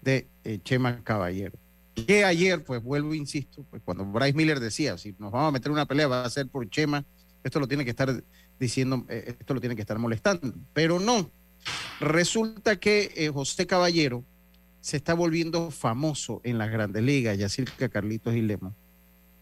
de 0.00 0.26
Chema 0.62 1.02
Caballero. 1.04 1.58
Que 1.94 2.24
ayer, 2.24 2.64
pues 2.64 2.82
vuelvo, 2.82 3.14
insisto, 3.14 3.64
pues 3.70 3.82
cuando 3.84 4.04
Bryce 4.04 4.32
Miller 4.32 4.58
decía, 4.58 4.96
si 4.96 5.14
nos 5.18 5.32
vamos 5.32 5.48
a 5.48 5.52
meter 5.52 5.70
una 5.70 5.86
pelea 5.86 6.08
va 6.08 6.24
a 6.24 6.30
ser 6.30 6.48
por 6.48 6.68
Chema, 6.68 7.04
esto 7.44 7.60
lo 7.60 7.68
tiene 7.68 7.84
que 7.84 7.90
estar 7.90 8.24
diciendo, 8.58 9.04
eh, 9.08 9.36
esto 9.38 9.54
lo 9.54 9.60
tiene 9.60 9.76
que 9.76 9.82
estar 9.82 9.98
molestando. 9.98 10.54
Pero 10.72 11.00
no, 11.00 11.30
resulta 12.00 12.76
que 12.76 13.12
eh, 13.16 13.28
José 13.28 13.66
Caballero 13.66 14.24
se 14.80 14.96
está 14.96 15.14
volviendo 15.14 15.70
famoso 15.70 16.40
en 16.44 16.58
las 16.58 16.70
grandes 16.70 17.02
ligas, 17.02 17.38
que 17.78 17.88
Carlitos 17.88 18.34
y 18.34 18.42
Lemo, 18.42 18.74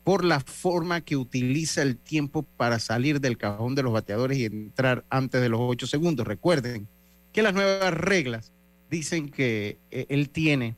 por 0.04 0.24
la 0.24 0.40
forma 0.40 1.00
que 1.00 1.16
utiliza 1.16 1.82
el 1.82 1.96
tiempo 1.96 2.42
para 2.42 2.78
salir 2.78 3.20
del 3.20 3.38
cajón 3.38 3.74
de 3.74 3.82
los 3.82 3.92
bateadores 3.92 4.38
y 4.38 4.44
entrar 4.44 5.04
antes 5.10 5.40
de 5.40 5.48
los 5.48 5.60
ocho 5.60 5.86
segundos. 5.86 6.26
Recuerden 6.26 6.86
que 7.32 7.42
las 7.42 7.54
nuevas 7.54 7.92
reglas 7.94 8.52
dicen 8.90 9.30
que 9.30 9.78
eh, 9.90 10.06
él 10.10 10.28
tiene 10.30 10.76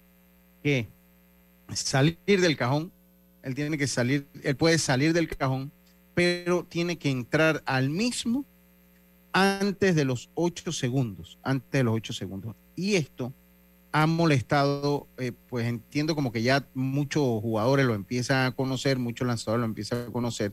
que 0.63 0.89
salir 1.75 2.17
del 2.25 2.57
cajón, 2.57 2.93
él 3.43 3.55
tiene 3.55 3.77
que 3.77 3.87
salir, 3.87 4.27
él 4.43 4.57
puede 4.57 4.79
salir 4.79 5.13
del 5.13 5.29
cajón 5.29 5.73
pero 6.15 6.65
tiene 6.65 6.97
que 6.97 7.11
entrar 7.11 7.63
al 7.67 7.91
mismo 7.91 8.45
antes 9.33 9.97
de 9.97 10.05
los 10.05 10.31
ocho 10.35 10.73
segundos, 10.73 11.39
antes 11.43 11.71
de 11.73 11.83
los 11.83 11.95
ocho 11.95 12.13
segundos. 12.13 12.55
Y 12.77 12.95
esto 12.95 13.33
ha 13.91 14.07
molestado, 14.07 15.09
eh, 15.19 15.33
pues 15.49 15.67
entiendo 15.67 16.15
como 16.15 16.33
que 16.33 16.43
ya 16.43 16.67
muchos 16.75 17.23
jugadores 17.43 17.85
lo 17.85 17.95
empiezan 17.95 18.47
a 18.47 18.53
conocer, 18.53 18.99
muchos 18.99 19.27
lanzadores 19.27 19.61
lo 19.61 19.67
empiezan 19.67 20.09
a 20.09 20.13
conocer. 20.13 20.53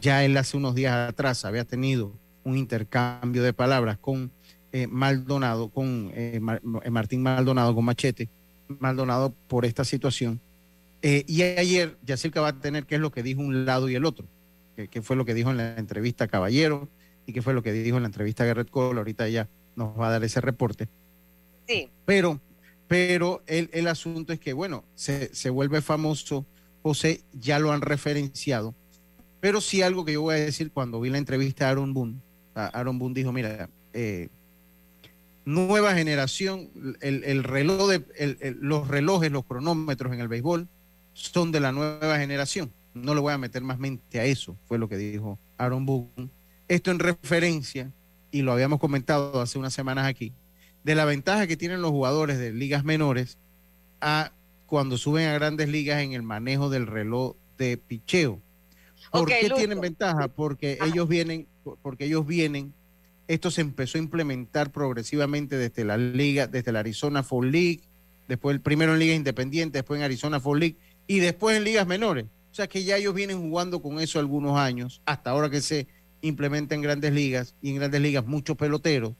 Ya 0.00 0.24
él 0.24 0.36
hace 0.36 0.56
unos 0.56 0.74
días 0.74 1.10
atrás 1.10 1.44
había 1.44 1.64
tenido 1.64 2.12
un 2.42 2.56
intercambio 2.56 3.42
de 3.42 3.52
palabras 3.52 3.98
con 3.98 4.30
eh, 4.72 4.86
Maldonado, 4.86 5.68
con 5.68 6.10
eh, 6.14 6.40
Martín 6.90 7.22
Maldonado, 7.22 7.74
con 7.74 7.84
Machete, 7.84 8.28
Maldonado 8.68 9.34
por 9.48 9.66
esta 9.66 9.84
situación. 9.84 10.40
y 11.02 11.42
ayer 11.42 11.98
Yacirca 12.06 12.40
va 12.40 12.48
a 12.48 12.58
tener 12.60 12.86
qué 12.86 12.94
es 12.94 13.00
lo 13.00 13.12
que 13.12 13.22
dijo 13.22 13.42
un 13.42 13.66
lado 13.66 13.90
y 13.90 13.94
el 13.94 14.06
otro 14.06 14.26
que, 14.74 15.02
fue 15.02 15.16
lo 15.16 15.24
que 15.24 15.34
dijo 15.34 15.50
en 15.50 15.56
la 15.56 15.76
entrevista 15.76 16.28
Caballero 16.28 16.88
y 17.26 17.32
qué 17.32 17.42
fue 17.42 17.54
lo 17.54 17.62
que 17.62 17.72
dijo 17.72 17.96
en 17.96 18.02
la 18.02 18.08
entrevista 18.08 18.44
Garrett 18.44 18.70
Cole. 18.70 18.98
Ahorita 18.98 19.26
ella 19.26 19.48
nos 19.76 19.98
va 19.98 20.08
a 20.08 20.10
dar 20.10 20.24
ese 20.24 20.40
reporte. 20.40 20.88
Sí. 21.66 21.90
Pero, 22.04 22.40
pero 22.88 23.42
el, 23.46 23.70
el 23.72 23.88
asunto 23.88 24.32
es 24.32 24.40
que, 24.40 24.52
bueno, 24.52 24.84
se, 24.94 25.34
se 25.34 25.50
vuelve 25.50 25.80
famoso, 25.80 26.46
José, 26.82 27.22
ya 27.32 27.58
lo 27.58 27.72
han 27.72 27.80
referenciado. 27.80 28.74
Pero 29.40 29.60
sí 29.60 29.82
algo 29.82 30.04
que 30.04 30.14
yo 30.14 30.22
voy 30.22 30.36
a 30.36 30.38
decir 30.38 30.70
cuando 30.70 31.00
vi 31.00 31.10
la 31.10 31.18
entrevista 31.18 31.66
a 31.66 31.70
Aaron 31.70 31.92
Boone. 31.92 32.16
Aaron 32.54 32.98
Boone 32.98 33.14
dijo, 33.14 33.32
mira, 33.32 33.68
eh, 33.92 34.28
nueva 35.44 35.94
generación, 35.94 36.70
el, 37.00 37.24
el 37.24 37.44
reloj 37.44 37.90
de, 37.90 38.56
los 38.60 38.88
relojes, 38.88 39.30
los 39.30 39.44
cronómetros 39.44 40.12
en 40.12 40.20
el 40.20 40.28
béisbol 40.28 40.68
son 41.12 41.52
de 41.52 41.60
la 41.60 41.72
nueva 41.72 42.18
generación. 42.18 42.72
No 42.94 43.14
le 43.14 43.20
voy 43.20 43.32
a 43.32 43.38
meter 43.38 43.62
más 43.62 43.78
mente 43.78 44.20
a 44.20 44.24
eso, 44.24 44.56
fue 44.64 44.78
lo 44.78 44.88
que 44.88 44.96
dijo 44.96 45.38
Aaron 45.58 45.84
Boone. 45.84 46.30
Esto 46.68 46.90
en 46.90 47.00
referencia, 47.00 47.92
y 48.30 48.42
lo 48.42 48.52
habíamos 48.52 48.78
comentado 48.78 49.40
hace 49.40 49.58
unas 49.58 49.74
semanas 49.74 50.06
aquí, 50.06 50.32
de 50.84 50.94
la 50.94 51.04
ventaja 51.04 51.46
que 51.46 51.56
tienen 51.56 51.82
los 51.82 51.90
jugadores 51.90 52.38
de 52.38 52.52
ligas 52.52 52.84
menores 52.84 53.38
a 54.00 54.32
cuando 54.66 54.96
suben 54.96 55.28
a 55.28 55.34
grandes 55.34 55.68
ligas 55.68 56.02
en 56.02 56.12
el 56.12 56.22
manejo 56.22 56.70
del 56.70 56.86
reloj 56.86 57.36
de 57.58 57.76
picheo. 57.76 58.40
¿Por 59.10 59.28
qué 59.28 59.50
tienen 59.54 59.80
ventaja? 59.80 60.28
Porque 60.28 60.78
ellos 60.84 61.08
vienen, 61.08 61.46
porque 61.82 62.06
ellos 62.06 62.26
vienen, 62.26 62.74
esto 63.28 63.50
se 63.50 63.60
empezó 63.60 63.98
a 63.98 64.02
implementar 64.02 64.70
progresivamente 64.70 65.56
desde 65.56 65.84
la 65.84 65.96
liga, 65.96 66.46
desde 66.46 66.72
la 66.72 66.80
Arizona 66.80 67.22
Fall 67.22 67.50
League, 67.50 67.80
después 68.28 68.58
primero 68.60 68.92
en 68.92 68.98
ligas 68.98 69.16
independientes, 69.16 69.80
después 69.80 69.98
en 69.98 70.04
Arizona 70.04 70.40
Fall 70.40 70.60
League 70.60 70.76
y 71.06 71.20
después 71.20 71.56
en 71.56 71.64
ligas 71.64 71.86
menores. 71.86 72.26
O 72.54 72.56
sea 72.56 72.68
que 72.68 72.84
ya 72.84 72.96
ellos 72.96 73.12
vienen 73.12 73.40
jugando 73.40 73.82
con 73.82 73.98
eso 73.98 74.20
algunos 74.20 74.56
años, 74.56 75.02
hasta 75.06 75.30
ahora 75.30 75.50
que 75.50 75.60
se 75.60 75.88
implementa 76.20 76.76
en 76.76 76.82
grandes 76.82 77.12
ligas, 77.12 77.56
y 77.60 77.70
en 77.70 77.78
grandes 77.78 78.00
ligas 78.00 78.24
muchos 78.24 78.56
peloteros 78.56 79.12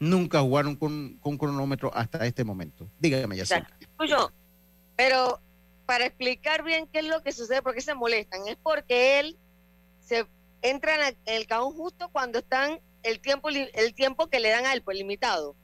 nunca 0.00 0.40
jugaron 0.40 0.74
con, 0.74 1.16
con 1.20 1.38
cronómetro 1.38 1.92
hasta 1.94 2.26
este 2.26 2.42
momento. 2.42 2.88
Dígame, 2.98 3.36
ya 3.36 3.46
sé. 3.46 3.62
Pero 4.96 5.38
para 5.86 6.04
explicar 6.04 6.64
bien 6.64 6.88
qué 6.92 6.98
es 6.98 7.04
lo 7.04 7.22
que 7.22 7.30
sucede, 7.30 7.62
por 7.62 7.74
qué 7.74 7.80
se 7.80 7.94
molestan, 7.94 8.40
es 8.48 8.56
porque 8.60 9.20
él 9.20 9.38
se 10.00 10.26
entra 10.60 11.10
en 11.10 11.16
el 11.26 11.46
cajón 11.46 11.72
justo 11.74 12.08
cuando 12.08 12.40
están 12.40 12.80
el 13.04 13.20
tiempo 13.20 13.50
el 13.50 13.94
tiempo 13.94 14.26
que 14.26 14.40
le 14.40 14.50
dan 14.50 14.66
a 14.66 14.72
él, 14.72 14.82
pues 14.82 14.98
limitado. 14.98 15.54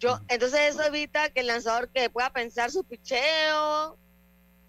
Yo, 0.00 0.18
entonces 0.26 0.74
eso 0.74 0.82
evita 0.82 1.30
que 1.30 1.38
el 1.38 1.46
lanzador 1.46 1.88
que 1.90 2.10
pueda 2.10 2.32
pensar 2.32 2.72
su 2.72 2.82
picheo, 2.82 3.96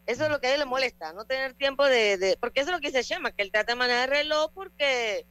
eso 0.05 0.25
es 0.25 0.29
lo 0.29 0.39
que 0.39 0.47
a 0.47 0.53
él 0.53 0.59
le 0.59 0.65
molesta, 0.65 1.13
no 1.13 1.25
tener 1.25 1.53
tiempo 1.53 1.85
de, 1.85 2.37
porque 2.39 2.59
eso 2.59 2.69
es 2.69 2.75
lo 2.75 2.81
que 2.81 2.87
dice 2.87 3.03
Shema, 3.03 3.31
que 3.31 3.41
él 3.41 3.51
trata 3.51 3.73
de 3.73 3.79
manejar 3.79 4.09
el 4.09 4.23
reloj 4.23 4.51
porque 4.53 5.25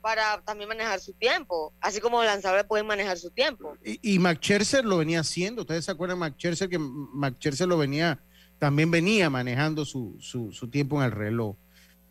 para 0.00 0.40
también 0.42 0.68
manejar 0.68 1.00
su 1.00 1.14
tiempo, 1.14 1.72
así 1.80 1.98
como 1.98 2.18
los 2.18 2.26
lanzadores 2.26 2.64
pueden 2.66 2.86
manejar 2.86 3.16
su 3.16 3.30
tiempo. 3.30 3.76
Y, 3.82 4.16
y 4.16 4.18
lo 4.18 4.98
venía 4.98 5.20
haciendo, 5.20 5.62
ustedes 5.62 5.86
se 5.86 5.90
acuerdan 5.90 6.18
Mac 6.18 6.36
que 6.36 6.78
Mac 6.78 7.36
lo 7.60 7.78
venía, 7.78 8.20
también 8.58 8.90
venía 8.90 9.30
manejando 9.30 9.84
su, 9.84 10.16
su, 10.20 10.52
su 10.52 10.68
tiempo 10.68 10.98
en 10.98 11.06
el 11.06 11.12
reloj, 11.12 11.56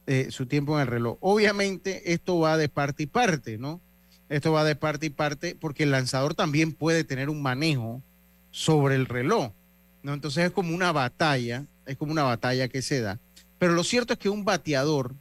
eh, 0.07 0.27
su 0.31 0.47
tiempo 0.47 0.75
en 0.75 0.81
el 0.81 0.87
reloj. 0.87 1.17
Obviamente 1.21 2.13
esto 2.13 2.39
va 2.39 2.57
de 2.57 2.67
parte 2.67 3.03
y 3.03 3.05
parte, 3.05 3.57
¿no? 3.59 3.79
Esto 4.27 4.51
va 4.51 4.63
de 4.63 4.75
parte 4.75 5.05
y 5.05 5.09
parte 5.11 5.55
porque 5.55 5.83
el 5.83 5.91
lanzador 5.91 6.33
también 6.33 6.73
puede 6.73 7.03
tener 7.03 7.29
un 7.29 7.43
manejo 7.43 8.01
sobre 8.49 8.95
el 8.95 9.05
reloj, 9.05 9.51
¿no? 10.01 10.13
Entonces 10.13 10.45
es 10.45 10.51
como 10.51 10.73
una 10.73 10.91
batalla 10.91 11.65
es 11.85 11.97
como 11.97 12.11
una 12.11 12.23
batalla 12.23 12.67
que 12.67 12.81
se 12.81 13.01
da. 13.01 13.19
Pero 13.57 13.73
lo 13.73 13.83
cierto 13.83 14.13
es 14.13 14.19
que 14.19 14.29
un 14.29 14.45
bateador 14.45 15.15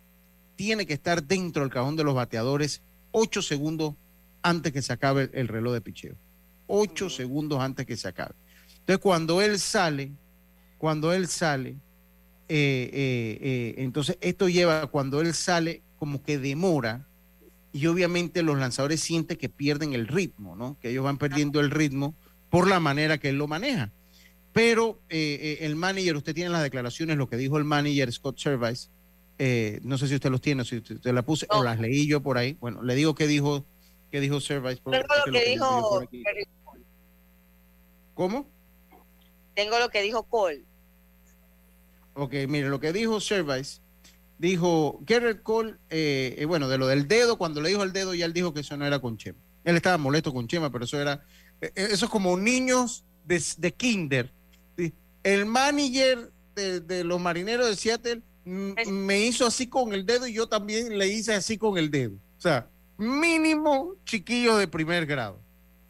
tiene 0.57 0.87
que 0.87 0.95
estar 0.95 1.23
dentro 1.23 1.63
del 1.63 1.73
cajón 1.73 1.97
de 1.97 2.05
los 2.05 2.15
bateadores 2.15 2.83
ocho 3.11 3.43
segundos 3.43 3.95
antes 4.43 4.73
que 4.73 4.83
se 4.83 4.93
acabe 4.93 5.31
el 5.33 5.49
reloj 5.49 5.75
de 5.75 5.81
picheo. 5.81 6.17
Ocho 6.67 7.11
segundos 7.11 7.61
antes 7.61 7.87
que 7.87 7.97
se 7.97 8.09
acabe. 8.09 8.35
Entonces, 8.81 8.99
cuando 8.99 9.41
él 9.41 9.59
sale, 9.59 10.13
cuando 10.79 11.13
él 11.13 11.29
sale, 11.29 11.77
eh, 12.49 12.91
eh, 12.93 13.39
eh, 13.41 13.75
entonces 13.79 14.19
esto 14.21 14.49
lleva, 14.49 14.87
cuando 14.89 15.21
él 15.21 15.35
sale, 15.35 15.83
como 15.99 16.23
que 16.23 16.39
demora, 16.39 17.07
y 17.73 17.87
obviamente 17.87 18.43
los 18.43 18.59
lanzadores 18.59 19.01
sienten 19.01 19.39
que 19.39 19.49
pierden 19.49 19.93
el 19.95 20.09
ritmo, 20.09 20.57
¿no? 20.57 20.77
Que 20.81 20.91
ellos 20.91 21.05
van 21.05 21.19
perdiendo 21.19 21.61
el 21.61 21.71
ritmo 21.71 22.15
por 22.51 22.69
la 22.69 22.81
manera 22.81 23.19
que 23.19 23.31
él 23.31 23.39
lo 23.39 23.47
maneja. 23.47 23.91
Pero 24.53 25.01
eh, 25.09 25.59
eh, 25.61 25.67
el 25.67 25.77
manager, 25.77 26.17
usted 26.17 26.35
tiene 26.35 26.51
las 26.51 26.63
declaraciones, 26.63 27.17
lo 27.17 27.29
que 27.29 27.37
dijo 27.37 27.59
el 27.59 27.65
manager 27.65 28.13
Scott 28.13 28.39
Service, 28.39 28.89
eh, 29.39 29.81
no 29.83 29.97
sé 29.97 30.09
si 30.09 30.15
usted 30.15 30.31
los 30.31 30.41
tiene, 30.41 30.65
si 30.65 30.77
usted 30.77 31.13
la 31.13 31.23
puse, 31.23 31.47
o 31.51 31.65
las 31.65 31.81
leí 31.81 32.07
yo 32.07 32.23
por 32.23 32.37
ahí. 32.39 32.57
Bueno, 32.61 32.83
le 32.83 32.95
digo 32.95 33.15
que 33.15 33.27
dijo 33.27 33.65
¿Qué 34.13 34.21
dijo 34.21 34.41
Service? 34.41 34.81
Tengo 34.85 35.07
lo 35.27 35.33
que 35.33 35.45
dijo. 35.47 36.03
¿Cómo? 38.13 38.47
Tengo 39.55 39.79
lo 39.79 39.89
que 39.89 40.03
dijo 40.03 40.23
Cole. 40.25 40.67
Ok, 42.13 42.35
mire, 42.47 42.69
lo 42.69 42.79
que 42.79 42.93
dijo 42.93 43.21
Service, 43.21 43.81
dijo 44.37 45.01
Garrett 45.07 45.43
Cole, 45.43 45.77
eh, 45.89 46.37
eh, 46.37 46.45
bueno, 46.45 46.69
de 46.69 46.77
lo 46.77 46.87
del 46.89 47.09
dedo, 47.09 47.39
cuando 47.39 47.63
le 47.63 47.71
dijo 47.71 47.83
el 47.83 47.95
dedo, 47.95 48.13
ya 48.13 48.27
él 48.27 48.35
dijo 48.35 48.53
que 48.53 48.61
eso 48.61 48.77
no 48.77 48.87
era 48.87 48.99
con 48.99 49.17
Chema. 49.17 49.39
Él 49.65 49.77
estaba 49.77 49.97
molesto 49.97 50.35
con 50.35 50.47
Chema, 50.47 50.71
pero 50.71 50.85
eso 50.85 51.01
era, 51.01 51.25
eso 51.75 52.05
es 52.05 52.11
como 52.11 52.37
niños 52.37 53.07
de, 53.25 53.43
de 53.57 53.73
kinder. 53.73 54.31
El 55.23 55.47
manager 55.47 56.31
de, 56.55 56.81
de 56.81 57.05
los 57.05 57.21
marineros 57.21 57.67
de 57.69 57.77
Seattle 57.77 58.23
me 58.45 59.21
hizo 59.25 59.47
así 59.47 59.67
con 59.69 59.93
el 59.95 60.05
dedo 60.05 60.27
y 60.27 60.33
yo 60.35 60.49
también 60.49 60.99
le 60.99 61.09
hice 61.09 61.33
así 61.35 61.57
con 61.59 61.79
el 61.79 61.91
dedo. 61.91 62.15
O 62.39 62.41
sea, 62.41 62.69
mínimo 62.99 63.95
chiquillo 64.05 64.57
de 64.57 64.67
primer 64.69 65.07
grado. 65.07 65.39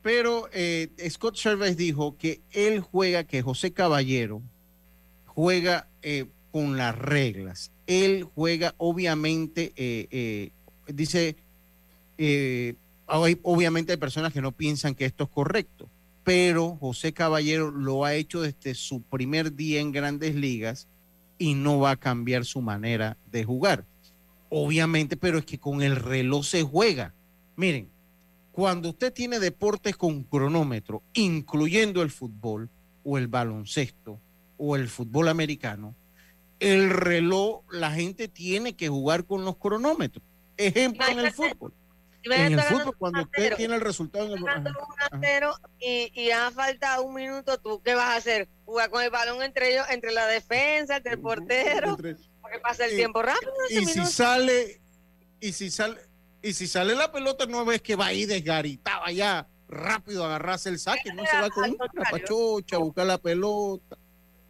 Pero 0.02 0.48
eh, 0.52 0.90
Scott 1.08 1.36
Service 1.36 1.76
dijo 1.76 2.16
que 2.18 2.40
él 2.50 2.80
juega, 2.80 3.24
que 3.24 3.40
José 3.40 3.72
Caballero 3.72 4.42
juega 5.26 5.88
eh, 6.02 6.26
con 6.50 6.76
las 6.76 6.96
reglas. 6.98 7.70
Él 7.86 8.24
juega, 8.34 8.74
obviamente, 8.78 9.72
eh, 9.76 10.08
eh, 10.10 10.50
dice, 10.92 11.36
hay- 13.06 13.38
obviamente 13.42 13.92
hay 13.92 13.98
personas 13.98 14.32
que 14.32 14.40
no 14.42 14.52
piensan 14.52 14.94
que 14.94 15.04
esto 15.04 15.24
es 15.24 15.30
correcto, 15.30 15.88
pero 16.24 16.76
José 16.76 17.12
Caballero 17.12 17.70
lo 17.70 18.04
ha 18.04 18.14
hecho 18.14 18.42
desde 18.42 18.74
su 18.74 19.02
primer 19.02 19.54
día 19.54 19.80
en 19.80 19.92
grandes 19.92 20.34
ligas 20.34 20.88
y 21.38 21.54
no 21.54 21.80
va 21.80 21.92
a 21.92 21.96
cambiar 21.96 22.44
su 22.44 22.60
manera 22.60 23.16
de 23.30 23.44
jugar. 23.44 23.84
Obviamente, 24.48 25.16
pero 25.16 25.38
es 25.38 25.44
que 25.44 25.58
con 25.58 25.82
el 25.82 25.96
reloj 25.96 26.44
se 26.44 26.62
juega. 26.62 27.14
Miren, 27.56 27.90
cuando 28.52 28.90
usted 28.90 29.12
tiene 29.12 29.40
deportes 29.40 29.96
con 29.96 30.24
cronómetro, 30.24 31.02
incluyendo 31.14 32.02
el 32.02 32.10
fútbol 32.10 32.68
o 33.02 33.18
el 33.18 33.26
baloncesto 33.26 34.20
o 34.58 34.76
el 34.76 34.88
fútbol 34.88 35.28
americano, 35.28 35.96
el 36.60 36.90
reloj, 36.90 37.62
la 37.72 37.90
gente 37.90 38.28
tiene 38.28 38.76
que 38.76 38.88
jugar 38.88 39.24
con 39.24 39.44
los 39.44 39.56
cronómetros. 39.56 40.24
Ejemplo 40.56 41.04
en 41.08 41.18
el 41.18 41.32
fútbol. 41.32 41.72
En 42.24 42.52
el 42.52 42.60
fútbol, 42.60 42.96
cuando 42.96 43.22
usted 43.22 43.56
tiene 43.56 43.74
el 43.74 43.80
resultado 43.80 44.26
en 44.26 44.32
el 44.38 44.44
ganando 44.44 44.70
1 44.70 44.94
a 45.10 45.18
0 45.20 45.54
y, 45.80 46.12
y 46.14 46.26
ya 46.28 46.50
falta 46.52 47.00
un 47.00 47.14
minuto, 47.14 47.58
¿tú 47.58 47.82
qué 47.82 47.94
vas 47.94 48.08
a 48.10 48.16
hacer? 48.16 48.48
¿Jugar 48.64 48.90
con 48.90 49.02
el 49.02 49.10
balón 49.10 49.42
entre 49.42 49.72
ellos, 49.72 49.86
entre 49.90 50.12
la 50.12 50.26
defensa, 50.26 50.96
entre 50.96 51.12
el 51.14 51.20
portero? 51.20 51.96
Porque 51.96 52.58
pasa 52.62 52.86
el 52.86 52.92
y- 52.92 52.96
tiempo 52.96 53.22
rápido. 53.22 53.52
y 53.70 53.74
si 53.78 53.86
minuto. 53.86 54.10
sale 54.10 54.80
y 55.40 55.52
si 55.52 55.70
sale 55.70 56.00
y 56.42 56.52
si 56.52 56.66
sale 56.66 56.94
la 56.94 57.10
pelota 57.10 57.46
no 57.46 57.64
ves 57.64 57.82
que 57.82 57.96
va 57.96 58.06
ahí 58.06 58.26
desgaritado 58.26 59.04
allá 59.04 59.48
rápido 59.68 60.24
agarrarse 60.24 60.68
el 60.68 60.78
saque 60.78 61.12
no 61.14 61.24
se 61.26 61.36
va 61.40 61.50
con 61.50 61.70
una 61.70 62.10
pachocha 62.10 62.76
a 62.76 62.78
buscar 62.80 63.06
la 63.06 63.18
pelota 63.18 63.96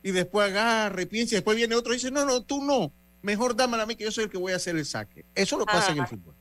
y 0.03 0.11
después 0.11 0.49
agarra 0.51 1.01
y 1.03 1.07
piensa 1.07 1.35
y 1.35 1.37
después 1.37 1.57
viene 1.57 1.75
otro 1.75 1.93
y 1.93 1.97
dice 1.97 2.11
no 2.11 2.25
no 2.27 2.43
tú 2.43 2.63
no 2.65 2.93
mejor 3.23 3.55
dámela 3.55 3.85
a 3.85 3.87
mí 3.87 3.95
que 3.95 4.05
yo 4.05 4.11
soy 4.13 4.25
el 4.25 4.31
que 4.31 4.37
voy 4.39 4.53
a 4.53 4.57
hacer 4.57 4.75
el 4.77 4.85
saque 4.85 5.25
eso 5.35 5.57
lo 5.59 5.65
pasa 5.67 5.93
en 5.93 5.99
el 5.99 6.01
Ajá. 6.05 6.11
fútbol 6.11 6.35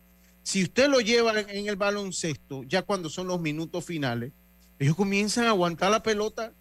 si 0.43 0.63
usted 0.63 0.87
lo 0.89 0.99
lleva 1.01 1.39
en- 1.39 1.67
el 1.67 1.75
baloncesto 1.75 2.63
ya 2.63 2.81
cuando 2.81 3.09
son 3.09 3.27
los 3.27 3.39
minutos 3.39 3.85
finales 3.85 4.31
ellos 4.79 4.95
comienzan 4.95 5.45
a 5.45 5.49
aguantar 5.49 5.91
la 5.91 6.01
pelota 6.01 6.53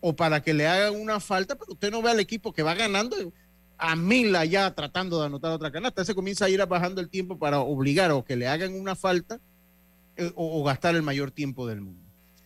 o 0.00 0.14
para 0.14 0.42
que 0.42 0.52
le 0.52 0.66
hagan 0.66 1.00
una 1.00 1.20
falta, 1.20 1.54
pero 1.56 1.72
usted 1.72 1.90
no 1.90 2.02
ve 2.02 2.10
al 2.10 2.20
equipo 2.20 2.52
que 2.52 2.62
va 2.62 2.74
ganando 2.74 3.16
a 3.78 3.96
mil 3.96 4.34
allá 4.36 4.74
tratando 4.74 5.18
de 5.20 5.26
anotar 5.26 5.52
otra 5.52 5.70
canasta. 5.72 6.04
Se 6.04 6.14
comienza 6.14 6.44
a 6.44 6.48
ir 6.50 6.64
bajando 6.66 7.00
el 7.00 7.08
tiempo 7.08 7.38
para 7.38 7.60
obligar 7.60 8.10
o 8.10 8.24
que 8.24 8.36
le 8.36 8.46
hagan 8.46 8.74
una 8.74 8.94
falta 8.94 9.40
eh, 10.16 10.30
o, 10.34 10.60
o 10.60 10.64
gastar 10.64 10.94
el 10.96 11.02
mayor 11.02 11.30
tiempo 11.30 11.66
del 11.66 11.80
mundo. 11.80 12.00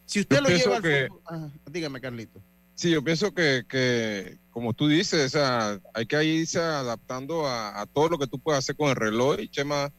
Si 0.05 0.21
usted 0.21 0.37
Yo 0.37 0.43
lo 0.43 0.49
lleva 0.51 0.77
al 0.77 0.83
que- 0.83 1.09
fútbol- 1.09 1.21
Ajá, 1.27 1.51
dígame, 1.71 2.01
Carlito. 2.01 2.41
Sí, 2.77 2.91
yo 2.91 3.03
pienso 3.03 3.33
que, 3.35 3.65
que, 3.69 4.39
como 4.51 4.73
tú 4.75 4.87
dices, 4.87 5.35
hay 5.35 6.07
que 6.07 6.23
irse 6.25 6.61
adaptando 6.61 7.47
a, 7.47 7.81
a 7.81 7.87
todo 7.87 8.11
lo 8.11 8.19
que 8.19 8.27
tú 8.29 8.39
puedes 8.39 8.59
hacer 8.61 8.77
con 8.77 8.91
el 8.91 8.97
reloj 8.97 9.41
y 9.41 9.49
Chema, 9.49 9.91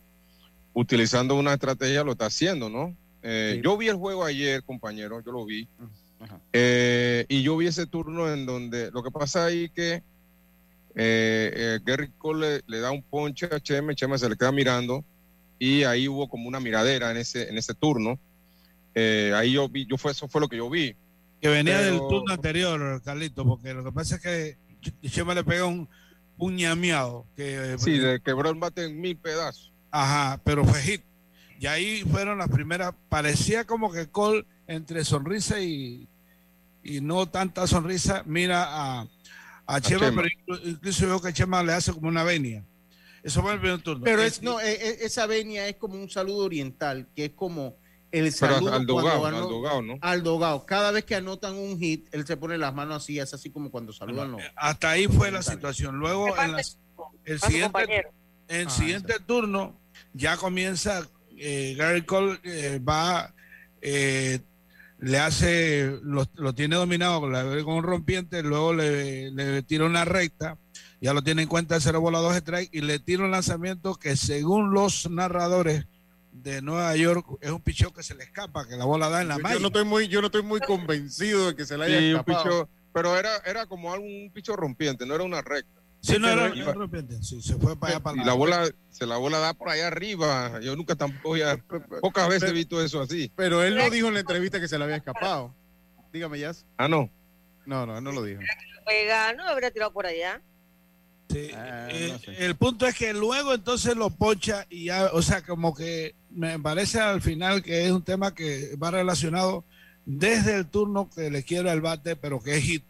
utilizando 0.81 1.33
una 1.35 1.53
estrategia, 1.53 2.03
lo 2.03 2.11
está 2.11 2.27
haciendo, 2.27 2.69
¿no? 2.69 2.95
Eh, 3.23 3.55
Yo 3.63 3.77
vi 3.77 3.87
el 3.87 3.95
juego 3.95 4.23
ayer, 4.23 4.61
compañero, 4.63 5.21
yo 5.25 5.31
lo 5.31 5.43
vi. 5.43 5.67
Eh, 6.53 7.25
y 7.29 7.41
yo 7.41 7.57
vi 7.57 7.65
ese 7.67 7.87
turno 7.87 8.31
en 8.31 8.45
donde 8.45 8.91
lo 8.91 9.01
que 9.01 9.09
pasa 9.11 9.45
ahí 9.45 9.69
que 9.69 10.03
eh, 10.95 11.51
eh, 11.55 11.79
Gary 11.83 12.09
Cole 12.17 12.57
le, 12.57 12.63
le 12.67 12.79
da 12.79 12.91
un 12.91 13.01
ponche 13.03 13.47
a 13.51 13.59
Chema, 13.59 13.91
y 13.91 13.95
Chema 13.95 14.17
se 14.17 14.29
le 14.29 14.35
queda 14.35 14.51
mirando 14.51 15.03
y 15.59 15.83
ahí 15.83 16.07
hubo 16.07 16.29
como 16.29 16.47
una 16.47 16.59
miradera 16.59 17.09
en 17.11 17.17
ese, 17.17 17.49
en 17.49 17.57
ese 17.57 17.73
turno. 17.73 18.19
Ahí 18.95 19.53
yo 19.53 19.67
vi, 19.69 19.85
yo 19.87 19.97
fue, 19.97 20.11
eso 20.11 20.27
fue 20.27 20.41
lo 20.41 20.47
que 20.47 20.57
yo 20.57 20.69
vi. 20.69 20.95
Que 21.41 21.49
venía 21.49 21.79
del 21.81 21.99
turno 22.09 22.33
anterior, 22.33 23.01
Carlito, 23.03 23.45
porque 23.45 23.73
lo 23.73 23.83
que 23.83 23.91
pasa 23.91 24.15
es 24.15 24.21
que 24.21 24.57
Ch- 24.81 25.11
Chema 25.11 25.33
le 25.35 25.43
pega 25.43 25.65
un, 25.65 25.87
un 26.37 26.55
ñameado. 26.55 27.25
Que, 27.35 27.75
Sí, 27.77 27.97
de 27.99 28.19
quebró 28.21 28.49
el 28.49 28.55
bate 28.59 28.85
en 28.85 28.99
mil 28.99 29.17
pedazos. 29.17 29.71
Ajá, 29.91 30.39
pero 30.43 30.65
fue 30.65 30.81
hit. 30.81 31.01
Y 31.59 31.65
ahí 31.67 32.03
fueron 32.03 32.37
las 32.37 32.49
primeras. 32.49 32.93
Parecía 33.09 33.65
como 33.65 33.91
que 33.91 34.07
Cole, 34.07 34.45
entre 34.67 35.03
sonrisa 35.05 35.59
y, 35.59 36.07
y 36.83 37.01
no 37.01 37.27
tanta 37.27 37.65
sonrisa, 37.67 38.23
mira 38.25 38.65
a, 38.69 39.07
a 39.65 39.81
Chema, 39.81 40.05
Chema. 40.07 40.21
pero 40.21 40.27
inclu- 40.59 40.61
incluso 40.67 41.07
veo 41.07 41.21
que 41.21 41.33
Chema 41.33 41.63
le 41.63 41.73
hace 41.73 41.91
como 41.93 42.07
una 42.09 42.23
venia. 42.23 42.63
Eso 43.23 43.41
fue 43.41 43.53
el 43.53 43.59
primer 43.59 43.81
turno. 43.81 44.03
Pero 44.03 44.21
es, 44.21 44.41
no, 44.41 44.59
eh, 44.61 44.73
eh, 44.79 44.97
esa 45.01 45.25
venia 45.25 45.67
es 45.67 45.75
como 45.77 45.95
un 45.95 46.09
saludo 46.09 46.45
oriental, 46.45 47.07
que 47.15 47.25
es 47.25 47.31
como 47.31 47.75
el 48.11 48.31
saludo 48.31 48.67
al 48.67 48.85
cuando 48.85 48.93
dogao, 48.93 49.25
al 49.25 49.33
dogao, 49.41 49.81
¿no? 49.81 49.97
al 50.01 50.23
dogao. 50.23 50.65
Cada 50.65 50.91
vez 50.91 51.03
que 51.03 51.15
anotan 51.15 51.55
un 51.55 51.77
hit, 51.79 52.07
él 52.13 52.25
se 52.25 52.37
pone 52.37 52.57
las 52.57 52.73
manos 52.73 53.03
así, 53.03 53.19
es 53.19 53.33
así 53.33 53.49
como 53.49 53.69
cuando 53.71 53.91
saludan 53.91 54.31
los. 54.33 54.41
Hasta 54.55 54.91
ahí 54.91 55.07
fue 55.07 55.31
la 55.31 55.41
situación. 55.41 55.97
Luego, 55.97 56.27
en 56.37 56.55
el 57.25 57.39
siguiente, 57.39 57.63
compañero. 57.63 58.09
El 58.47 58.67
Ah, 58.67 58.69
siguiente 58.69 59.15
turno, 59.25 59.79
ya 60.13 60.37
comienza, 60.37 61.07
eh, 61.37 61.75
Gary 61.77 62.03
Cole 62.03 62.39
eh, 62.43 62.79
va, 62.79 63.33
eh, 63.81 64.39
le 64.99 65.19
hace, 65.19 65.99
lo, 66.03 66.25
lo 66.35 66.53
tiene 66.55 66.75
dominado 66.75 67.19
con, 67.21 67.31
la- 67.31 67.43
con 67.63 67.75
un 67.75 67.83
rompiente, 67.83 68.41
luego 68.43 68.73
le, 68.73 69.31
le 69.31 69.61
tira 69.63 69.85
una 69.85 70.05
recta, 70.05 70.57
ya 70.99 71.13
lo 71.13 71.21
tiene 71.21 71.43
en 71.43 71.47
cuenta, 71.47 71.79
cero 71.79 72.01
bola, 72.01 72.19
dos 72.19 72.35
strike, 72.35 72.69
y 72.73 72.81
le 72.81 72.97
tira 72.99 73.23
un 73.23 73.31
lanzamiento 73.31 73.95
que 73.95 74.15
según 74.15 74.73
los 74.73 75.09
narradores 75.09 75.85
de 76.31 76.61
Nueva 76.61 76.95
York 76.95 77.25
es 77.41 77.51
un 77.51 77.61
picheo 77.61 77.93
que 77.93 78.01
se 78.03 78.15
le 78.15 78.23
escapa, 78.23 78.67
que 78.67 78.75
la 78.75 78.85
bola 78.85 79.09
da 79.09 79.21
en 79.21 79.27
la 79.27 79.37
Yo- 79.37 79.49
yo 79.53 79.59
no 79.59 79.67
estoy 79.67 79.85
muy, 79.85 80.07
yo 80.07 80.21
no 80.21 80.27
estoy 80.27 80.41
muy 80.43 80.59
convencido 80.61 81.47
de 81.47 81.55
que 81.55 81.65
se 81.65 81.77
le 81.77 81.85
haya 81.85 81.99
Sí, 81.99 82.13
un 82.13 82.19
escapado. 82.19 82.69
pero 82.93 83.17
era, 83.17 83.37
era 83.45 83.65
como 83.67 83.93
algún 83.93 84.31
picho 84.33 84.55
rompiente, 84.55 85.05
no 85.05 85.13
era 85.13 85.23
una 85.23 85.41
recta. 85.41 85.76
Sí, 86.01 86.17
no 86.19 86.29
era 86.29 86.53
sí, 87.21 87.41
se 87.41 87.55
fue 87.55 87.75
para 87.75 87.93
allá 87.93 88.03
para 88.03 88.21
y 88.21 88.25
la 88.25 88.33
bola, 88.33 88.69
se 88.89 89.05
la 89.05 89.17
bola 89.17 89.39
da 89.39 89.53
por 89.53 89.69
allá 89.69 89.87
arriba. 89.87 90.59
Yo 90.61 90.75
nunca 90.75 90.95
tampoco 90.95 91.35
ya, 91.35 91.57
pocas 92.01 92.29
veces 92.29 92.49
he 92.49 92.53
visto 92.53 92.81
eso 92.81 93.01
así. 93.01 93.31
Pero 93.35 93.63
él 93.63 93.75
no 93.75 93.89
dijo 93.89 94.07
en 94.07 94.13
la 94.13 94.19
entrevista 94.21 94.59
que 94.59 94.67
se 94.67 94.77
le 94.77 94.85
había 94.85 94.97
escapado. 94.97 95.53
Dígame, 96.13 96.39
Jazz. 96.39 96.65
Ah, 96.77 96.87
no. 96.87 97.09
No, 97.65 97.85
no, 97.85 97.99
no 97.99 98.11
lo 98.11 98.23
dijo. 98.23 98.41
No 99.35 99.43
lo 99.43 99.49
habría 99.49 99.71
tirado 99.71 99.91
por 99.91 100.05
allá. 100.05 100.41
Sí, 101.29 101.51
Ah, 101.53 101.89
eh, 101.91 102.17
el 102.39 102.55
punto 102.55 102.87
es 102.87 102.95
que 102.95 103.13
luego 103.13 103.53
entonces 103.53 103.97
lo 103.97 104.09
poncha 104.09 104.65
y 104.69 104.85
ya, 104.85 105.09
o 105.11 105.21
sea, 105.21 105.41
como 105.41 105.75
que 105.75 106.15
me 106.29 106.57
parece 106.57 107.01
al 107.01 107.21
final 107.21 107.61
que 107.61 107.85
es 107.85 107.91
un 107.91 108.03
tema 108.03 108.33
que 108.33 108.77
va 108.81 108.91
relacionado 108.91 109.65
desde 110.05 110.55
el 110.55 110.67
turno 110.67 111.09
que 111.13 111.29
le 111.29 111.43
quiebra 111.43 111.73
el 111.73 111.81
bate, 111.81 112.15
pero 112.15 112.41
que 112.41 112.55
es 112.55 112.63
hit. 112.63 112.85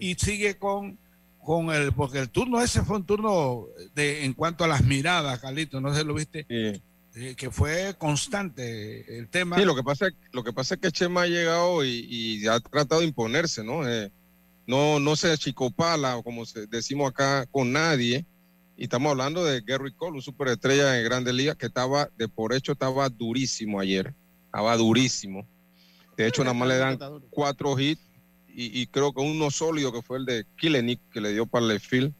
Y 0.00 0.14
sigue 0.14 0.56
con, 0.56 0.98
con 1.44 1.70
el, 1.74 1.92
porque 1.92 2.18
el 2.18 2.30
turno 2.30 2.60
ese 2.60 2.82
fue 2.82 2.96
un 2.96 3.04
turno 3.04 3.66
de 3.94 4.24
en 4.24 4.32
cuanto 4.32 4.64
a 4.64 4.68
las 4.68 4.82
miradas, 4.84 5.38
Carlito, 5.40 5.80
no 5.80 5.92
sé 5.92 6.00
si 6.00 6.06
lo 6.06 6.14
viste, 6.14 6.46
eh, 6.48 6.80
que 7.36 7.50
fue 7.50 7.94
constante 7.98 9.18
el 9.18 9.28
tema. 9.28 9.56
Sí, 9.58 9.64
lo 9.64 9.74
que 9.76 9.82
pasa, 9.82 10.06
lo 10.32 10.42
que 10.42 10.52
pasa 10.52 10.74
es 10.74 10.80
que 10.80 10.90
Chema 10.90 11.22
ha 11.22 11.26
llegado 11.26 11.84
y, 11.84 12.06
y 12.08 12.46
ha 12.48 12.58
tratado 12.60 13.00
de 13.02 13.06
imponerse, 13.06 13.62
¿no? 13.62 13.86
Eh, 13.88 14.10
no, 14.66 14.98
no 14.98 15.14
se 15.14 15.30
achicopala, 15.30 16.20
como 16.24 16.44
se- 16.46 16.66
decimos 16.66 17.10
acá, 17.10 17.46
con 17.50 17.70
nadie. 17.72 18.24
Y 18.76 18.84
estamos 18.84 19.10
hablando 19.10 19.44
de 19.44 19.60
Gary 19.60 19.92
Cole, 19.92 20.16
un 20.16 20.22
superestrella 20.22 20.98
en 20.98 21.04
Grandes 21.04 21.34
Ligas 21.34 21.56
que 21.56 21.66
estaba, 21.66 22.08
de 22.16 22.26
por 22.28 22.52
hecho, 22.52 22.72
estaba 22.72 23.08
durísimo 23.08 23.78
ayer. 23.78 24.12
Estaba 24.46 24.76
durísimo. 24.76 25.46
De 26.16 26.26
hecho, 26.26 26.42
nada 26.42 26.54
más 26.54 26.68
le 26.68 26.78
dan 26.78 26.98
cuatro 27.30 27.78
hits 27.78 28.00
y, 28.54 28.80
y 28.80 28.86
creo 28.86 29.12
que 29.12 29.20
uno 29.20 29.50
sólido 29.50 29.92
que 29.92 30.02
fue 30.02 30.18
el 30.18 30.24
de 30.26 30.46
Killenick 30.56 31.00
que 31.12 31.20
le 31.20 31.32
dio 31.32 31.46
para 31.46 31.66
el 31.66 31.80
field. 31.80 32.12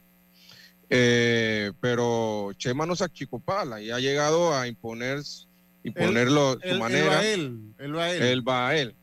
Eh, 0.89 1.71
pero 1.81 2.51
Chema 2.57 2.85
no 2.85 2.95
se 2.95 3.03
achicopala 3.05 3.81
y 3.81 3.89
ha 3.91 3.99
llegado 3.99 4.53
a 4.55 4.67
imponer, 4.67 5.21
imponerlo 5.83 6.53
Él- 6.53 6.59
su 6.61 6.67
él- 6.69 6.79
manera. 6.79 7.05
él, 7.25 7.95
va 7.95 8.03
a 8.03 8.13
él. 8.13 8.21
Él 8.23 8.47
va 8.47 8.67
a 8.69 8.75
él. 8.77 8.95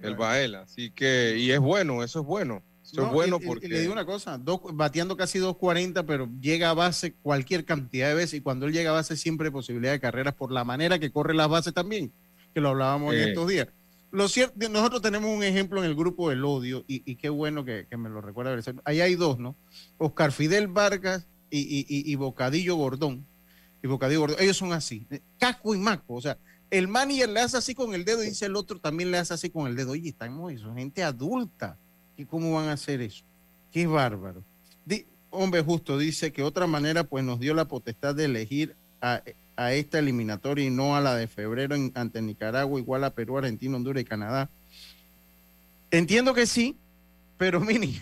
Él 0.00 0.20
va 0.20 0.32
a 0.32 0.40
él. 0.40 0.54
Así 0.54 0.90
que, 0.90 1.36
y 1.38 1.50
es 1.50 1.58
bueno, 1.60 2.02
eso 2.02 2.20
es 2.20 2.26
bueno. 2.26 2.62
Eso 2.82 3.02
No, 3.02 3.08
es 3.08 3.12
bueno 3.12 3.38
y- 3.42 3.46
porque. 3.46 3.66
y 3.66 3.68
le 3.68 3.80
digo 3.80 3.92
una 3.92 4.06
cosa, 4.06 4.38
dos- 4.38 4.60
bateando 4.72 5.16
casi 5.18 5.38
2.40, 5.38 6.06
pero 6.06 6.28
llega 6.40 6.70
a 6.70 6.74
base 6.74 7.12
cualquier 7.20 7.66
cantidad 7.66 8.08
de 8.08 8.14
veces 8.14 8.34
y 8.34 8.40
cuando 8.40 8.64
él 8.66 8.72
llega 8.72 8.90
a 8.90 8.94
base 8.94 9.14
siempre 9.16 9.48
hay 9.48 9.52
posibilidad 9.52 9.92
de 9.92 10.00
carreras 10.00 10.34
por 10.34 10.50
la 10.50 10.64
manera 10.64 10.98
que 10.98 11.10
corre 11.10 11.34
las 11.34 11.48
bases 11.48 11.74
también. 11.74 12.12
que 12.54 12.62
lo 12.62 12.70
hablábamos 12.70 13.12
en 13.14 13.22
Sí. 13.24 13.28
estos 13.28 13.46
días. 13.48 13.68
Lo 14.10 14.28
cierto, 14.28 14.68
nosotros 14.68 15.02
tenemos 15.02 15.30
un 15.30 15.42
ejemplo 15.42 15.82
en 15.84 15.90
el 15.90 15.94
grupo 15.94 16.30
del 16.30 16.44
odio, 16.44 16.84
y, 16.86 17.16
qué 17.16 17.28
bueno 17.28 17.64
que, 17.64 17.86
me 17.96 18.08
lo 18.08 18.20
recuerda. 18.20 18.58
Ahí 18.84 19.00
hay 19.00 19.14
dos, 19.16 19.38
¿no? 19.38 19.54
Oscar 19.98 20.32
Fidel 20.32 20.68
Vargas 20.68 21.26
y, 21.50 21.58
y- 21.60 22.10
y- 22.10 22.14
Bocadillo 22.16 22.76
Gordón. 22.76 23.26
Y 23.82 23.86
Bocadillo 23.86 24.20
Gordón, 24.20 24.38
ellos 24.40 24.56
son 24.56 24.72
así, 24.72 25.06
eh, 25.10 25.20
casco 25.38 25.74
y 25.74 25.78
maco. 25.78 26.14
O 26.14 26.20
sea, 26.20 26.38
el 26.70 26.88
manager 26.88 27.28
le 27.28 27.40
hace 27.40 27.56
así 27.58 27.74
con 27.74 27.94
el 27.94 28.04
dedo 28.04 28.22
y 28.22 28.28
dice 28.28 28.46
el 28.46 28.56
otro 28.56 28.78
también 28.78 29.10
le 29.10 29.18
hace 29.18 29.34
así 29.34 29.50
con 29.50 29.66
el 29.66 29.76
dedo. 29.76 29.92
Oye, 29.92 30.08
estamos, 30.08 30.52
son 30.60 30.76
gente 30.76 31.02
adulta. 31.02 31.76
¿Y 32.16 32.24
cómo 32.24 32.54
van 32.54 32.68
a 32.68 32.72
hacer 32.72 33.00
eso? 33.00 33.24
Qué 33.70 33.86
bárbaro. 33.86 34.42
Hombre 35.30 35.62
justo 35.62 35.98
dice 35.98 36.32
que 36.32 36.42
otra 36.42 36.66
manera 36.66 37.04
pues 37.04 37.22
nos 37.22 37.38
dio 37.38 37.52
la 37.52 37.68
potestad 37.68 38.14
de 38.14 38.24
elegir 38.24 38.74
a, 39.02 39.22
a 39.58 39.72
esta 39.74 39.98
eliminatoria 39.98 40.64
y 40.66 40.70
no 40.70 40.94
a 40.96 41.00
la 41.00 41.16
de 41.16 41.26
febrero 41.26 41.74
en- 41.74 41.90
ante 41.96 42.22
Nicaragua, 42.22 42.78
igual 42.78 43.02
a 43.02 43.10
Perú, 43.10 43.36
Argentina, 43.38 43.76
Honduras 43.76 44.00
y 44.00 44.04
Canadá. 44.04 44.48
Entiendo 45.90 46.32
que 46.32 46.46
sí, 46.46 46.76
pero 47.36 47.60
mini, 47.60 48.00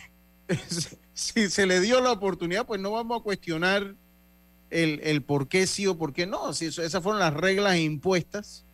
si 1.14 1.48
se 1.48 1.66
le 1.66 1.80
dio 1.80 2.00
la 2.00 2.12
oportunidad, 2.12 2.66
pues 2.66 2.80
no 2.80 2.90
vamos 2.92 3.20
a 3.20 3.24
cuestionar 3.24 3.94
el, 4.70 5.00
el 5.02 5.22
por 5.22 5.48
qué 5.48 5.66
sí 5.66 5.86
o 5.86 5.96
por 5.96 6.12
qué 6.12 6.26
no. 6.26 6.52
Si 6.52 6.66
eso- 6.66 6.82
esas 6.82 7.02
fueron 7.02 7.20
las 7.20 7.32
reglas 7.34 7.76
impuestas. 7.78 8.64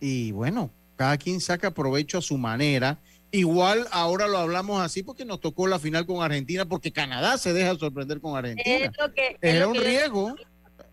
Y 0.00 0.32
bueno, 0.32 0.70
cada 0.96 1.16
quien 1.18 1.40
saca 1.40 1.70
provecho 1.70 2.18
a 2.18 2.22
su 2.22 2.38
manera. 2.38 2.98
Igual 3.32 3.86
ahora 3.90 4.26
lo 4.28 4.38
hablamos 4.38 4.80
así 4.80 5.02
porque 5.02 5.24
nos 5.26 5.40
tocó 5.40 5.66
la 5.66 5.78
final 5.78 6.06
con 6.06 6.22
Argentina, 6.22 6.64
porque 6.64 6.92
Canadá 6.92 7.36
se 7.36 7.52
deja 7.52 7.74
sorprender 7.76 8.20
con 8.20 8.36
Argentina. 8.38 8.86
Es 8.86 8.90
lo 8.98 9.12
que, 9.12 9.36
es 9.40 9.54
Era 9.54 9.66
un 9.68 9.74
yo- 9.74 9.82
riesgo. 9.82 10.36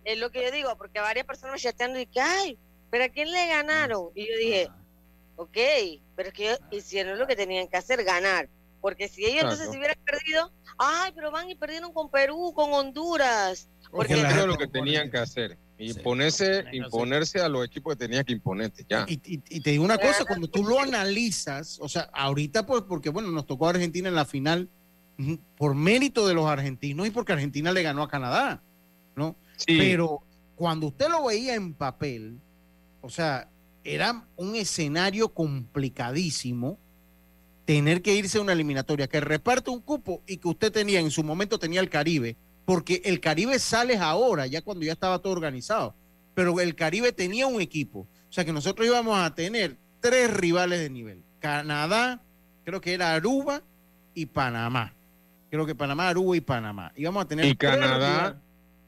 Es 0.05 0.17
lo 0.19 0.31
que 0.31 0.43
yo 0.43 0.51
digo, 0.51 0.75
porque 0.77 0.99
varias 0.99 1.25
personas 1.25 1.53
me 1.53 1.59
chateando 1.59 1.99
y 1.99 2.05
que, 2.05 2.19
ay, 2.21 2.57
pero 2.89 3.05
¿a 3.05 3.09
quién 3.09 3.31
le 3.31 3.47
ganaron? 3.47 4.09
Y 4.15 4.27
yo 4.27 4.37
dije, 4.37 4.69
ok, 5.35 5.57
pero 6.15 6.29
es 6.29 6.33
que 6.33 6.45
ellos 6.45 6.59
hicieron 6.71 7.17
lo 7.17 7.25
que 7.27 7.35
tenían 7.35 7.67
que 7.67 7.77
hacer, 7.77 8.03
ganar. 8.03 8.49
Porque 8.81 9.07
si 9.07 9.25
ellos 9.25 9.43
entonces 9.43 9.69
se 9.71 9.77
hubieran 9.77 9.97
perdido, 10.05 10.51
ay, 10.77 11.11
pero 11.15 11.31
van 11.31 11.49
y 11.49 11.55
perdieron 11.55 11.93
con 11.93 12.09
Perú, 12.11 12.51
con 12.53 12.73
Honduras. 12.73 13.69
Porque 13.89 14.15
gente 14.15 14.45
lo 14.47 14.57
que 14.57 14.67
tenían 14.67 15.09
que 15.09 15.17
hacer. 15.19 15.57
Imponerse, 15.77 16.63
imponerse 16.71 17.39
a 17.41 17.49
los 17.49 17.65
equipos 17.65 17.95
que 17.95 18.05
tenía 18.05 18.23
que 18.23 18.33
imponerte, 18.33 18.85
ya. 18.87 19.05
Y, 19.07 19.13
y- 19.25 19.41
y 19.49 19.59
te 19.61 19.71
digo 19.71 19.83
una 19.83 19.97
cosa, 19.97 20.23
cuando 20.25 20.47
tú 20.47 20.63
lo 20.63 20.79
analizas, 20.79 21.79
o 21.81 21.89
sea, 21.89 22.09
ahorita 22.13 22.65
pues 22.65 22.83
porque 22.83 23.09
bueno, 23.09 23.31
nos 23.31 23.45
tocó 23.47 23.67
a 23.67 23.71
Argentina 23.71 24.07
en 24.09 24.15
la 24.15 24.25
final 24.25 24.69
por 25.57 25.75
mérito 25.75 26.27
de 26.27 26.33
los 26.33 26.45
argentinos 26.45 27.07
y 27.07 27.11
porque 27.11 27.33
Argentina 27.33 27.71
le 27.71 27.83
ganó 27.83 28.03
a 28.03 28.07
Canadá, 28.09 28.61
¿no? 29.15 29.35
Sí. 29.57 29.77
Pero 29.77 30.21
cuando 30.55 30.87
usted 30.87 31.09
lo 31.09 31.25
veía 31.25 31.55
en 31.55 31.73
papel, 31.73 32.39
o 33.01 33.09
sea, 33.09 33.49
era 33.83 34.25
un 34.35 34.55
escenario 34.55 35.33
complicadísimo 35.33 36.79
tener 37.65 38.01
que 38.01 38.15
irse 38.15 38.37
a 38.37 38.41
una 38.41 38.53
eliminatoria 38.53 39.07
que 39.07 39.21
reparte 39.21 39.69
un 39.69 39.81
cupo 39.81 40.21
y 40.27 40.37
que 40.37 40.47
usted 40.47 40.71
tenía 40.71 40.99
en 40.99 41.11
su 41.11 41.23
momento 41.23 41.59
tenía 41.59 41.79
el 41.79 41.89
Caribe, 41.89 42.35
porque 42.65 43.01
el 43.05 43.19
Caribe 43.19 43.59
sale 43.59 43.97
ahora, 43.97 44.47
ya 44.47 44.61
cuando 44.61 44.85
ya 44.85 44.93
estaba 44.93 45.19
todo 45.19 45.33
organizado, 45.33 45.95
pero 46.33 46.59
el 46.59 46.75
Caribe 46.75 47.11
tenía 47.11 47.47
un 47.47 47.61
equipo, 47.61 47.99
o 47.99 48.31
sea 48.31 48.45
que 48.45 48.53
nosotros 48.53 48.87
íbamos 48.87 49.17
a 49.17 49.33
tener 49.33 49.77
tres 50.01 50.31
rivales 50.33 50.79
de 50.79 50.89
nivel, 50.89 51.23
Canadá, 51.39 52.21
creo 52.65 52.81
que 52.81 52.93
era 52.93 53.13
Aruba 53.13 53.63
y 54.13 54.25
Panamá, 54.25 54.93
creo 55.49 55.65
que 55.65 55.75
Panamá, 55.75 56.09
Aruba 56.09 56.35
y 56.35 56.41
Panamá, 56.41 56.91
íbamos 56.95 57.23
a 57.23 57.27
tener 57.27 57.45
Y 57.45 57.55
Canadá. 57.55 58.41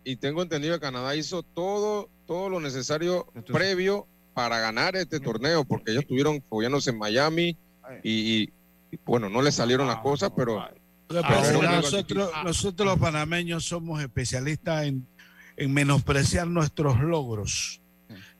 Y 0.05 0.15
tengo 0.15 0.41
entendido 0.41 0.75
que 0.75 0.79
Canadá 0.79 1.15
hizo 1.15 1.43
todo, 1.43 2.09
todo 2.25 2.49
lo 2.49 2.59
necesario 2.61 3.25
previo 3.51 4.07
para 4.33 4.59
ganar 4.59 4.95
este 4.95 5.19
torneo, 5.19 5.65
porque 5.65 5.91
ellos 5.91 6.03
estuvieron 6.03 6.41
fogueándose 6.41 6.91
en 6.91 6.97
Miami 6.97 7.57
y, 8.03 8.11
y, 8.11 8.53
y, 8.91 8.99
bueno, 9.05 9.29
no 9.29 9.41
les 9.41 9.55
salieron 9.55 9.87
las 9.87 9.97
cosas, 9.97 10.31
pero 10.35 10.63
Ah, 11.09 11.51
nosotros, 11.75 12.31
nosotros 12.43 12.87
los 12.87 12.99
panameños 12.99 13.65
somos 13.65 14.01
especialistas 14.01 14.85
en, 14.85 15.07
en 15.55 15.73
menospreciar 15.73 16.47
nuestros 16.47 16.99
logros, 16.99 17.81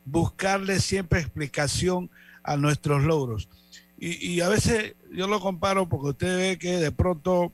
buscarle 0.04 0.80
siempre 0.80 1.20
explicación 1.20 2.10
a 2.44 2.58
nuestros 2.58 3.04
logros. 3.04 3.50
Y, 3.98 4.32
y 4.34 4.42
a 4.42 4.50
veces 4.50 4.96
yo 5.12 5.28
lo 5.28 5.40
comparo 5.40 5.88
porque 5.88 6.10
usted 6.10 6.38
ve 6.38 6.58
que 6.58 6.78
de 6.78 6.92
pronto 6.92 7.54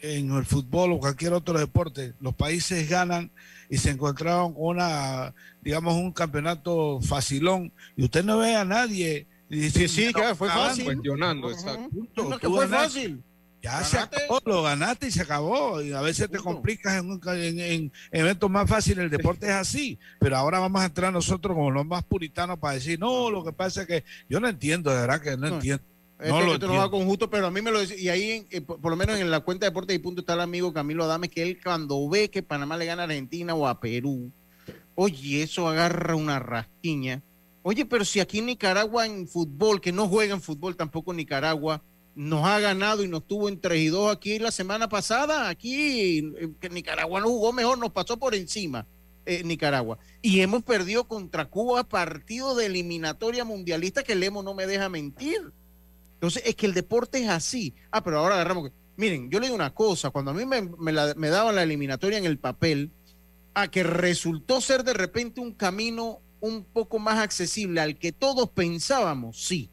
en 0.00 0.32
el 0.32 0.44
fútbol 0.44 0.92
o 0.92 0.98
cualquier 0.98 1.32
otro 1.32 1.58
deporte, 1.58 2.14
los 2.20 2.34
países 2.34 2.88
ganan 2.88 3.30
y 3.70 3.78
se 3.78 3.90
encontraron 3.90 4.52
con 4.54 4.62
una, 4.66 5.34
digamos, 5.62 5.94
un 5.94 6.12
campeonato 6.12 7.00
facilón 7.00 7.72
y 7.96 8.04
usted 8.04 8.24
no 8.24 8.38
ve 8.38 8.54
a 8.56 8.64
nadie. 8.64 9.26
Sí, 9.50 9.88
sí, 9.88 10.12
claro, 10.12 10.34
fue 10.36 10.48
fácil. 10.48 10.84
cuestionando, 10.84 11.50
exacto. 11.50 11.88
Punto. 11.90 12.28
No, 12.28 12.38
que 12.38 12.46
Tú 12.46 12.54
fue 12.54 12.66
ganaste. 12.66 12.84
fácil. 13.00 13.22
Ya 13.62 13.82
se 13.82 13.98
acabó, 13.98 14.40
lo 14.44 14.62
ganaste 14.62 15.06
y 15.06 15.10
se 15.10 15.22
acabó. 15.22 15.80
Y 15.80 15.92
a 15.94 16.02
veces 16.02 16.28
te 16.30 16.36
complicas 16.36 16.98
en, 16.98 17.10
un 17.12 17.18
ca- 17.18 17.34
en- 17.38 17.58
en 17.60 17.92
eventos 18.12 18.50
más 18.50 18.68
fáciles. 18.68 19.04
El 19.04 19.10
deporte 19.10 19.46
es 19.46 19.52
así. 19.52 19.98
Pero 20.20 20.36
ahora 20.36 20.58
vamos 20.58 20.82
a 20.82 20.86
entrar 20.86 21.10
nosotros 21.12 21.54
como 21.56 21.70
los 21.70 21.86
más 21.86 22.04
puritanos 22.04 22.58
para 22.58 22.74
decir, 22.74 22.98
no, 23.00 23.30
lo 23.30 23.42
que 23.42 23.52
pasa 23.54 23.82
es 23.82 23.86
que 23.86 24.04
yo 24.28 24.38
no 24.38 24.48
entiendo, 24.48 24.90
de 24.90 25.00
verdad 25.00 25.20
que 25.22 25.30
no, 25.38 25.48
No. 25.48 25.54
entiendo. 25.54 25.82
Este, 26.24 26.38
No 26.38 26.40
lo 26.46 26.54
esto 26.54 26.66
no 26.66 26.72
va 26.74 26.84
entiendo. 26.84 26.90
con 26.90 27.06
justo, 27.06 27.28
pero 27.30 27.46
a 27.46 27.50
mí 27.50 27.60
me 27.60 27.70
lo 27.70 27.80
dice, 27.80 28.00
y 28.00 28.08
ahí, 28.08 28.30
en- 28.30 28.46
eh, 28.50 28.60
por, 28.60 28.80
por 28.80 28.90
lo 28.90 28.96
menos 28.96 29.18
en 29.18 29.30
la 29.30 29.40
cuenta 29.40 29.66
de 29.66 29.70
Deportes 29.70 29.94
y 29.94 29.98
Punto 29.98 30.20
está 30.22 30.34
el 30.34 30.40
amigo 30.40 30.72
Camilo 30.72 31.04
Adame, 31.04 31.28
que 31.28 31.42
él 31.42 31.58
cuando 31.62 32.08
ve 32.08 32.30
que 32.30 32.42
Panamá 32.42 32.76
le 32.76 32.86
gana 32.86 33.02
a 33.02 33.06
Argentina 33.06 33.54
o 33.54 33.66
a 33.66 33.78
Perú, 33.80 34.30
oye, 34.94 35.42
eso 35.42 35.68
agarra 35.68 36.16
una 36.16 36.38
rasquiña. 36.38 37.22
Oye, 37.62 37.84
pero 37.86 38.04
si 38.04 38.20
aquí 38.20 38.38
en 38.38 38.46
Nicaragua 38.46 39.06
en 39.06 39.26
fútbol, 39.28 39.80
que 39.80 39.92
no 39.92 40.08
juega 40.08 40.34
en 40.34 40.42
fútbol 40.42 40.76
tampoco 40.76 41.10
en 41.12 41.18
Nicaragua, 41.18 41.82
nos 42.14 42.44
ha 42.46 42.60
ganado 42.60 43.02
y 43.02 43.08
nos 43.08 43.26
tuvo 43.26 43.48
en 43.48 43.60
3 43.60 43.80
y 43.82 43.88
2 43.88 44.14
aquí 44.14 44.38
la 44.38 44.50
semana 44.50 44.88
pasada, 44.88 45.48
aquí 45.48 46.18
eh, 46.38 46.50
que 46.60 46.70
Nicaragua 46.70 47.20
no 47.20 47.28
jugó 47.28 47.52
mejor, 47.52 47.76
nos 47.78 47.90
pasó 47.90 48.18
por 48.18 48.34
encima 48.34 48.86
eh, 49.26 49.42
Nicaragua. 49.44 49.98
Y 50.22 50.40
hemos 50.40 50.62
perdido 50.62 51.04
contra 51.08 51.46
Cuba 51.46 51.84
partido 51.84 52.54
de 52.54 52.66
eliminatoria 52.66 53.44
mundialista 53.44 54.02
que 54.02 54.14
Lemo 54.14 54.42
no 54.42 54.54
me 54.54 54.66
deja 54.66 54.88
mentir. 54.88 55.50
Entonces, 56.14 56.42
es 56.46 56.54
que 56.56 56.66
el 56.66 56.74
deporte 56.74 57.22
es 57.22 57.28
así. 57.28 57.74
Ah, 57.90 58.02
pero 58.02 58.18
ahora 58.18 58.34
agarramos. 58.36 58.68
que- 58.70 58.74
Miren, 58.96 59.30
yo 59.30 59.40
le 59.40 59.46
digo 59.46 59.56
una 59.56 59.74
cosa, 59.74 60.10
cuando 60.10 60.30
a 60.30 60.34
mí 60.34 60.46
me, 60.46 60.62
me 60.62 60.92
la- 60.92 61.14
me 61.16 61.28
daban 61.28 61.54
la 61.56 61.62
eliminatoria 61.64 62.16
en 62.18 62.24
el 62.24 62.38
papel, 62.38 62.92
a 63.54 63.68
que 63.68 63.82
resultó 63.82 64.60
ser 64.60 64.84
de 64.84 64.94
repente 64.94 65.40
un 65.40 65.52
camino 65.52 66.20
un 66.40 66.64
poco 66.64 66.98
más 66.98 67.18
accesible 67.18 67.80
al 67.80 67.98
que 67.98 68.12
todos 68.12 68.50
pensábamos, 68.50 69.42
sí, 69.44 69.70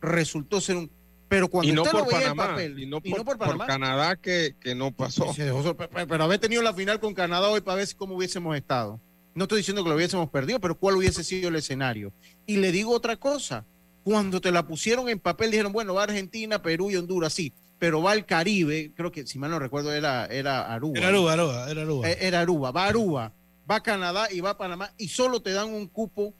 resultó 0.00 0.60
ser 0.60 0.76
un... 0.76 0.90
Pero 1.28 1.48
cuando 1.48 1.70
y 1.72 1.74
no 1.74 1.82
usted 1.82 1.92
por 1.92 2.00
lo 2.00 2.06
veía 2.06 2.20
Panamá, 2.20 2.46
papel, 2.50 2.78
y 2.78 2.86
no 2.86 2.98
y 3.02 3.10
por, 3.10 3.18
no 3.18 3.24
por 3.24 3.38
por 3.38 3.66
Canadá 3.66 4.16
que, 4.16 4.54
que 4.60 4.74
no 4.74 4.92
pasó. 4.92 5.32
se 5.32 5.44
dejó 5.44 5.62
sorpre- 5.64 5.88
pero, 6.06 6.24
haber 6.24 6.38
tenido 6.38 6.62
la 6.62 6.74
final 6.74 7.00
con 7.00 7.14
Canadá 7.14 7.48
hoy 7.48 7.60
para 7.62 7.76
ver 7.78 7.88
cómo 7.96 8.14
hubiésemos 8.14 8.54
estado. 8.56 9.00
No 9.34 9.44
estoy 9.44 9.58
diciendo 9.58 9.82
que 9.82 9.88
lo 9.88 9.96
hubiésemos 9.96 10.28
perdido, 10.30 10.60
pero 10.60 10.78
cuál 10.78 10.96
hubiese 10.96 11.24
sido 11.24 11.48
el 11.48 11.56
escenario. 11.56 12.12
Y 12.46 12.58
le 12.58 12.70
digo 12.70 12.92
otra 12.92 13.16
cosa. 13.16 13.64
Cuando 14.04 14.40
te 14.40 14.52
la 14.52 14.66
pusieron 14.66 15.08
en 15.08 15.18
papel, 15.18 15.50
dijeron, 15.50 15.72
bueno, 15.72 15.94
va 15.94 16.04
Argentina, 16.04 16.60
Perú 16.62 16.90
y 16.90 16.96
Honduras, 16.96 17.32
sí, 17.32 17.52
pero 17.78 18.02
va 18.02 18.12
al 18.12 18.26
Caribe, 18.26 18.92
creo 18.94 19.10
que 19.10 19.26
si 19.26 19.38
mal 19.38 19.50
no 19.50 19.58
recuerdo 19.58 19.92
era, 19.92 20.26
era 20.26 20.72
Aruba. 20.72 20.98
Era 20.98 21.08
Aruba, 21.08 21.32
Aruba, 21.32 21.70
era 21.70 21.82
Aruba. 21.82 22.10
Eh, 22.10 22.18
Era 22.20 22.40
Aruba, 22.40 22.70
va 22.70 22.86
Aruba, 22.86 23.32
va 23.70 23.82
Canadá 23.82 24.28
y 24.30 24.40
va 24.40 24.56
Panamá 24.58 24.92
y 24.98 25.08
solo 25.08 25.40
te 25.42 25.52
dan 25.52 25.72
un 25.72 25.88
cupo. 25.88 26.34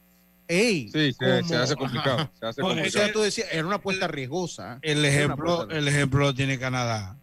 Ey, 0.47 0.89
Sí, 0.93 1.11
se, 1.13 1.55
hace 1.55 1.75
complicado. 1.75 2.29
Se 2.39 2.45
hace 2.45 2.61
No, 2.61 2.67
O 2.67 2.69
complicado. 2.69 3.03
sea, 3.05 3.11
tú 3.11 3.21
decías, 3.21 3.47
era 3.51 3.65
una 3.65 3.77
apuesta 3.77 4.07
riesgosa. 4.07 4.77
El 4.83 4.99
Era 4.99 4.99
una 4.99 5.07
ejemplo, 5.07 5.53
apuesta- 5.53 5.75
el 5.77 5.87
ejemplo 5.87 6.19
lo 6.19 6.35
tiene 6.35 6.59
Canadá. 6.59 7.17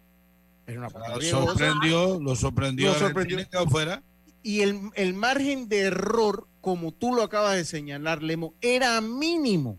era 0.67 0.79
una 0.79 0.89
apuesta 0.89 1.09
Lo 1.11 1.19
riesgosa. 1.21 1.47
sorprendió, 1.47 2.21
lo 2.21 2.35
sorprendió. 2.35 2.87
Lo 2.89 2.93
a 2.97 2.99
sorprendió. 2.99 3.37
Argentina, 3.37 3.61
quedó 3.63 3.71
fuera. 3.71 4.03
y 4.43 4.63
el, 4.63 4.81
el 4.97 5.15
margen 5.15 5.69
de 5.69 5.83
error, 5.83 6.49
como 6.61 6.91
tú 6.93 7.15
lo 7.15 7.23
acabas 7.23 7.55
de 7.55 7.65
señalar, 7.65 8.25
Lemo, 8.25 8.55
era 8.61 9.01
mínimo. 9.01 9.79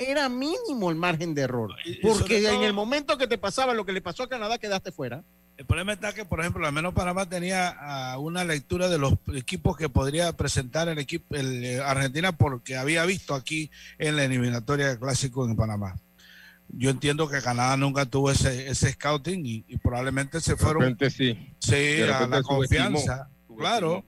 Era 0.00 0.30
mínimo 0.30 0.90
el 0.90 0.96
margen 0.96 1.34
de 1.34 1.42
error. 1.42 1.74
Porque 2.00 2.48
en 2.48 2.62
el 2.62 2.72
momento 2.72 3.18
que 3.18 3.26
te 3.26 3.36
pasaba 3.36 3.74
lo 3.74 3.84
que 3.84 3.92
le 3.92 4.00
pasó 4.00 4.22
a 4.22 4.28
Canadá, 4.30 4.56
quedaste 4.58 4.92
fuera. 4.92 5.22
El 5.58 5.66
problema 5.66 5.92
está 5.92 6.14
que, 6.14 6.24
por 6.24 6.40
ejemplo, 6.40 6.66
al 6.66 6.72
menos 6.72 6.94
Panamá 6.94 7.28
tenía 7.28 7.68
ah, 7.78 8.16
una 8.18 8.44
lectura 8.44 8.88
de 8.88 8.96
los 8.96 9.12
equipos 9.34 9.76
que 9.76 9.90
podría 9.90 10.32
presentar 10.32 10.88
el 10.88 10.98
equipo 10.98 11.34
el, 11.36 11.62
eh, 11.62 11.80
Argentina 11.80 12.32
porque 12.32 12.78
había 12.78 13.04
visto 13.04 13.34
aquí 13.34 13.70
en 13.98 14.16
la 14.16 14.24
eliminatoria 14.24 14.88
del 14.88 14.98
clásico 14.98 15.44
en 15.44 15.56
Panamá. 15.56 15.96
Yo 16.68 16.88
entiendo 16.88 17.28
que 17.28 17.42
Canadá 17.42 17.76
nunca 17.76 18.06
tuvo 18.06 18.30
ese, 18.30 18.70
ese 18.70 18.92
scouting 18.92 19.44
y, 19.44 19.64
y 19.68 19.76
probablemente 19.76 20.40
se 20.40 20.52
De 20.52 20.56
fueron 20.56 20.80
repente 20.80 21.10
sí. 21.10 21.54
sí, 21.58 21.72
de 21.72 22.04
a 22.04 22.26
la 22.26 22.42
subestimó, 22.42 22.56
confianza. 22.56 23.28
Claro, 23.58 24.02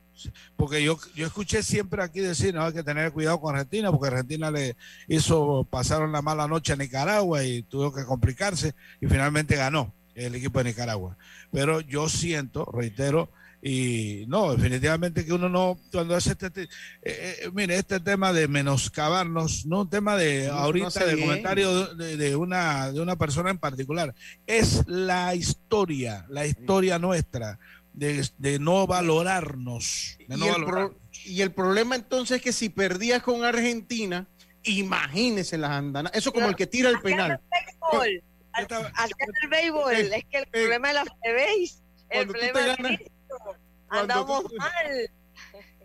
porque 0.56 0.82
yo, 0.82 0.98
yo 1.14 1.26
escuché 1.26 1.62
siempre 1.62 2.02
aquí 2.02 2.20
decir, 2.20 2.54
no, 2.54 2.64
hay 2.64 2.72
que 2.72 2.82
tener 2.82 3.12
cuidado 3.12 3.40
con 3.40 3.54
Argentina, 3.54 3.90
porque 3.90 4.08
Argentina 4.08 4.50
le 4.50 4.76
hizo, 5.08 5.66
pasaron 5.70 6.12
la 6.12 6.22
mala 6.22 6.46
noche 6.48 6.72
a 6.72 6.76
Nicaragua 6.76 7.44
y 7.44 7.62
tuvo 7.62 7.92
que 7.92 8.04
complicarse 8.04 8.74
y 9.00 9.06
finalmente 9.06 9.56
ganó. 9.56 9.92
el 10.14 10.34
equipo 10.34 10.58
de 10.58 10.66
Nicaragua. 10.66 11.16
Pero 11.50 11.80
yo 11.80 12.08
siento, 12.08 12.64
reitero, 12.66 13.30
y 13.64 14.24
no, 14.26 14.56
definitivamente 14.56 15.24
que 15.24 15.32
uno 15.32 15.48
no, 15.48 15.78
cuando 15.92 16.16
hace 16.16 16.32
este, 16.32 16.62
eh, 16.62 16.66
eh, 17.04 17.50
mire, 17.54 17.76
este 17.76 18.00
tema 18.00 18.32
de 18.32 18.48
menoscabarnos, 18.48 19.66
no 19.66 19.82
un 19.82 19.88
tema 19.90 20.16
de 20.16 20.48
ahorita 20.48 21.06
de 21.06 21.20
comentario 21.20 21.94
de, 21.94 22.34
una, 22.34 22.90
de 22.90 23.00
una 23.00 23.14
persona 23.14 23.50
en 23.50 23.58
particular, 23.58 24.12
es 24.48 24.82
la 24.88 25.36
historia, 25.36 26.26
la 26.28 26.44
historia 26.44 26.98
nuestra. 26.98 27.60
De, 27.92 28.58
no 28.58 28.86
valorarnos. 28.86 30.16
y, 30.18 30.32
El 30.32 30.90
y 31.24 31.42
el 31.42 31.52
problema 31.52 31.94
entonces 31.94 32.38
es 32.38 32.42
que 32.42 32.52
si 32.52 32.68
perdías 32.68 33.22
con 33.22 33.44
Argentina, 33.44 34.28
imagínese 34.62 35.58
las 35.58 35.72
andanas. 35.72 36.12
Eso 36.14 36.32
como 36.32 36.48
el 36.48 36.56
que 36.56 36.66
tira 36.66 36.88
el 36.88 37.00
penal. 37.00 37.40
Hacer 38.52 39.16
el 39.42 39.48
béisbol, 39.48 39.92
es 39.92 40.24
que 40.26 40.38
el 40.38 40.46
problema 40.46 40.88
de 40.88 40.94
la 40.94 41.04
FBAs, 41.04 41.82
el 42.10 42.26
problema 42.28 42.60
es 42.90 43.00
andamos 43.88 44.44
mal. 44.54 45.10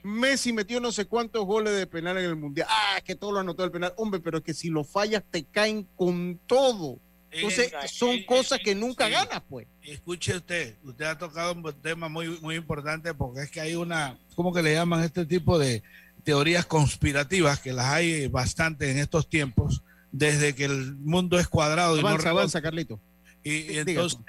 Messi 0.03 0.53
metió 0.53 0.79
no 0.79 0.91
sé 0.91 1.05
cuántos 1.05 1.45
goles 1.45 1.75
de 1.75 1.87
penal 1.87 2.17
en 2.17 2.25
el 2.25 2.35
mundial. 2.35 2.67
Ah, 2.69 3.01
que 3.03 3.15
todo 3.15 3.33
lo 3.33 3.39
anotó 3.39 3.63
el 3.63 3.71
penal. 3.71 3.93
Hombre, 3.97 4.21
pero 4.21 4.37
es 4.37 4.43
que 4.43 4.53
si 4.53 4.69
lo 4.69 4.83
fallas 4.83 5.23
te 5.29 5.45
caen 5.45 5.83
con 5.95 6.39
todo. 6.45 6.99
Entonces, 7.31 7.71
son 7.91 8.23
cosas 8.23 8.59
que 8.63 8.73
nunca 8.73 9.09
ganas, 9.09 9.41
pues. 9.49 9.67
Escuche 9.81 10.35
usted, 10.37 10.77
usted 10.83 11.05
ha 11.05 11.17
tocado 11.17 11.53
un 11.53 11.81
tema 11.81 12.07
muy, 12.07 12.39
muy 12.39 12.55
importante 12.55 13.13
porque 13.13 13.41
es 13.41 13.51
que 13.51 13.59
hay 13.59 13.75
una, 13.75 14.17
¿cómo 14.35 14.53
que 14.53 14.63
le 14.63 14.73
llaman 14.73 15.03
este 15.03 15.25
tipo 15.25 15.59
de 15.59 15.83
teorías 16.27 16.65
conspirativas 16.65 17.61
que 17.61 17.71
las 17.71 17.85
hay 17.85 18.27
bastante 18.27 18.91
en 18.91 18.97
estos 18.97 19.29
tiempos, 19.29 19.83
desde 20.11 20.55
que 20.55 20.65
el 20.65 20.97
mundo 20.97 21.39
es 21.39 21.47
cuadrado. 21.47 21.97
Avanza, 21.97 22.21
y 22.21 22.25
no 22.25 22.29
avanza, 22.31 22.61
Carlito. 22.61 22.99
Y, 23.45 23.77
entonces, 23.77 24.19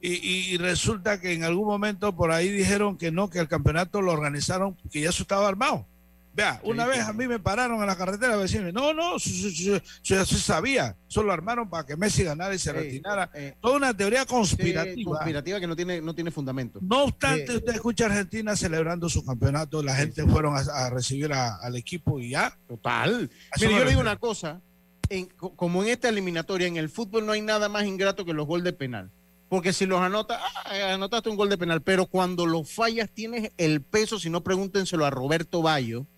y, 0.00 0.56
resulta 0.56 1.20
que 1.20 1.34
en 1.34 1.44
algún 1.44 1.66
momento 1.66 2.16
por 2.16 2.32
ahí 2.32 2.48
dijeron 2.48 2.96
que 2.96 3.12
no, 3.12 3.28
que 3.28 3.40
el 3.40 3.48
campeonato 3.48 4.00
lo 4.00 4.12
organizaron, 4.12 4.74
que 4.90 5.02
ya 5.02 5.10
eso 5.10 5.22
estaba 5.22 5.46
armado. 5.46 5.86
Vea, 6.34 6.60
una 6.64 6.84
vez 6.86 7.00
a 7.00 7.12
mí 7.12 7.28
me 7.28 7.38
pararon 7.38 7.80
en 7.80 7.86
la 7.86 7.96
carretera 7.96 8.34
a 8.34 8.36
decirme, 8.36 8.72
no, 8.72 8.92
no, 8.92 9.18
yo 9.18 9.78
ya 10.02 10.26
se 10.26 10.36
sabía, 10.36 10.96
solo 11.06 11.32
armaron 11.32 11.70
para 11.70 11.86
que 11.86 11.96
Messi 11.96 12.24
ganara 12.24 12.52
y 12.52 12.58
se 12.58 12.72
retirara. 12.72 13.30
Eh, 13.34 13.54
Toda 13.60 13.76
una 13.76 13.96
teoría 13.96 14.26
conspirativa. 14.26 15.12
conspirativa 15.12 15.60
que 15.60 15.66
no 15.68 15.76
tiene, 15.76 16.00
no 16.00 16.12
tiene 16.12 16.32
fundamento. 16.32 16.80
No 16.82 17.04
obstante, 17.04 17.52
eh, 17.52 17.56
usted 17.56 17.74
escucha 17.74 18.04
a 18.04 18.08
Argentina 18.08 18.56
celebrando 18.56 19.08
su 19.08 19.24
campeonato, 19.24 19.80
la 19.80 19.94
gente 19.94 20.24
fueron 20.26 20.56
a, 20.56 20.90
recibir 20.90 21.32
al 21.32 21.76
equipo 21.76 22.18
y 22.18 22.30
ya. 22.30 22.58
Total. 22.66 23.30
Mire, 23.60 23.72
yo 23.72 23.84
le 23.84 23.90
digo 23.90 24.00
una 24.00 24.16
cosa, 24.16 24.60
como 25.54 25.84
en 25.84 25.90
esta 25.90 26.08
eliminatoria, 26.08 26.66
en 26.66 26.78
el 26.78 26.88
fútbol 26.88 27.26
no 27.26 27.32
hay 27.32 27.42
nada 27.42 27.68
más 27.68 27.84
ingrato 27.84 28.24
que 28.24 28.32
los 28.32 28.48
goles 28.48 28.64
de 28.64 28.72
penal. 28.72 29.12
Porque 29.48 29.72
si 29.72 29.86
los 29.86 30.00
anotas, 30.00 30.40
ah, 30.64 30.94
anotaste 30.94 31.30
un 31.30 31.36
gol 31.36 31.48
de 31.48 31.58
penal, 31.58 31.80
pero 31.80 32.06
cuando 32.06 32.44
los 32.44 32.68
fallas 32.68 33.08
tienes 33.08 33.52
el 33.56 33.82
peso, 33.82 34.18
si 34.18 34.30
no 34.30 34.42
pregúntenselo 34.42 35.06
a 35.06 35.10
Roberto 35.10 35.62
Bayo, 35.62 36.08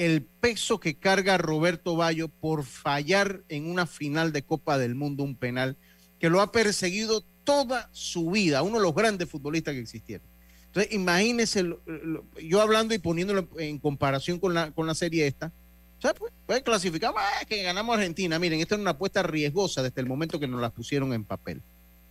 el 0.00 0.22
peso 0.22 0.80
que 0.80 0.94
carga 0.94 1.36
Roberto 1.36 1.94
Bayo 1.94 2.28
por 2.28 2.64
fallar 2.64 3.42
en 3.50 3.70
una 3.70 3.86
final 3.86 4.32
de 4.32 4.42
Copa 4.42 4.78
del 4.78 4.94
Mundo 4.94 5.24
un 5.24 5.36
penal 5.36 5.76
que 6.18 6.30
lo 6.30 6.40
ha 6.40 6.52
perseguido 6.52 7.22
toda 7.44 7.90
su 7.92 8.30
vida, 8.30 8.62
uno 8.62 8.78
de 8.78 8.84
los 8.84 8.94
grandes 8.94 9.28
futbolistas 9.28 9.74
que 9.74 9.80
existieron. 9.80 10.26
Entonces, 10.68 10.94
imagínese, 10.94 11.76
yo 12.42 12.62
hablando 12.62 12.94
y 12.94 12.98
poniéndolo 12.98 13.46
en 13.58 13.78
comparación 13.78 14.38
con 14.38 14.54
la, 14.54 14.70
con 14.70 14.86
la 14.86 14.94
serie 14.94 15.26
esta, 15.26 15.52
pues, 16.00 16.32
pues 16.46 16.62
clasificamos, 16.62 17.20
ah, 17.22 17.44
que 17.44 17.62
ganamos 17.62 17.94
Argentina. 17.94 18.38
Miren, 18.38 18.60
esta 18.60 18.76
es 18.76 18.80
una 18.80 18.92
apuesta 18.92 19.22
riesgosa 19.22 19.82
desde 19.82 20.00
el 20.00 20.06
momento 20.06 20.40
que 20.40 20.48
nos 20.48 20.62
la 20.62 20.70
pusieron 20.70 21.12
en 21.12 21.24
papel. 21.24 21.60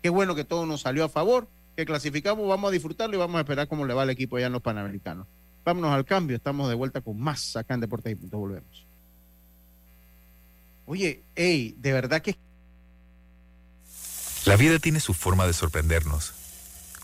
Qué 0.04 0.10
bueno 0.10 0.36
que 0.36 0.44
todo 0.44 0.68
nos 0.68 0.82
salió 0.82 1.06
a 1.06 1.10
favor, 1.10 1.48
que 1.76 1.88
clasificamos, 1.88 2.48
vamos 2.48 2.70
a 2.70 2.72
disfrutarlo 2.72 3.16
y 3.16 3.20
vamos 3.20 3.38
a 3.38 3.42
esperar 3.42 3.68
cómo 3.68 3.84
le 3.88 3.96
va 3.96 4.04
al 4.04 4.12
equipo 4.12 4.38
allá 4.38 4.46
en 4.46 4.54
los 4.54 4.62
Panamericanos. 4.62 5.26
Vámonos 5.64 5.92
al 5.92 6.06
cambio, 6.06 6.38
estamos 6.38 6.70
de 6.70 6.76
vuelta 6.76 7.02
con 7.02 7.20
más 7.20 7.56
acá 7.56 7.74
en 7.74 7.82
Deportes 7.82 8.12
y 8.12 8.16
Punto, 8.16 8.38
volvemos. 8.38 8.86
Oye, 10.86 11.24
hey, 11.36 11.76
de 11.78 11.94
verdad 11.94 12.22
que... 12.22 12.36
La 14.46 14.56
vida 14.56 14.80
tiene 14.80 15.00
su 15.00 15.14
forma 15.14 15.46
de 15.46 15.54
sorprendernos, 15.54 16.34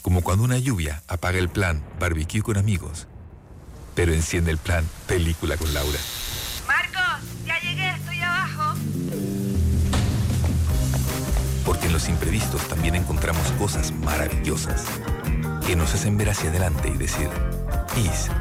como 0.01 0.21
cuando 0.21 0.43
una 0.43 0.57
lluvia 0.57 1.03
apaga 1.07 1.37
el 1.37 1.49
plan 1.49 1.83
barbecue 1.99 2.41
con 2.41 2.57
amigos, 2.57 3.07
pero 3.93 4.13
enciende 4.13 4.51
el 4.51 4.57
plan 4.57 4.87
película 5.07 5.57
con 5.57 5.71
Laura. 5.73 5.99
Porque 11.65 11.87
en 11.87 11.93
los 11.93 12.09
imprevistos 12.09 12.67
también 12.67 12.95
encontramos 12.95 13.51
cosas 13.53 13.91
maravillosas 13.91 14.85
que 15.65 15.75
nos 15.75 15.93
hacen 15.93 16.15
ver 16.17 16.29
hacia 16.29 16.49
adelante 16.49 16.89
y 16.89 16.97
decir, 16.97 17.29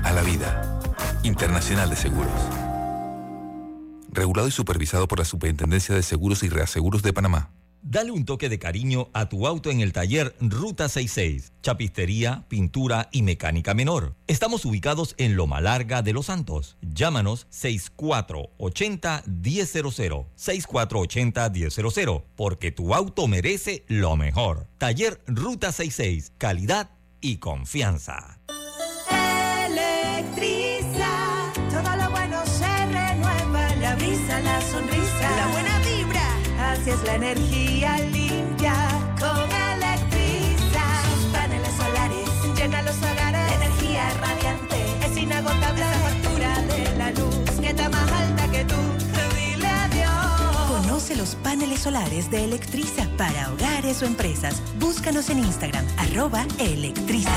A 0.02 0.10
la 0.10 0.22
vida. 0.22 0.80
Internacional 1.22 1.88
de 1.88 1.94
Seguros. 1.94 2.32
Regulado 4.10 4.48
y 4.48 4.50
supervisado 4.50 5.06
por 5.06 5.20
la 5.20 5.24
Superintendencia 5.24 5.94
de 5.94 6.02
Seguros 6.02 6.42
y 6.42 6.48
Reaseguros 6.48 7.04
de 7.04 7.12
Panamá. 7.12 7.52
Dale 7.80 8.10
un 8.10 8.24
toque 8.24 8.48
de 8.48 8.58
cariño 8.58 9.10
a 9.12 9.28
tu 9.28 9.46
auto 9.46 9.70
en 9.70 9.78
el 9.78 9.92
taller 9.92 10.34
Ruta 10.40 10.88
66. 10.88 11.52
Chapistería, 11.62 12.46
pintura 12.48 13.08
y 13.12 13.22
mecánica 13.22 13.74
menor. 13.74 14.16
Estamos 14.26 14.64
ubicados 14.64 15.14
en 15.18 15.36
Loma 15.36 15.60
Larga 15.60 16.02
de 16.02 16.12
Los 16.12 16.26
Santos. 16.26 16.76
Llámanos 16.80 17.46
6480-1000. 17.52 20.26
6480-1000. 20.36 22.24
Porque 22.34 22.72
tu 22.72 22.92
auto 22.92 23.28
merece 23.28 23.84
lo 23.86 24.16
mejor. 24.16 24.66
Taller 24.78 25.22
Ruta 25.28 25.70
66. 25.70 26.32
Calidad 26.38 26.90
y 27.20 27.36
confianza. 27.36 28.40
Es 36.94 37.02
la 37.04 37.14
energía 37.16 37.98
limpia 38.12 38.74
con 39.18 39.50
Electriza. 39.74 40.84
Sus 41.14 41.32
paneles 41.32 41.72
solares 41.76 42.28
llenan 42.56 42.84
los 42.84 42.96
hogares. 42.98 43.52
energía 43.52 44.10
radiante 44.20 45.06
es 45.06 45.16
inagotable. 45.16 45.80
La 45.80 45.98
factura 45.98 46.62
de 46.62 46.96
la 46.96 47.10
luz 47.10 47.60
que 47.60 47.68
está 47.68 47.88
más 47.88 48.12
alta 48.12 48.50
que 48.50 48.64
tú. 48.64 48.74
Dile 49.34 49.66
adiós. 49.66 50.82
Conoce 50.82 51.16
los 51.16 51.34
paneles 51.36 51.80
solares 51.80 52.30
de 52.30 52.44
Electriza 52.44 53.08
para 53.16 53.52
hogares 53.52 54.02
o 54.02 54.06
empresas. 54.06 54.62
Búscanos 54.78 55.30
en 55.30 55.40
Instagram, 55.40 55.84
arroba 55.96 56.46
Electriza. 56.58 57.30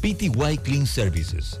PTY 0.00 0.58
Clean 0.62 0.86
Services 0.86 1.60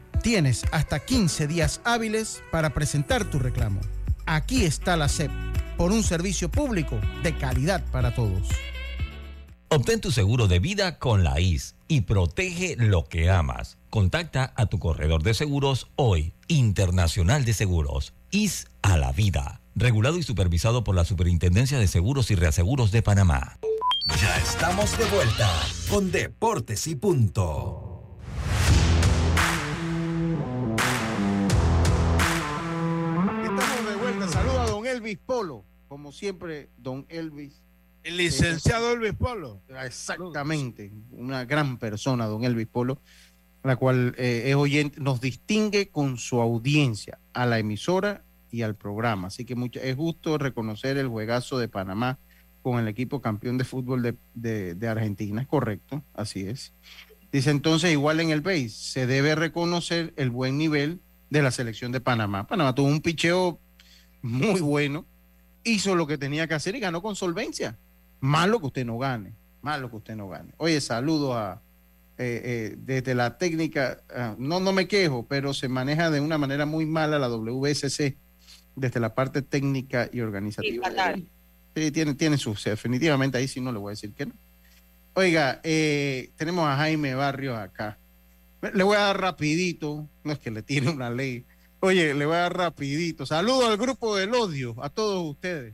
Tienes 0.21 0.65
hasta 0.71 0.99
15 0.99 1.47
días 1.47 1.81
hábiles 1.83 2.43
para 2.51 2.75
presentar 2.75 3.25
tu 3.25 3.39
reclamo. 3.39 3.81
Aquí 4.27 4.65
está 4.65 4.95
la 4.95 5.09
SEP, 5.09 5.31
por 5.77 5.91
un 5.91 6.03
servicio 6.03 6.49
público 6.49 6.99
de 7.23 7.35
calidad 7.35 7.83
para 7.91 8.13
todos. 8.13 8.47
Obtén 9.69 9.99
tu 9.99 10.11
seguro 10.11 10.47
de 10.47 10.59
vida 10.59 10.99
con 10.99 11.23
la 11.23 11.39
IS 11.39 11.75
y 11.87 12.01
protege 12.01 12.75
lo 12.77 13.05
que 13.05 13.31
amas. 13.31 13.77
Contacta 13.89 14.53
a 14.55 14.67
tu 14.67 14.79
corredor 14.79 15.23
de 15.23 15.33
seguros 15.33 15.87
hoy, 15.95 16.33
Internacional 16.47 17.43
de 17.45 17.53
Seguros, 17.53 18.13
IS 18.29 18.67
a 18.81 18.97
la 18.97 19.11
vida. 19.13 19.61
Regulado 19.75 20.17
y 20.17 20.23
supervisado 20.23 20.83
por 20.83 20.93
la 20.93 21.05
Superintendencia 21.05 21.79
de 21.79 21.87
Seguros 21.87 22.29
y 22.29 22.35
Reaseguros 22.35 22.91
de 22.91 23.01
Panamá. 23.01 23.57
Ya 24.19 24.37
estamos 24.37 24.97
de 24.97 25.05
vuelta 25.05 25.49
con 25.89 26.11
Deportes 26.11 26.85
y 26.87 26.95
Punto. 26.95 27.90
Elvis 35.01 35.17
Polo, 35.25 35.65
como 35.87 36.11
siempre, 36.11 36.69
don 36.77 37.07
Elvis. 37.09 37.59
El 38.03 38.17
licenciado 38.17 38.93
Elvis 38.93 39.13
Polo. 39.13 39.59
Exactamente, 39.83 40.91
una 41.11 41.43
gran 41.45 41.77
persona, 41.79 42.27
don 42.27 42.43
Elvis 42.43 42.67
Polo, 42.67 43.01
la 43.63 43.75
cual 43.75 44.13
eh, 44.17 44.43
es 44.45 44.55
oyente, 44.55 44.99
nos 44.99 45.19
distingue 45.19 45.89
con 45.89 46.17
su 46.17 46.39
audiencia 46.39 47.17
a 47.33 47.47
la 47.47 47.57
emisora 47.57 48.23
y 48.51 48.61
al 48.61 48.75
programa. 48.75 49.27
Así 49.29 49.43
que 49.43 49.55
mucho, 49.55 49.79
es 49.79 49.95
justo 49.95 50.37
reconocer 50.37 50.97
el 50.97 51.07
juegazo 51.07 51.57
de 51.57 51.67
Panamá 51.67 52.19
con 52.61 52.77
el 52.79 52.87
equipo 52.87 53.21
campeón 53.21 53.57
de 53.57 53.63
fútbol 53.63 54.03
de, 54.03 54.15
de- 54.35 54.75
de 54.75 54.87
Argentina, 54.87 55.41
es 55.41 55.47
correcto, 55.47 56.03
así 56.13 56.41
es. 56.45 56.73
Dice 57.31 57.49
entonces, 57.49 57.91
igual 57.91 58.19
en 58.19 58.29
el 58.29 58.41
BASE, 58.41 58.69
se 58.69 59.07
debe 59.07 59.33
reconocer 59.33 60.13
el 60.15 60.29
buen 60.29 60.59
nivel 60.59 60.99
de 61.31 61.41
la 61.41 61.49
selección 61.49 61.91
de 61.91 62.01
Panamá. 62.01 62.45
Panamá 62.45 62.75
tuvo 62.75 62.87
un 62.87 63.01
picheo 63.01 63.59
muy 64.21 64.61
bueno, 64.61 65.05
hizo 65.63 65.95
lo 65.95 66.07
que 66.07 66.17
tenía 66.17 66.47
que 66.47 66.53
hacer 66.53 66.75
y 66.75 66.79
ganó 66.79 67.01
con 67.01 67.15
solvencia. 67.15 67.77
Malo 68.19 68.59
que 68.59 68.67
usted 68.67 68.85
no 68.85 68.97
gane, 68.97 69.33
malo 69.61 69.89
que 69.89 69.97
usted 69.97 70.15
no 70.15 70.29
gane. 70.29 70.53
Oye, 70.57 70.79
saludo 70.81 71.37
a 71.37 71.61
eh, 72.17 72.41
eh, 72.43 72.75
desde 72.77 73.15
la 73.15 73.39
técnica, 73.39 74.03
ah, 74.13 74.35
no, 74.37 74.59
no 74.59 74.73
me 74.73 74.87
quejo, 74.87 75.25
pero 75.27 75.55
se 75.55 75.67
maneja 75.67 76.11
de 76.11 76.19
una 76.19 76.37
manera 76.37 76.67
muy 76.67 76.85
mala 76.85 77.17
la 77.17 77.27
WSC 77.27 78.15
desde 78.75 78.99
la 78.99 79.15
parte 79.15 79.41
técnica 79.41 80.07
y 80.13 80.21
organizativa. 80.21 80.91
Sí, 81.75 81.91
tiene, 81.91 82.13
tiene 82.13 82.37
sus, 82.37 82.63
definitivamente 82.63 83.39
ahí 83.39 83.47
sí 83.47 83.59
no 83.59 83.71
le 83.71 83.79
voy 83.79 83.89
a 83.89 83.93
decir 83.93 84.13
que 84.13 84.27
no. 84.27 84.33
Oiga, 85.13 85.61
eh, 85.63 86.29
tenemos 86.35 86.67
a 86.67 86.75
Jaime 86.75 87.15
Barrios 87.15 87.57
acá. 87.57 87.97
Le 88.73 88.83
voy 88.83 88.97
a 88.97 88.99
dar 88.99 89.19
rapidito, 89.19 90.07
no 90.23 90.33
es 90.33 90.37
que 90.37 90.51
le 90.51 90.61
tire 90.61 90.89
una 90.89 91.09
ley. 91.09 91.45
Oye, 91.83 92.13
le 92.13 92.27
voy 92.27 92.35
a 92.35 92.41
dar 92.41 92.55
rapidito. 92.55 93.25
Saludo 93.25 93.65
al 93.65 93.75
grupo 93.75 94.15
del 94.15 94.35
odio, 94.35 94.75
a 94.83 94.89
todos 94.89 95.27
ustedes. 95.27 95.73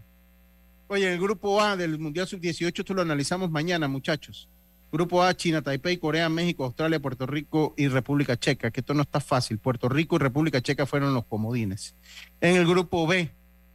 Oye, 0.87 1.11
el 1.11 1.19
grupo 1.19 1.61
A 1.61 1.75
del 1.75 1.99
Mundial 1.99 2.25
Sub-18, 2.25 2.79
esto 2.79 2.93
lo 2.93 3.01
analizamos 3.01 3.51
mañana, 3.51 3.89
muchachos. 3.89 4.47
Grupo 4.89 5.21
A, 5.21 5.35
China, 5.35 5.61
Taipei, 5.61 5.97
Corea, 5.97 6.29
México, 6.29 6.63
Australia, 6.63 7.01
Puerto 7.01 7.25
Rico 7.25 7.73
y 7.75 7.89
República 7.89 8.37
Checa, 8.37 8.71
que 8.71 8.79
esto 8.79 8.93
no 8.93 9.01
está 9.01 9.19
fácil. 9.19 9.59
Puerto 9.59 9.89
Rico 9.89 10.15
y 10.15 10.19
República 10.19 10.61
Checa 10.61 10.85
fueron 10.85 11.13
los 11.13 11.25
comodines. 11.25 11.93
En 12.39 12.55
el 12.55 12.65
grupo 12.65 13.05
B, 13.05 13.29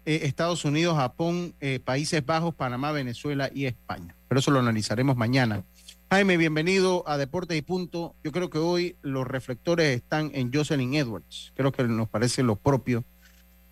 eh, 0.07 0.20
Estados 0.22 0.64
Unidos, 0.64 0.97
Japón, 0.97 1.55
eh, 1.61 1.80
Países 1.85 2.24
Bajos, 2.24 2.55
Panamá, 2.55 2.93
Venezuela 2.93 3.51
y 3.55 3.66
España. 3.66 4.16
Pero 4.28 4.39
eso 4.39 4.51
lo 4.51 4.61
analizaremos 4.61 5.18
mañana. 5.18 5.64
Jaime, 6.13 6.37
bienvenido 6.37 7.09
a 7.09 7.17
Deportes 7.17 7.57
y 7.57 7.63
Punto. 7.63 8.15
Yo 8.23 8.33
creo 8.33 8.51
que 8.51 8.59
hoy 8.59 8.97
los 9.01 9.27
reflectores 9.27 9.97
están 9.97 10.31
en 10.35 10.53
Jocelyn 10.53 10.93
Edwards. 10.93 11.55
Creo 11.57 11.73
que 11.73 11.85
nos 11.85 12.07
parece 12.07 12.43
lo 12.43 12.57
propio 12.57 13.03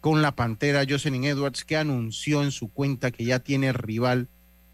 con 0.00 0.22
la 0.22 0.34
Pantera 0.34 0.86
Jocelyn 0.88 1.24
Edwards, 1.24 1.66
que 1.66 1.76
anunció 1.76 2.42
en 2.42 2.50
su 2.50 2.72
cuenta 2.72 3.10
que 3.10 3.26
ya 3.26 3.40
tiene 3.40 3.74
rival. 3.74 4.28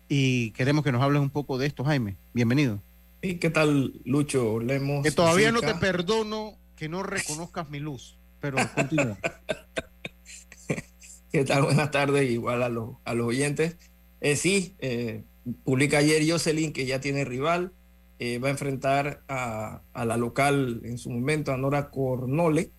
Y 0.09 0.53
queremos 0.53 0.85
que 0.85 0.93
nos 0.93 1.03
hables 1.03 1.21
un 1.21 1.31
poco 1.31 1.59
de 1.59 1.67
esto, 1.67 1.83
Jaime. 1.83 2.17
Bienvenido. 2.33 2.81
¿Y 3.21 3.39
qué 3.39 3.51
tal, 3.51 3.95
Lucho 4.05 4.61
Lemos? 4.61 5.03
Que 5.03 5.11
todavía 5.11 5.51
no 5.51 5.61
te 5.61 5.75
perdono 5.75 6.57
que 6.77 6.89
no 6.89 7.03
reconozcas 7.03 7.69
mi 7.69 7.81
luz, 7.81 8.17
pero 8.39 8.59
continúa. 8.77 9.19
¿Qué 11.33 11.45
tal? 11.45 11.65
Buenas 11.65 11.91
tardes, 11.91 12.31
igual 12.31 12.63
a 12.63 12.69
los, 12.69 12.91
a 13.05 13.13
los 13.15 13.27
oyentes. 13.27 13.77
Eh, 14.21 14.37
sí, 14.37 14.77
eh, 14.79 15.25
publica 15.65 15.99
ayer 15.99 16.23
Jocelyn 16.29 16.73
que 16.73 16.87
ya 16.87 17.01
tiene 17.01 17.25
rival. 17.25 17.73
eh, 18.19 18.39
va 18.39 18.49
a 18.49 18.51
enfrentar 18.53 19.23
a, 19.29 19.83
a 19.93 20.05
la 20.07 20.17
local 20.17 20.81
en 20.85 20.97
su 20.97 21.11
momento, 21.11 21.53
a 21.53 21.59
Nora 21.59 21.91
Cornole, 21.91 22.71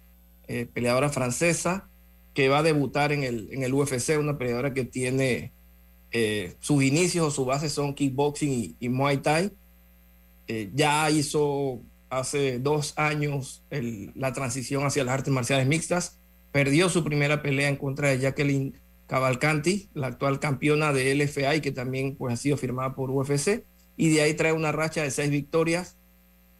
eh, 0.47 0.65
peleadora 0.65 1.09
francesa, 1.09 1.89
que 2.33 2.49
va 2.49 2.59
a 2.59 2.63
debutar 2.63 3.11
en 3.11 3.23
el, 3.23 3.49
en 3.51 3.61
el 3.63 3.73
UFC, 3.73 4.17
una 4.19 4.37
peleadora 4.39 4.73
que 4.73 4.83
tiene 4.85 5.53
eh, 6.11 6.55
sus 6.59 6.83
inicios 6.83 7.27
o 7.27 7.31
su 7.31 7.45
base 7.45 7.69
son 7.69 7.93
kickboxing 7.93 8.75
y, 8.79 8.89
Muay 8.89 9.17
Thai. 9.17 9.51
Ya 10.73 11.09
hizo 11.11 11.81
hace 12.09 12.57
dos 12.59 12.93
años 12.95 13.63
la 14.15 14.31
transición 14.31 14.85
hacia 14.85 15.03
las 15.03 15.15
artes 15.15 15.33
marciales 15.33 15.67
mixtas. 15.67 16.19
Perdió 16.53 16.89
su 16.89 17.03
primera 17.03 17.41
pelea 17.41 17.67
en 17.67 17.75
contra 17.75 18.09
de 18.09 18.19
Jacqueline 18.19 18.73
Cavalcanti, 19.07 19.89
la 19.93 20.07
actual 20.07 20.39
campeona 20.39 20.93
de 20.93 21.15
LFA 21.15 21.55
y 21.55 21.61
que 21.61 21.71
también 21.71 22.15
pues, 22.15 22.33
ha 22.33 22.37
sido 22.37 22.57
firmada 22.57 22.93
por 22.93 23.09
UFC. 23.09 23.63
Y 23.95 24.09
de 24.09 24.21
ahí 24.21 24.33
trae 24.35 24.53
una 24.53 24.71
racha 24.71 25.01
de 25.01 25.11
seis 25.11 25.31
victorias, 25.31 25.97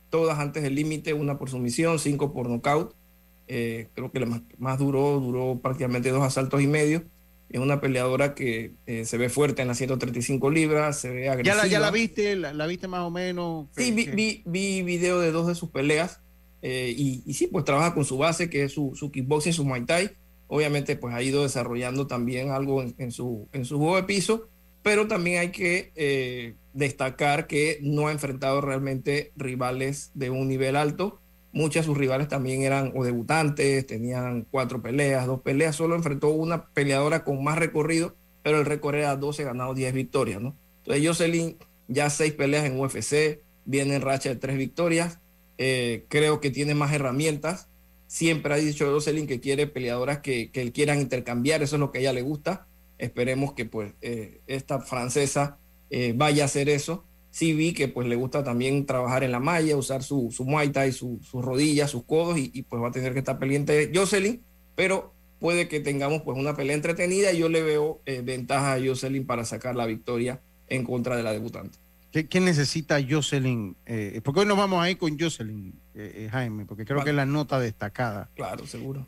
todas 0.10 0.40
antes 0.40 0.64
del 0.64 0.76
límite, 0.76 1.14
una 1.14 1.38
por 1.38 1.50
sumisión, 1.50 2.00
cinco 2.00 2.34
por 2.34 2.50
nocaut. 2.50 2.96
Eh, 3.48 3.90
creo 3.94 4.12
que 4.12 4.20
la 4.20 4.26
más, 4.26 4.42
más 4.58 4.80
duró, 4.80 5.20
duró 5.20 5.60
prácticamente 5.62 6.10
dos 6.10 6.24
asaltos 6.24 6.62
y 6.62 6.68
medio. 6.68 7.04
Es 7.50 7.62
una 7.62 7.80
peleadora 7.80 8.34
que 8.34 8.74
eh, 8.88 9.06
se 9.06 9.18
ve 9.18 9.30
fuerte 9.30 9.62
en 9.62 9.70
las 9.70 9.78
135 9.78 10.50
libras, 10.50 11.00
se 11.00 11.10
ve 11.10 11.26
¿Ya 11.26 11.32
agresiva. 11.34 11.56
la, 11.64 11.68
ya 11.68 11.80
la 11.80 11.92
viste? 11.92 12.36
La, 12.36 12.54
la 12.54 12.68
viste 12.68 12.88
más 12.90 13.02
o 13.02 13.12
menos? 13.12 13.68
Sí, 13.78 13.92
vi, 13.92 14.06
vi, 14.08 14.44
vi 14.46 14.82
video 14.82 15.20
de 15.22 15.32
dos 15.32 15.48
de 15.48 15.56
sus 15.56 15.70
peleas 15.70 16.20
eh, 16.62 16.94
y, 16.98 17.24
y 17.26 17.34
sí, 17.36 17.48
pues 17.48 17.64
trabaja 17.64 17.94
con 17.94 18.04
su 18.04 18.18
base, 18.18 18.50
que 18.50 18.64
es 18.64 18.74
su, 18.74 18.94
su 18.96 19.12
kickboxing, 19.12 19.54
su 19.54 19.64
Muay 19.64 19.86
Thai. 19.86 20.12
Obviamente, 20.48 20.96
pues 20.96 21.14
ha 21.14 21.22
ido 21.22 21.44
desarrollando 21.44 22.08
también 22.08 22.52
algo 22.52 22.82
en, 22.82 23.12
su, 23.12 23.48
en 23.52 23.66
su 23.66 23.78
juego 23.78 23.98
de 23.98 24.04
piso, 24.04 24.48
pero 24.82 25.08
también 25.08 25.40
hay 25.40 25.52
que 25.52 25.92
eh, 25.96 26.56
destacar 26.74 27.48
que 27.48 27.80
no 27.82 28.08
ha 28.08 28.12
enfrentado 28.12 28.62
realmente 28.62 29.32
rivales 29.36 30.12
de 30.14 30.30
un 30.30 30.48
nivel 30.48 30.76
alto. 30.76 31.20
Muchas 31.52 31.86
de 31.86 31.88
sus 31.88 31.98
rivales 31.98 32.28
también 32.28 32.62
eran 32.62 32.94
o 32.96 33.04
debutantes, 33.04 33.86
tenían 33.86 34.46
cuatro 34.50 34.82
peleas, 34.82 35.26
dos 35.26 35.42
peleas, 35.42 35.76
solo 35.76 35.96
enfrentó 35.96 36.30
una 36.30 36.68
peleadora 36.68 37.24
con 37.24 37.44
más 37.44 37.58
recorrido, 37.58 38.16
pero 38.44 38.60
el 38.60 38.66
récord 38.66 38.96
era 38.96 39.16
12 39.16 39.44
ganados, 39.44 39.76
10 39.76 39.94
victorias, 39.94 40.42
¿no? 40.42 40.56
Entonces 40.80 41.06
Jocelyn 41.06 41.58
ya 41.88 42.10
seis 42.10 42.34
peleas 42.34 42.66
en 42.66 42.80
UFC, 42.80 43.42
viene 43.66 43.96
en 43.96 44.02
racha 44.02 44.30
de 44.30 44.36
tres 44.36 44.58
victorias, 44.58 45.20
eh, 45.58 46.06
creo 46.10 46.40
que 46.40 46.52
tiene 46.52 46.76
más 46.76 46.94
herramientas. 46.94 47.70
Siempre 48.08 48.54
ha 48.54 48.58
dicho 48.58 48.90
Jocelyn 48.92 49.28
que 49.28 49.40
quiere 49.40 49.68
peleadoras 49.68 50.20
que, 50.20 50.50
que 50.52 50.72
quieran 50.72 51.02
intercambiar, 51.02 51.62
eso 51.62 51.76
es 51.76 51.80
lo 51.82 51.92
que 51.92 51.98
a 52.00 52.02
ella 52.02 52.14
le 52.14 52.22
gusta. 52.22 52.66
Esperemos 52.98 53.54
que 53.54 53.66
pues 53.66 53.94
eh, 54.02 54.42
esta 54.48 54.80
francesa 54.80 55.58
eh, 55.90 56.14
vaya 56.16 56.44
a 56.44 56.46
hacer 56.46 56.70
eso. 56.70 57.04
Sí 57.30 57.54
vi 57.54 57.74
que 57.74 57.88
pues 57.90 58.08
le 58.08 58.16
gusta 58.16 58.44
también 58.44 58.86
trabajar 58.86 59.24
en 59.24 59.32
la 59.32 59.40
malla, 59.40 59.76
usar 59.78 60.02
su, 60.04 60.32
su 60.32 60.46
muay 60.46 60.70
thai, 60.70 60.92
su- 60.92 61.20
sus 61.22 61.44
rodillas, 61.44 61.92
sus 61.92 62.04
codos 62.06 62.38
y, 62.40 62.64
pues 62.64 62.82
va 62.82 62.88
a 62.88 62.92
tener 62.92 63.14
que 63.14 63.20
estar 63.20 63.38
pendiente 63.38 63.92
Jocelyn, 63.94 64.42
pero 64.76 65.14
puede 65.40 65.68
que 65.68 65.80
tengamos 65.80 66.24
pues 66.24 66.38
una 66.38 66.56
pelea 66.56 66.76
entretenida 66.76 67.32
y 67.34 67.40
yo 67.40 67.50
le 67.50 67.62
veo 67.62 68.02
eh, 68.06 68.22
ventaja 68.24 68.74
a 68.74 68.80
Jocelyn 68.84 69.28
para 69.28 69.46
sacar 69.46 69.76
la 69.76 69.86
victoria 69.86 70.42
en 70.68 70.84
contra 70.84 71.16
de 71.16 71.24
la 71.24 71.32
debutante. 71.34 71.78
¿Qué, 72.12 72.28
qué 72.28 72.40
necesita 72.40 72.98
Jocelyn? 73.08 73.76
Porque 74.24 74.40
hoy 74.40 74.46
nos 74.48 74.58
vamos 74.58 74.82
a 74.82 74.90
ir 74.90 74.98
con 74.98 75.20
Jocelyn, 75.20 75.74
eh, 75.98 76.26
eh, 76.26 76.30
Jaime, 76.32 76.66
porque 76.66 76.86
creo 76.86 77.04
que 77.04 77.10
es 77.10 77.16
la 77.16 77.26
nota 77.26 77.60
destacada. 77.60 78.30
Claro, 78.36 78.66
seguro. 78.68 79.06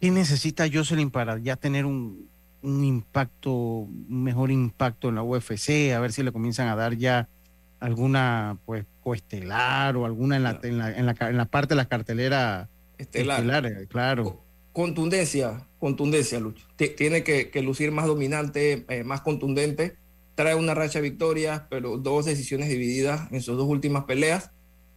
¿Qué 0.00 0.10
necesita 0.10 0.64
Jocelyn 0.72 1.10
para 1.10 1.38
ya 1.38 1.56
tener 1.56 1.84
un, 1.86 2.28
un 2.62 2.82
impacto, 2.84 3.52
un 3.52 4.22
mejor 4.24 4.50
impacto 4.50 5.08
en 5.10 5.14
la 5.16 5.22
UFC? 5.22 5.92
A 5.94 6.00
ver 6.00 6.12
si 6.12 6.22
le 6.22 6.32
comienzan 6.32 6.68
a 6.68 6.74
dar 6.76 6.96
ya 6.96 7.28
alguna, 7.80 8.58
pues, 8.64 8.84
coestelar 9.02 9.96
o 9.96 10.04
alguna 10.06 10.36
en 10.36 10.42
la, 10.44 10.58
en 10.62 10.78
la, 10.78 10.96
en 10.96 11.06
la, 11.06 11.14
ca- 11.14 11.30
en 11.30 11.36
la 11.36 11.44
parte 11.46 11.70
de 11.70 11.76
la 11.76 11.86
cartelera 11.86 12.68
Estelar. 12.98 13.66
eh, 13.66 13.86
claro. 13.88 14.40
Contundencia, 14.72 15.66
contundencia, 15.78 16.40
Lucho. 16.40 16.66
T- 16.76 16.88
Tiene 16.88 17.22
que, 17.24 17.50
que 17.50 17.62
lucir 17.62 17.90
más 17.92 18.06
dominante, 18.06 18.84
eh, 18.88 19.04
más 19.04 19.20
contundente. 19.20 19.96
Trae 20.34 20.54
una 20.54 20.74
racha 20.74 21.00
de 21.00 21.08
victorias, 21.10 21.62
pero 21.68 21.98
dos 21.98 22.24
decisiones 22.24 22.68
divididas 22.68 23.30
en 23.32 23.42
sus 23.42 23.56
dos 23.56 23.66
últimas 23.68 24.04
peleas. 24.04 24.50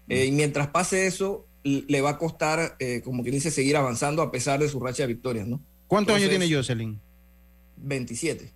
Eh, 0.09 0.25
y 0.25 0.31
mientras 0.31 0.67
pase 0.67 1.07
eso, 1.07 1.47
le 1.63 2.01
va 2.01 2.11
a 2.11 2.17
costar, 2.17 2.75
eh, 2.79 3.01
como 3.03 3.23
quien 3.23 3.33
dice, 3.35 3.49
seguir 3.51 3.75
avanzando 3.77 4.21
a 4.21 4.31
pesar 4.31 4.59
de 4.59 4.69
su 4.69 4.79
racha 4.79 5.03
de 5.03 5.07
victorias, 5.07 5.47
¿no? 5.47 5.61
¿Cuántos 5.87 6.15
años 6.15 6.29
tiene 6.29 6.51
Jocelyn? 6.53 6.99
27. 7.77 8.53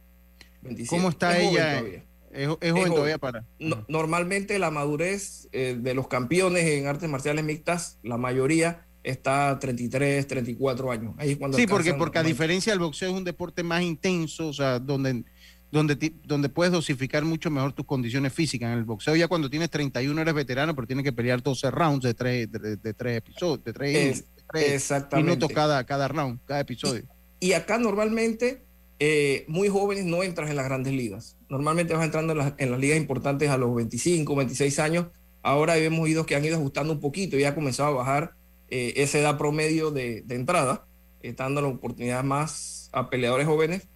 27. 0.62 0.90
¿Cómo 0.90 1.10
está 1.10 1.38
Es 1.38 1.44
joven 1.46 1.56
ella? 1.62 1.80
todavía. 1.80 2.06
Es, 2.32 2.50
es 2.62 2.72
joven 2.72 2.94
todavía 2.94 3.18
para. 3.18 3.46
No- 3.60 3.86
normalmente 3.88 4.60
la 4.60 4.70
madurez 4.72 5.48
eh, 5.52 5.78
de 5.80 5.94
los 5.94 6.08
campeones 6.08 6.66
en 6.66 6.86
artes 6.88 7.10
marciales 7.10 7.44
mixtas, 7.44 7.98
la 8.04 8.18
mayoría 8.18 8.86
está 9.04 9.50
a 9.50 9.60
33, 9.60 10.28
34 10.28 10.92
años. 10.92 11.16
Ahí 11.18 11.32
es 11.32 11.38
cuando 11.38 11.58
Sí, 11.58 11.66
porque, 11.66 11.94
porque 11.96 12.20
a 12.20 12.24
diferencia 12.24 12.72
del 12.72 12.80
boxeo 12.80 13.10
es 13.10 13.16
un 13.16 13.24
deporte 13.24 13.64
más 13.64 13.82
intenso, 13.82 14.48
o 14.50 14.54
sea, 14.54 14.78
donde, 14.80 15.24
donde, 15.72 16.14
donde 16.26 16.50
puedes 16.50 16.72
dosificar 16.74 17.24
mucho 17.26 17.50
mejor 17.52 17.74
tus 17.74 17.86
condiciones 17.86 18.34
físicas. 18.34 18.72
En 18.72 18.78
el 18.80 18.84
boxeo 18.86 19.16
ya 19.16 19.28
cuando 19.28 19.50
tienes 19.50 19.70
31 19.70 20.22
eres 20.22 20.34
veterano, 20.34 20.74
pero 20.76 20.88
tienes 20.88 21.04
que 21.04 21.14
pelear 21.14 21.42
12 21.44 21.70
rounds 21.72 22.04
de 22.04 22.14
tres, 22.14 22.52
de, 22.52 22.78
de 22.78 22.94
tres 22.94 23.18
episodios, 23.18 23.64
de 23.64 23.74
tres, 23.74 23.96
Es- 23.96 24.36
de 24.36 24.44
tres 24.52 24.72
exactamente. 24.74 25.30
minutos 25.32 25.52
cada, 25.54 25.84
cada 25.84 26.08
round, 26.08 26.40
cada 26.46 26.60
episodio. 26.62 27.04
Y 27.40 27.54
acá 27.54 27.78
normalmente 27.78 28.64
eh, 29.00 29.46
muy 29.48 29.70
jóvenes 29.70 30.06
no 30.06 30.24
entras 30.24 30.50
en 30.50 30.56
las 30.56 30.66
grandes 30.66 30.92
ligas. 30.94 31.38
Normalmente 31.50 31.94
vas 31.94 32.04
entrando 32.04 32.34
en 32.34 32.40
las, 32.40 32.54
en 32.58 32.72
las 32.72 32.80
ligas 32.80 32.98
importantes 32.98 33.50
a 33.50 33.58
los 33.58 33.74
25, 33.76 34.36
26 34.36 34.80
años. 34.80 35.06
Ahora 35.42 35.78
hemos 35.78 36.10
ido 36.10 36.26
que 36.26 36.36
han 36.36 36.44
ido 36.44 36.58
ajustando 36.58 36.92
un 36.94 37.00
poquito 37.00 37.38
y 37.38 37.44
ha 37.46 37.56
comenzado 37.56 37.90
a 37.90 37.92
bajar 37.94 38.34
eh, 38.70 38.94
esa 38.98 39.20
edad 39.20 39.38
promedio 39.38 39.92
de, 39.92 40.22
de 40.24 40.36
entrada, 40.36 40.86
eh, 41.22 41.34
dando 41.38 41.62
la 41.62 41.70
oportunidad 41.70 42.24
más 42.24 42.90
a 42.92 43.10
peleadores 43.10 43.48
jóvenes. 43.48 43.88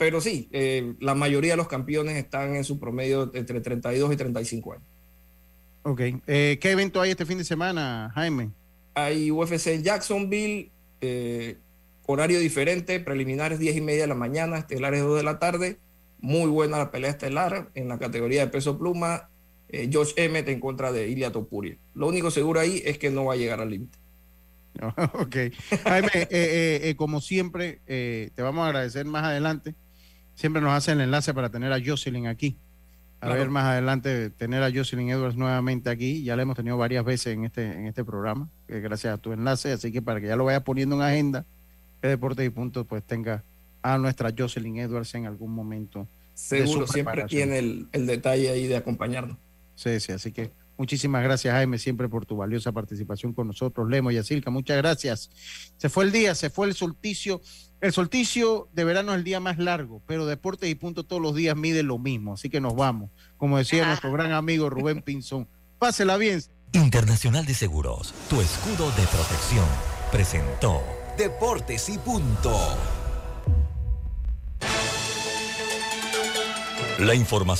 Pero 0.00 0.22
sí, 0.22 0.48
eh, 0.50 0.94
la 0.98 1.14
mayoría 1.14 1.50
de 1.50 1.56
los 1.58 1.68
campeones 1.68 2.16
están 2.16 2.56
en 2.56 2.64
su 2.64 2.80
promedio 2.80 3.30
entre 3.34 3.60
32 3.60 4.10
y 4.10 4.16
35 4.16 4.72
años. 4.72 4.84
Ok. 5.82 6.00
Eh, 6.26 6.58
¿Qué 6.58 6.70
evento 6.70 7.02
hay 7.02 7.10
este 7.10 7.26
fin 7.26 7.36
de 7.36 7.44
semana, 7.44 8.10
Jaime? 8.14 8.48
Hay 8.94 9.30
UFC 9.30 9.66
en 9.66 9.82
Jacksonville, 9.82 10.70
eh, 11.02 11.58
horario 12.06 12.40
diferente, 12.40 12.98
preliminares 12.98 13.58
10 13.58 13.76
y 13.76 13.80
media 13.82 14.00
de 14.00 14.06
la 14.06 14.14
mañana, 14.14 14.56
estelares 14.56 15.02
2 15.02 15.18
de 15.18 15.22
la 15.22 15.38
tarde. 15.38 15.76
Muy 16.18 16.48
buena 16.48 16.78
la 16.78 16.90
pelea 16.90 17.10
estelar 17.10 17.68
en 17.74 17.88
la 17.88 17.98
categoría 17.98 18.46
de 18.46 18.50
peso 18.50 18.78
pluma. 18.78 19.28
Eh, 19.68 19.90
Josh 19.92 20.14
Emmett 20.16 20.48
en 20.48 20.60
contra 20.60 20.92
de 20.92 21.10
Ilia 21.10 21.30
Topuria. 21.30 21.76
Lo 21.92 22.08
único 22.08 22.30
seguro 22.30 22.58
ahí 22.58 22.80
es 22.86 22.96
que 22.96 23.10
no 23.10 23.26
va 23.26 23.34
a 23.34 23.36
llegar 23.36 23.60
al 23.60 23.68
límite. 23.68 23.98
ok. 25.12 25.36
Jaime, 25.84 26.08
eh, 26.14 26.28
eh, 26.30 26.80
eh, 26.84 26.96
como 26.96 27.20
siempre, 27.20 27.80
te 27.86 28.42
vamos 28.42 28.64
a 28.64 28.68
agradecer 28.68 29.04
más 29.04 29.24
adelante. 29.24 29.74
Siempre 30.40 30.62
nos 30.62 30.72
hacen 30.72 30.94
el 30.98 31.04
enlace 31.04 31.34
para 31.34 31.50
tener 31.50 31.70
a 31.70 31.78
Jocelyn 31.84 32.26
aquí. 32.26 32.56
A 33.20 33.26
Claro. 33.26 33.40
ver 33.40 33.50
más 33.50 33.64
adelante, 33.66 34.30
tener 34.30 34.62
a 34.62 34.72
Jocelyn 34.72 35.10
Edwards 35.10 35.36
nuevamente 35.36 35.90
aquí. 35.90 36.22
Ya 36.22 36.34
la 36.36 36.42
hemos 36.42 36.56
tenido 36.56 36.78
varias 36.78 37.04
veces 37.04 37.34
en 37.34 37.44
este, 37.44 37.66
en 37.66 37.86
este 37.86 38.02
programa, 38.06 38.48
eh, 38.66 38.80
gracias 38.80 39.12
a 39.12 39.18
tu 39.18 39.34
enlace. 39.34 39.70
Así 39.72 39.92
que 39.92 40.00
para 40.00 40.18
que 40.18 40.28
ya 40.28 40.36
lo 40.36 40.46
vayas 40.46 40.62
poniendo 40.62 40.96
en 40.96 41.02
agenda, 41.02 41.44
que 42.00 42.08
Deportes 42.08 42.46
y 42.46 42.48
Puntos 42.48 42.86
pues 42.86 43.02
tenga 43.02 43.44
a 43.82 43.98
nuestra 43.98 44.32
Jocelyn 44.36 44.78
Edwards 44.78 45.14
en 45.14 45.26
algún 45.26 45.52
momento. 45.52 46.08
Seguro, 46.32 46.86
siempre 46.86 47.24
tiene 47.26 47.58
el, 47.58 47.88
el 47.92 48.06
detalle 48.06 48.48
ahí 48.48 48.66
de 48.66 48.78
acompañarnos. 48.78 49.36
Sí, 49.74 50.00
sí, 50.00 50.12
así 50.12 50.32
que 50.32 50.50
muchísimas 50.78 51.22
gracias, 51.22 51.52
Jaime, 51.52 51.76
siempre 51.76 52.08
por 52.08 52.24
tu 52.24 52.36
valiosa 52.38 52.72
participación 52.72 53.34
con 53.34 53.46
nosotros. 53.48 53.90
Lemo 53.90 54.10
y 54.10 54.16
Asilca, 54.16 54.50
muchas 54.50 54.78
gracias. 54.78 55.28
Se 55.76 55.90
fue 55.90 56.04
el 56.04 56.12
día, 56.12 56.34
se 56.34 56.48
fue 56.48 56.66
el 56.68 56.74
solsticio. 56.74 57.42
El 57.80 57.92
solsticio 57.92 58.68
de 58.72 58.84
verano 58.84 59.12
es 59.12 59.18
el 59.18 59.24
día 59.24 59.40
más 59.40 59.58
largo, 59.58 60.02
pero 60.06 60.26
Deportes 60.26 60.68
y 60.68 60.74
Punto 60.74 61.04
todos 61.04 61.22
los 61.22 61.34
días 61.34 61.56
mide 61.56 61.82
lo 61.82 61.98
mismo, 61.98 62.34
así 62.34 62.50
que 62.50 62.60
nos 62.60 62.76
vamos. 62.76 63.10
Como 63.38 63.56
decía 63.56 63.86
nuestro 63.86 64.12
gran 64.12 64.32
amigo 64.32 64.68
Rubén 64.68 65.00
Pinzón, 65.00 65.48
pásela 65.78 66.18
bien. 66.18 66.42
Internacional 66.72 67.46
de 67.46 67.54
Seguros, 67.54 68.12
tu 68.28 68.40
escudo 68.40 68.90
de 68.92 69.06
protección, 69.06 69.66
presentó 70.12 70.82
Deportes 71.16 71.88
y 71.88 71.98
punto. 71.98 72.54
la 77.00 77.14
información. 77.14 77.50